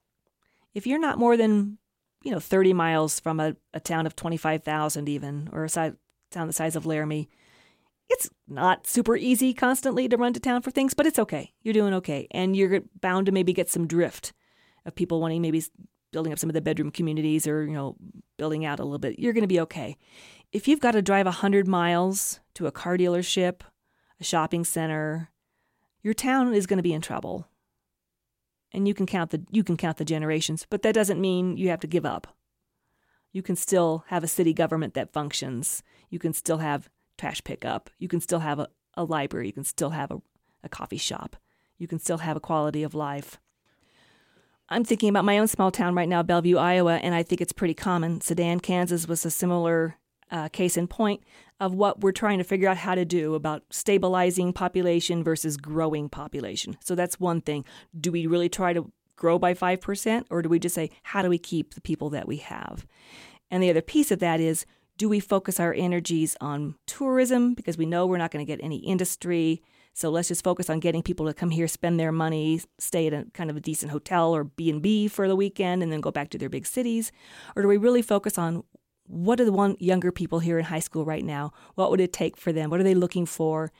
If 0.74 0.86
you're 0.86 0.98
not 0.98 1.18
more 1.18 1.36
than, 1.36 1.78
you 2.22 2.30
know, 2.30 2.40
30 2.40 2.72
miles 2.72 3.20
from 3.20 3.40
a, 3.40 3.56
a 3.74 3.80
town 3.80 4.06
of 4.06 4.16
25,000 4.16 5.08
even, 5.08 5.48
or 5.52 5.64
a 5.64 5.68
si- 5.68 5.92
town 6.30 6.46
the 6.46 6.52
size 6.52 6.76
of 6.76 6.86
Laramie, 6.86 7.28
it's 8.08 8.28
not 8.48 8.86
super 8.86 9.16
easy 9.16 9.54
constantly 9.54 10.08
to 10.08 10.16
run 10.16 10.32
to 10.32 10.40
town 10.40 10.62
for 10.62 10.70
things, 10.70 10.94
but 10.94 11.06
it's 11.06 11.18
okay. 11.18 11.52
You're 11.62 11.74
doing 11.74 11.94
okay. 11.94 12.26
And 12.30 12.56
you're 12.56 12.80
bound 13.00 13.26
to 13.26 13.32
maybe 13.32 13.52
get 13.52 13.70
some 13.70 13.86
drift 13.86 14.32
of 14.84 14.94
people 14.94 15.20
wanting 15.20 15.42
maybe 15.42 15.62
building 16.12 16.32
up 16.32 16.38
some 16.38 16.50
of 16.50 16.54
the 16.54 16.60
bedroom 16.60 16.90
communities 16.90 17.46
or, 17.46 17.64
you 17.64 17.72
know, 17.72 17.96
building 18.36 18.64
out 18.64 18.80
a 18.80 18.84
little 18.84 18.98
bit. 18.98 19.18
You're 19.18 19.32
going 19.32 19.42
to 19.42 19.48
be 19.48 19.60
okay. 19.60 19.96
If 20.52 20.66
you've 20.66 20.80
got 20.80 20.92
to 20.92 21.02
drive 21.02 21.26
100 21.26 21.68
miles 21.68 22.40
to 22.54 22.66
a 22.66 22.72
car 22.72 22.96
dealership, 22.96 23.60
a 24.18 24.24
shopping 24.24 24.64
center, 24.64 25.30
your 26.02 26.14
town 26.14 26.52
is 26.54 26.66
going 26.66 26.78
to 26.78 26.82
be 26.82 26.92
in 26.92 27.00
trouble. 27.00 27.46
And 28.72 28.88
you 28.88 28.94
can 28.94 29.06
count 29.06 29.30
the 29.30 29.44
you 29.50 29.62
can 29.62 29.76
count 29.76 29.98
the 29.98 30.04
generations, 30.04 30.66
but 30.68 30.82
that 30.82 30.94
doesn't 30.94 31.20
mean 31.20 31.56
you 31.56 31.68
have 31.68 31.80
to 31.80 31.86
give 31.86 32.04
up. 32.04 32.36
You 33.32 33.42
can 33.42 33.54
still 33.54 34.04
have 34.08 34.24
a 34.24 34.28
city 34.28 34.52
government 34.52 34.94
that 34.94 35.12
functions. 35.12 35.84
You 36.08 36.18
can 36.18 36.32
still 36.32 36.58
have 36.58 36.88
trash 37.16 37.42
pickup. 37.44 37.90
You 37.98 38.08
can 38.08 38.20
still 38.20 38.40
have 38.40 38.58
a, 38.58 38.68
a 38.94 39.04
library. 39.04 39.46
You 39.46 39.52
can 39.52 39.64
still 39.64 39.90
have 39.90 40.10
a, 40.10 40.20
a 40.64 40.68
coffee 40.68 40.96
shop. 40.96 41.36
You 41.78 41.86
can 41.86 42.00
still 42.00 42.18
have 42.18 42.36
a 42.36 42.40
quality 42.40 42.82
of 42.82 42.94
life. 42.94 43.38
I'm 44.68 44.84
thinking 44.84 45.08
about 45.08 45.24
my 45.24 45.38
own 45.38 45.48
small 45.48 45.70
town 45.70 45.94
right 45.94 46.08
now, 46.08 46.22
Bellevue, 46.22 46.56
Iowa, 46.56 46.96
and 46.96 47.14
I 47.14 47.22
think 47.22 47.40
it's 47.40 47.52
pretty 47.52 47.74
common. 47.74 48.20
Sedan, 48.20 48.60
Kansas 48.60 49.08
was 49.08 49.24
a 49.24 49.30
similar 49.30 49.96
uh, 50.30 50.48
case 50.48 50.76
in 50.76 50.86
point 50.86 51.22
of 51.58 51.74
what 51.74 52.00
we're 52.00 52.12
trying 52.12 52.38
to 52.38 52.44
figure 52.44 52.68
out 52.68 52.78
how 52.78 52.94
to 52.94 53.04
do 53.04 53.34
about 53.34 53.62
stabilizing 53.70 54.52
population 54.52 55.22
versus 55.22 55.56
growing 55.56 56.08
population. 56.08 56.76
So 56.82 56.94
that's 56.94 57.20
one 57.20 57.40
thing. 57.40 57.64
Do 57.98 58.10
we 58.10 58.26
really 58.26 58.48
try 58.48 58.72
to 58.72 58.90
grow 59.16 59.38
by 59.38 59.52
5%, 59.54 60.24
or 60.30 60.42
do 60.42 60.48
we 60.48 60.58
just 60.58 60.74
say, 60.74 60.90
how 61.02 61.22
do 61.22 61.28
we 61.28 61.38
keep 61.38 61.74
the 61.74 61.80
people 61.80 62.10
that 62.10 62.26
we 62.26 62.38
have? 62.38 62.86
And 63.50 63.62
the 63.62 63.70
other 63.70 63.82
piece 63.82 64.10
of 64.10 64.18
that 64.20 64.40
is, 64.40 64.64
do 64.96 65.08
we 65.08 65.20
focus 65.20 65.60
our 65.60 65.74
energies 65.74 66.36
on 66.40 66.74
tourism 66.86 67.54
because 67.54 67.78
we 67.78 67.86
know 67.86 68.06
we're 68.06 68.18
not 68.18 68.30
going 68.30 68.44
to 68.44 68.50
get 68.50 68.62
any 68.62 68.78
industry? 68.78 69.62
So 69.92 70.10
let's 70.10 70.28
just 70.28 70.44
focus 70.44 70.70
on 70.70 70.80
getting 70.80 71.02
people 71.02 71.26
to 71.26 71.34
come 71.34 71.50
here, 71.50 71.68
spend 71.68 71.98
their 71.98 72.12
money, 72.12 72.60
stay 72.78 73.06
at 73.06 73.12
a 73.12 73.26
kind 73.34 73.50
of 73.50 73.56
a 73.56 73.60
decent 73.60 73.92
hotel 73.92 74.34
or 74.34 74.44
B&B 74.44 75.08
for 75.08 75.28
the 75.28 75.36
weekend 75.36 75.82
and 75.82 75.92
then 75.92 76.00
go 76.00 76.10
back 76.10 76.30
to 76.30 76.38
their 76.38 76.48
big 76.48 76.66
cities? 76.66 77.12
Or 77.56 77.62
do 77.62 77.68
we 77.68 77.76
really 77.76 78.02
focus 78.02 78.38
on 78.38 78.62
what 79.10 79.36
do 79.36 79.44
the 79.44 79.52
one 79.52 79.76
younger 79.80 80.12
people 80.12 80.38
here 80.38 80.58
in 80.58 80.64
high 80.64 80.80
school 80.80 81.04
right 81.04 81.24
now? 81.24 81.52
What 81.74 81.90
would 81.90 82.00
it 82.00 82.12
take 82.12 82.36
for 82.36 82.52
them? 82.52 82.70
What 82.70 82.80
are 82.80 82.84
they 82.84 82.94
looking 82.94 83.26
for? 83.26 83.72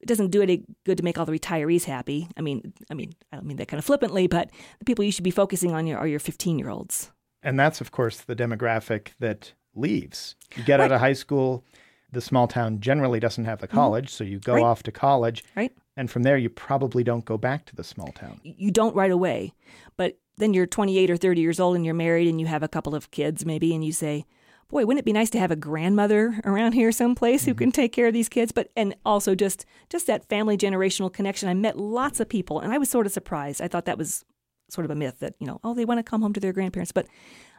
It 0.00 0.06
doesn't 0.06 0.30
do 0.30 0.42
any 0.42 0.64
good 0.84 0.96
to 0.96 1.04
make 1.04 1.18
all 1.18 1.24
the 1.24 1.38
retirees 1.38 1.84
happy. 1.84 2.28
I 2.36 2.40
mean, 2.40 2.72
I 2.90 2.94
mean, 2.94 3.12
I 3.32 3.36
don't 3.36 3.46
mean 3.46 3.58
that 3.58 3.68
kind 3.68 3.78
of 3.78 3.84
flippantly, 3.84 4.26
but 4.26 4.50
the 4.80 4.84
people 4.84 5.04
you 5.04 5.12
should 5.12 5.24
be 5.24 5.30
focusing 5.30 5.72
on 5.72 5.88
are 5.92 6.06
your 6.08 6.18
15 6.18 6.58
year 6.58 6.68
olds. 6.68 7.12
And 7.44 7.58
that's, 7.58 7.80
of 7.80 7.92
course, 7.92 8.20
the 8.20 8.34
demographic 8.34 9.08
that 9.20 9.52
leaves. 9.74 10.34
You 10.56 10.64
get 10.64 10.80
right. 10.80 10.86
out 10.86 10.92
of 10.92 11.00
high 11.00 11.12
school, 11.12 11.64
the 12.10 12.20
small 12.20 12.48
town 12.48 12.80
generally 12.80 13.20
doesn't 13.20 13.44
have 13.44 13.60
the 13.60 13.68
mm-hmm. 13.68 13.76
college, 13.76 14.06
mm-hmm. 14.06 14.16
so 14.16 14.24
you 14.24 14.38
go 14.38 14.54
right. 14.54 14.64
off 14.64 14.82
to 14.84 14.92
college. 14.92 15.44
Right. 15.56 15.72
And 15.96 16.10
from 16.10 16.22
there, 16.24 16.36
you 16.36 16.48
probably 16.48 17.04
don't 17.04 17.24
go 17.24 17.36
back 17.36 17.66
to 17.66 17.76
the 17.76 17.84
small 17.84 18.08
town. 18.12 18.40
You 18.42 18.70
don't 18.70 18.96
right 18.96 19.10
away. 19.10 19.52
But 19.96 20.18
then 20.38 20.54
you're 20.54 20.66
28 20.66 21.10
or 21.10 21.16
30 21.16 21.40
years 21.40 21.60
old 21.60 21.76
and 21.76 21.84
you're 21.84 21.94
married 21.94 22.28
and 22.28 22.40
you 22.40 22.46
have 22.46 22.62
a 22.62 22.68
couple 22.68 22.94
of 22.94 23.10
kids 23.10 23.44
maybe, 23.44 23.74
and 23.74 23.84
you 23.84 23.92
say, 23.92 24.24
boy, 24.72 24.86
wouldn't 24.86 25.00
it 25.00 25.04
be 25.04 25.12
nice 25.12 25.30
to 25.30 25.38
have 25.38 25.50
a 25.50 25.56
grandmother 25.56 26.40
around 26.44 26.72
here 26.72 26.90
someplace 26.90 27.42
mm-hmm. 27.42 27.50
who 27.50 27.54
can 27.54 27.70
take 27.70 27.92
care 27.92 28.08
of 28.08 28.14
these 28.14 28.28
kids? 28.28 28.50
But 28.50 28.70
and 28.74 28.96
also 29.04 29.34
just 29.34 29.64
just 29.88 30.08
that 30.08 30.28
family 30.28 30.56
generational 30.56 31.12
connection. 31.12 31.48
I 31.48 31.54
met 31.54 31.78
lots 31.78 32.18
of 32.18 32.28
people, 32.28 32.58
and 32.58 32.72
I 32.72 32.78
was 32.78 32.90
sort 32.90 33.06
of 33.06 33.12
surprised. 33.12 33.62
I 33.62 33.68
thought 33.68 33.84
that 33.84 33.98
was 33.98 34.24
sort 34.68 34.84
of 34.86 34.90
a 34.90 34.94
myth 34.96 35.20
that 35.20 35.34
you 35.38 35.46
know, 35.46 35.60
oh, 35.62 35.74
they 35.74 35.84
want 35.84 35.98
to 35.98 36.02
come 36.02 36.22
home 36.22 36.32
to 36.32 36.40
their 36.40 36.52
grandparents, 36.52 36.90
but 36.90 37.06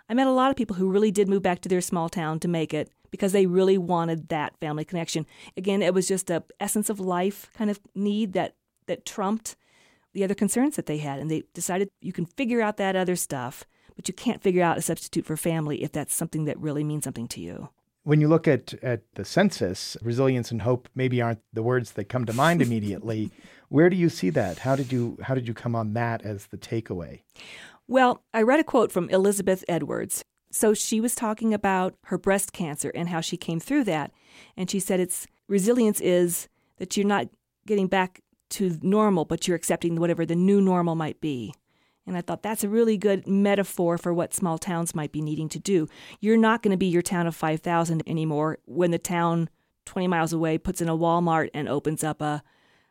I 0.10 0.14
met 0.14 0.28
a 0.28 0.32
lot 0.32 0.50
of 0.50 0.58
people 0.58 0.76
who 0.76 0.92
really 0.92 1.12
did 1.12 1.30
move 1.30 1.44
back 1.44 1.62
to 1.62 1.70
their 1.70 1.82
small 1.82 2.10
town 2.10 2.40
to 2.42 2.48
make 2.48 2.74
it 2.74 2.90
because 3.12 3.32
they 3.32 3.46
really 3.46 3.78
wanted 3.78 4.30
that 4.30 4.58
family 4.60 4.84
connection. 4.84 5.26
Again, 5.56 5.82
it 5.82 5.94
was 5.94 6.08
just 6.08 6.30
a 6.30 6.44
essence 6.60 6.90
of 6.90 7.00
life 7.00 7.50
kind 7.56 7.70
of 7.70 7.80
need 7.96 8.34
that 8.34 8.56
that 8.88 9.06
trumped 9.06 9.56
the 10.14 10.24
other 10.24 10.36
concerns 10.36 10.76
that 10.76 10.88
they 10.88 10.98
had, 10.98 11.20
and 11.20 11.30
they 11.30 11.44
decided 11.54 11.90
you 12.02 12.14
can 12.14 12.26
figure 12.26 12.62
out 12.62 12.78
that 12.78 12.96
other 12.96 13.16
stuff, 13.16 13.66
but 13.96 14.08
you 14.08 14.14
can't 14.14 14.42
figure 14.42 14.64
out 14.64 14.78
a 14.78 14.82
substitute 14.82 15.26
for 15.26 15.38
family 15.38 15.84
if 15.84 15.92
that's 15.92 16.14
something 16.14 16.46
that 16.46 16.60
really 16.60 16.84
means 16.84 17.04
something 17.04 17.28
to 17.30 17.42
you. 17.42 17.70
When 18.04 18.20
you 18.20 18.28
look 18.28 18.48
at, 18.48 18.74
at 18.84 19.02
the 19.16 19.24
census, 19.24 19.96
resilience 20.02 20.52
and 20.52 20.62
hope 20.62 20.90
maybe 20.94 21.22
aren't 21.22 21.40
the 21.54 21.64
words 21.64 21.94
that 21.94 22.10
come 22.10 22.26
to 22.26 22.34
mind 22.34 22.62
immediately. 22.64 23.32
Where 23.70 23.90
do 23.90 23.96
you 23.96 24.10
see 24.10 24.30
that? 24.32 24.60
How 24.60 24.76
did 24.76 24.92
you 24.92 25.18
how 25.24 25.36
did 25.36 25.48
you 25.48 25.54
come 25.54 25.76
on 25.76 25.94
that 25.94 26.22
as 26.24 26.48
the 26.48 26.58
takeaway? 26.58 27.22
Well, 27.88 28.24
I 28.34 28.42
read 28.42 28.60
a 28.60 28.64
quote 28.64 28.92
from 28.92 29.10
Elizabeth 29.10 29.64
Edwards. 29.68 30.24
So 30.52 30.74
she 30.74 31.02
was 31.02 31.16
talking 31.16 31.54
about 31.54 31.96
her 32.06 32.18
breast 32.18 32.54
cancer 32.54 32.92
and 32.94 33.10
how 33.10 33.22
she 33.22 33.38
came 33.38 33.60
through 33.60 33.86
that. 33.86 34.12
And 34.56 34.70
she 34.70 34.80
said 34.80 35.00
it's 35.00 35.26
resilience 35.48 36.00
is 36.00 36.48
that 36.78 36.96
you're 36.96 37.08
not 37.08 37.28
getting 37.66 37.88
back 37.88 38.22
to 38.52 38.78
normal, 38.82 39.26
but 39.26 39.48
you're 39.48 39.58
accepting 39.58 39.96
whatever 39.96 40.26
the 40.26 40.36
new 40.36 40.62
normal 40.62 40.96
might 40.96 41.20
be. 41.20 41.54
And 42.06 42.18
I 42.18 42.22
thought 42.22 42.44
that's 42.44 42.64
a 42.64 42.70
really 42.70 42.98
good 42.98 43.28
metaphor 43.28 43.98
for 43.98 44.14
what 44.14 44.34
small 44.34 44.58
towns 44.58 44.94
might 44.94 45.12
be 45.12 45.22
needing 45.22 45.48
to 45.50 45.60
do. 45.60 45.88
You're 46.20 46.38
not 46.38 46.62
going 46.62 46.72
to 46.72 46.78
be 46.78 46.88
your 46.88 47.02
town 47.02 47.28
of 47.28 47.36
5,000 47.36 48.04
anymore 48.06 48.58
when 48.66 48.92
the 48.92 49.00
town 49.00 49.50
20 49.86 50.08
miles 50.08 50.34
away 50.34 50.58
puts 50.58 50.82
in 50.82 50.90
a 50.90 50.98
Walmart 50.98 51.50
and 51.54 51.70
opens 51.70 52.04
up 52.04 52.22
a 52.22 52.44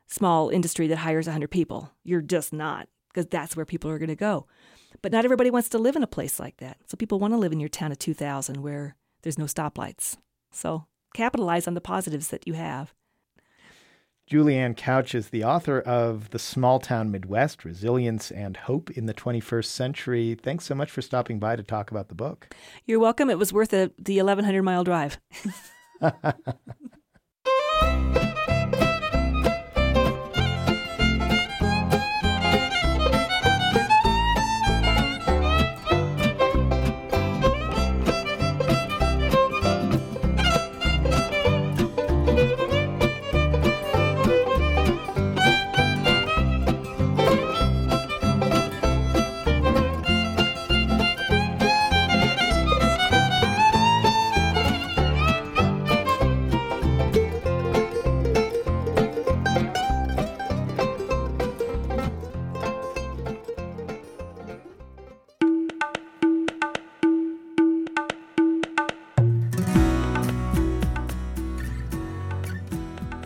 small 0.06 0.48
industry 0.48 0.86
that 0.88 0.96
hires 0.96 1.26
100 1.26 1.50
people. 1.50 1.90
You're 2.04 2.22
just 2.22 2.52
not, 2.52 2.88
because 3.08 3.26
that's 3.26 3.56
where 3.56 3.66
people 3.66 3.90
are 3.90 3.98
going 3.98 4.08
to 4.08 4.16
go. 4.16 4.46
But 5.00 5.12
not 5.12 5.24
everybody 5.24 5.50
wants 5.50 5.68
to 5.70 5.78
live 5.78 5.96
in 5.96 6.02
a 6.02 6.08
place 6.08 6.38
like 6.38 6.58
that. 6.58 6.78
So 6.86 6.96
people 6.96 7.18
want 7.18 7.34
to 7.34 7.38
live 7.38 7.52
in 7.52 7.60
your 7.60 7.68
town 7.68 7.92
of 7.92 7.98
2000 7.98 8.62
where 8.62 8.96
there's 9.22 9.38
no 9.38 9.46
stoplights. 9.46 10.16
So 10.50 10.86
capitalize 11.14 11.66
on 11.66 11.74
the 11.74 11.80
positives 11.80 12.28
that 12.28 12.46
you 12.46 12.54
have. 12.54 12.94
Julianne 14.32 14.74
Couch 14.74 15.14
is 15.14 15.28
the 15.28 15.44
author 15.44 15.80
of 15.80 16.30
The 16.30 16.38
Small 16.38 16.80
Town 16.80 17.10
Midwest 17.10 17.66
Resilience 17.66 18.30
and 18.30 18.56
Hope 18.56 18.90
in 18.90 19.04
the 19.04 19.12
21st 19.12 19.66
Century. 19.66 20.38
Thanks 20.42 20.64
so 20.64 20.74
much 20.74 20.90
for 20.90 21.02
stopping 21.02 21.38
by 21.38 21.54
to 21.54 21.62
talk 21.62 21.90
about 21.90 22.08
the 22.08 22.14
book. 22.14 22.48
You're 22.86 22.98
welcome. 22.98 23.28
It 23.28 23.38
was 23.38 23.52
worth 23.52 23.74
a, 23.74 23.90
the 23.98 24.16
1,100 24.16 24.62
mile 24.62 24.84
drive. 24.84 25.20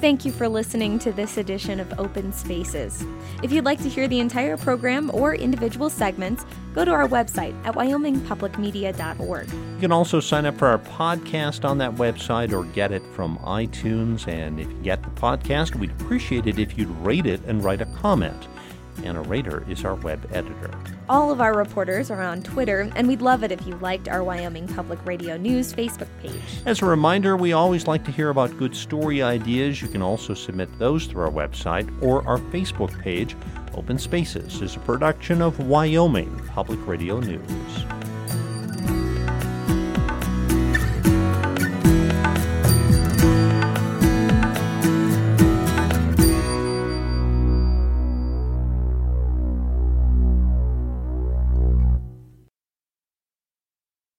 Thank 0.07 0.25
you 0.25 0.31
for 0.31 0.49
listening 0.49 1.01
to 1.01 1.11
this 1.11 1.37
edition 1.37 1.81
of 1.81 1.99
Open 1.99 2.33
Spaces. 2.33 3.05
If 3.43 3.51
you'd 3.51 3.65
like 3.65 3.83
to 3.83 3.89
hear 3.89 4.07
the 4.07 4.21
entire 4.21 4.57
program 4.57 5.11
or 5.13 5.35
individual 5.35 5.91
segments, 5.91 6.47
go 6.77 6.85
to 6.85 6.93
our 6.93 7.09
website 7.09 7.57
at 7.67 7.75
wyomingpublicmedia.org. 7.75 9.49
You 9.53 9.81
can 9.81 9.91
also 9.91 10.21
sign 10.21 10.47
up 10.47 10.57
for 10.59 10.69
our 10.69 10.79
podcast 10.79 11.69
on 11.69 11.79
that 11.79 11.97
website 11.97 12.53
or 12.53 12.63
get 12.67 12.93
it 12.93 13.03
from 13.17 13.37
iTunes. 13.39 14.29
And 14.29 14.61
if 14.61 14.69
you 14.69 14.77
get 14.77 15.03
the 15.03 15.11
podcast, 15.21 15.75
we'd 15.75 15.91
appreciate 15.91 16.47
it 16.47 16.61
if 16.61 16.79
you'd 16.79 16.89
rate 17.05 17.27
it 17.27 17.41
and 17.45 17.65
write 17.65 17.81
a 17.81 17.87
comment. 17.87 18.47
Anna 19.07 19.23
Rader 19.23 19.65
is 19.69 19.85
our 19.85 19.95
web 19.95 20.29
editor. 20.33 20.71
All 21.09 21.31
of 21.31 21.41
our 21.41 21.57
reporters 21.57 22.11
are 22.11 22.21
on 22.21 22.43
Twitter, 22.43 22.91
and 22.97 23.07
we'd 23.07 23.23
love 23.23 23.45
it 23.45 23.53
if 23.53 23.65
you 23.67 23.77
liked 23.77 24.09
our 24.09 24.25
Wyoming 24.25 24.67
Public 24.67 24.99
Radio 25.07 25.37
News 25.37 25.73
Facebook 25.73 26.09
page. 26.21 26.33
As 26.67 26.83
a 26.83 26.87
reminder, 26.87 27.37
we 27.37 27.53
always 27.53 27.87
like 27.87 28.05
to 28.05 28.11
hear 28.11 28.31
about 28.31 28.59
good 28.59 28.75
story 28.75 29.23
ideas. 29.23 29.81
You 29.81 29.89
can 29.89 30.03
also 30.03 30.35
submit 30.35 30.77
those 30.79 31.07
through 31.07 31.23
our 31.23 31.31
website 31.31 31.91
or 32.03 32.27
our 32.27 32.39
Facebook 32.39 32.99
page. 33.01 33.37
Open 33.75 33.99
Spaces 33.99 34.61
is 34.61 34.75
a 34.75 34.81
production 34.81 35.41
of 35.41 35.59
Wyoming 35.61 36.35
Public 36.49 36.85
Radio 36.87 37.21
News. 37.21 37.85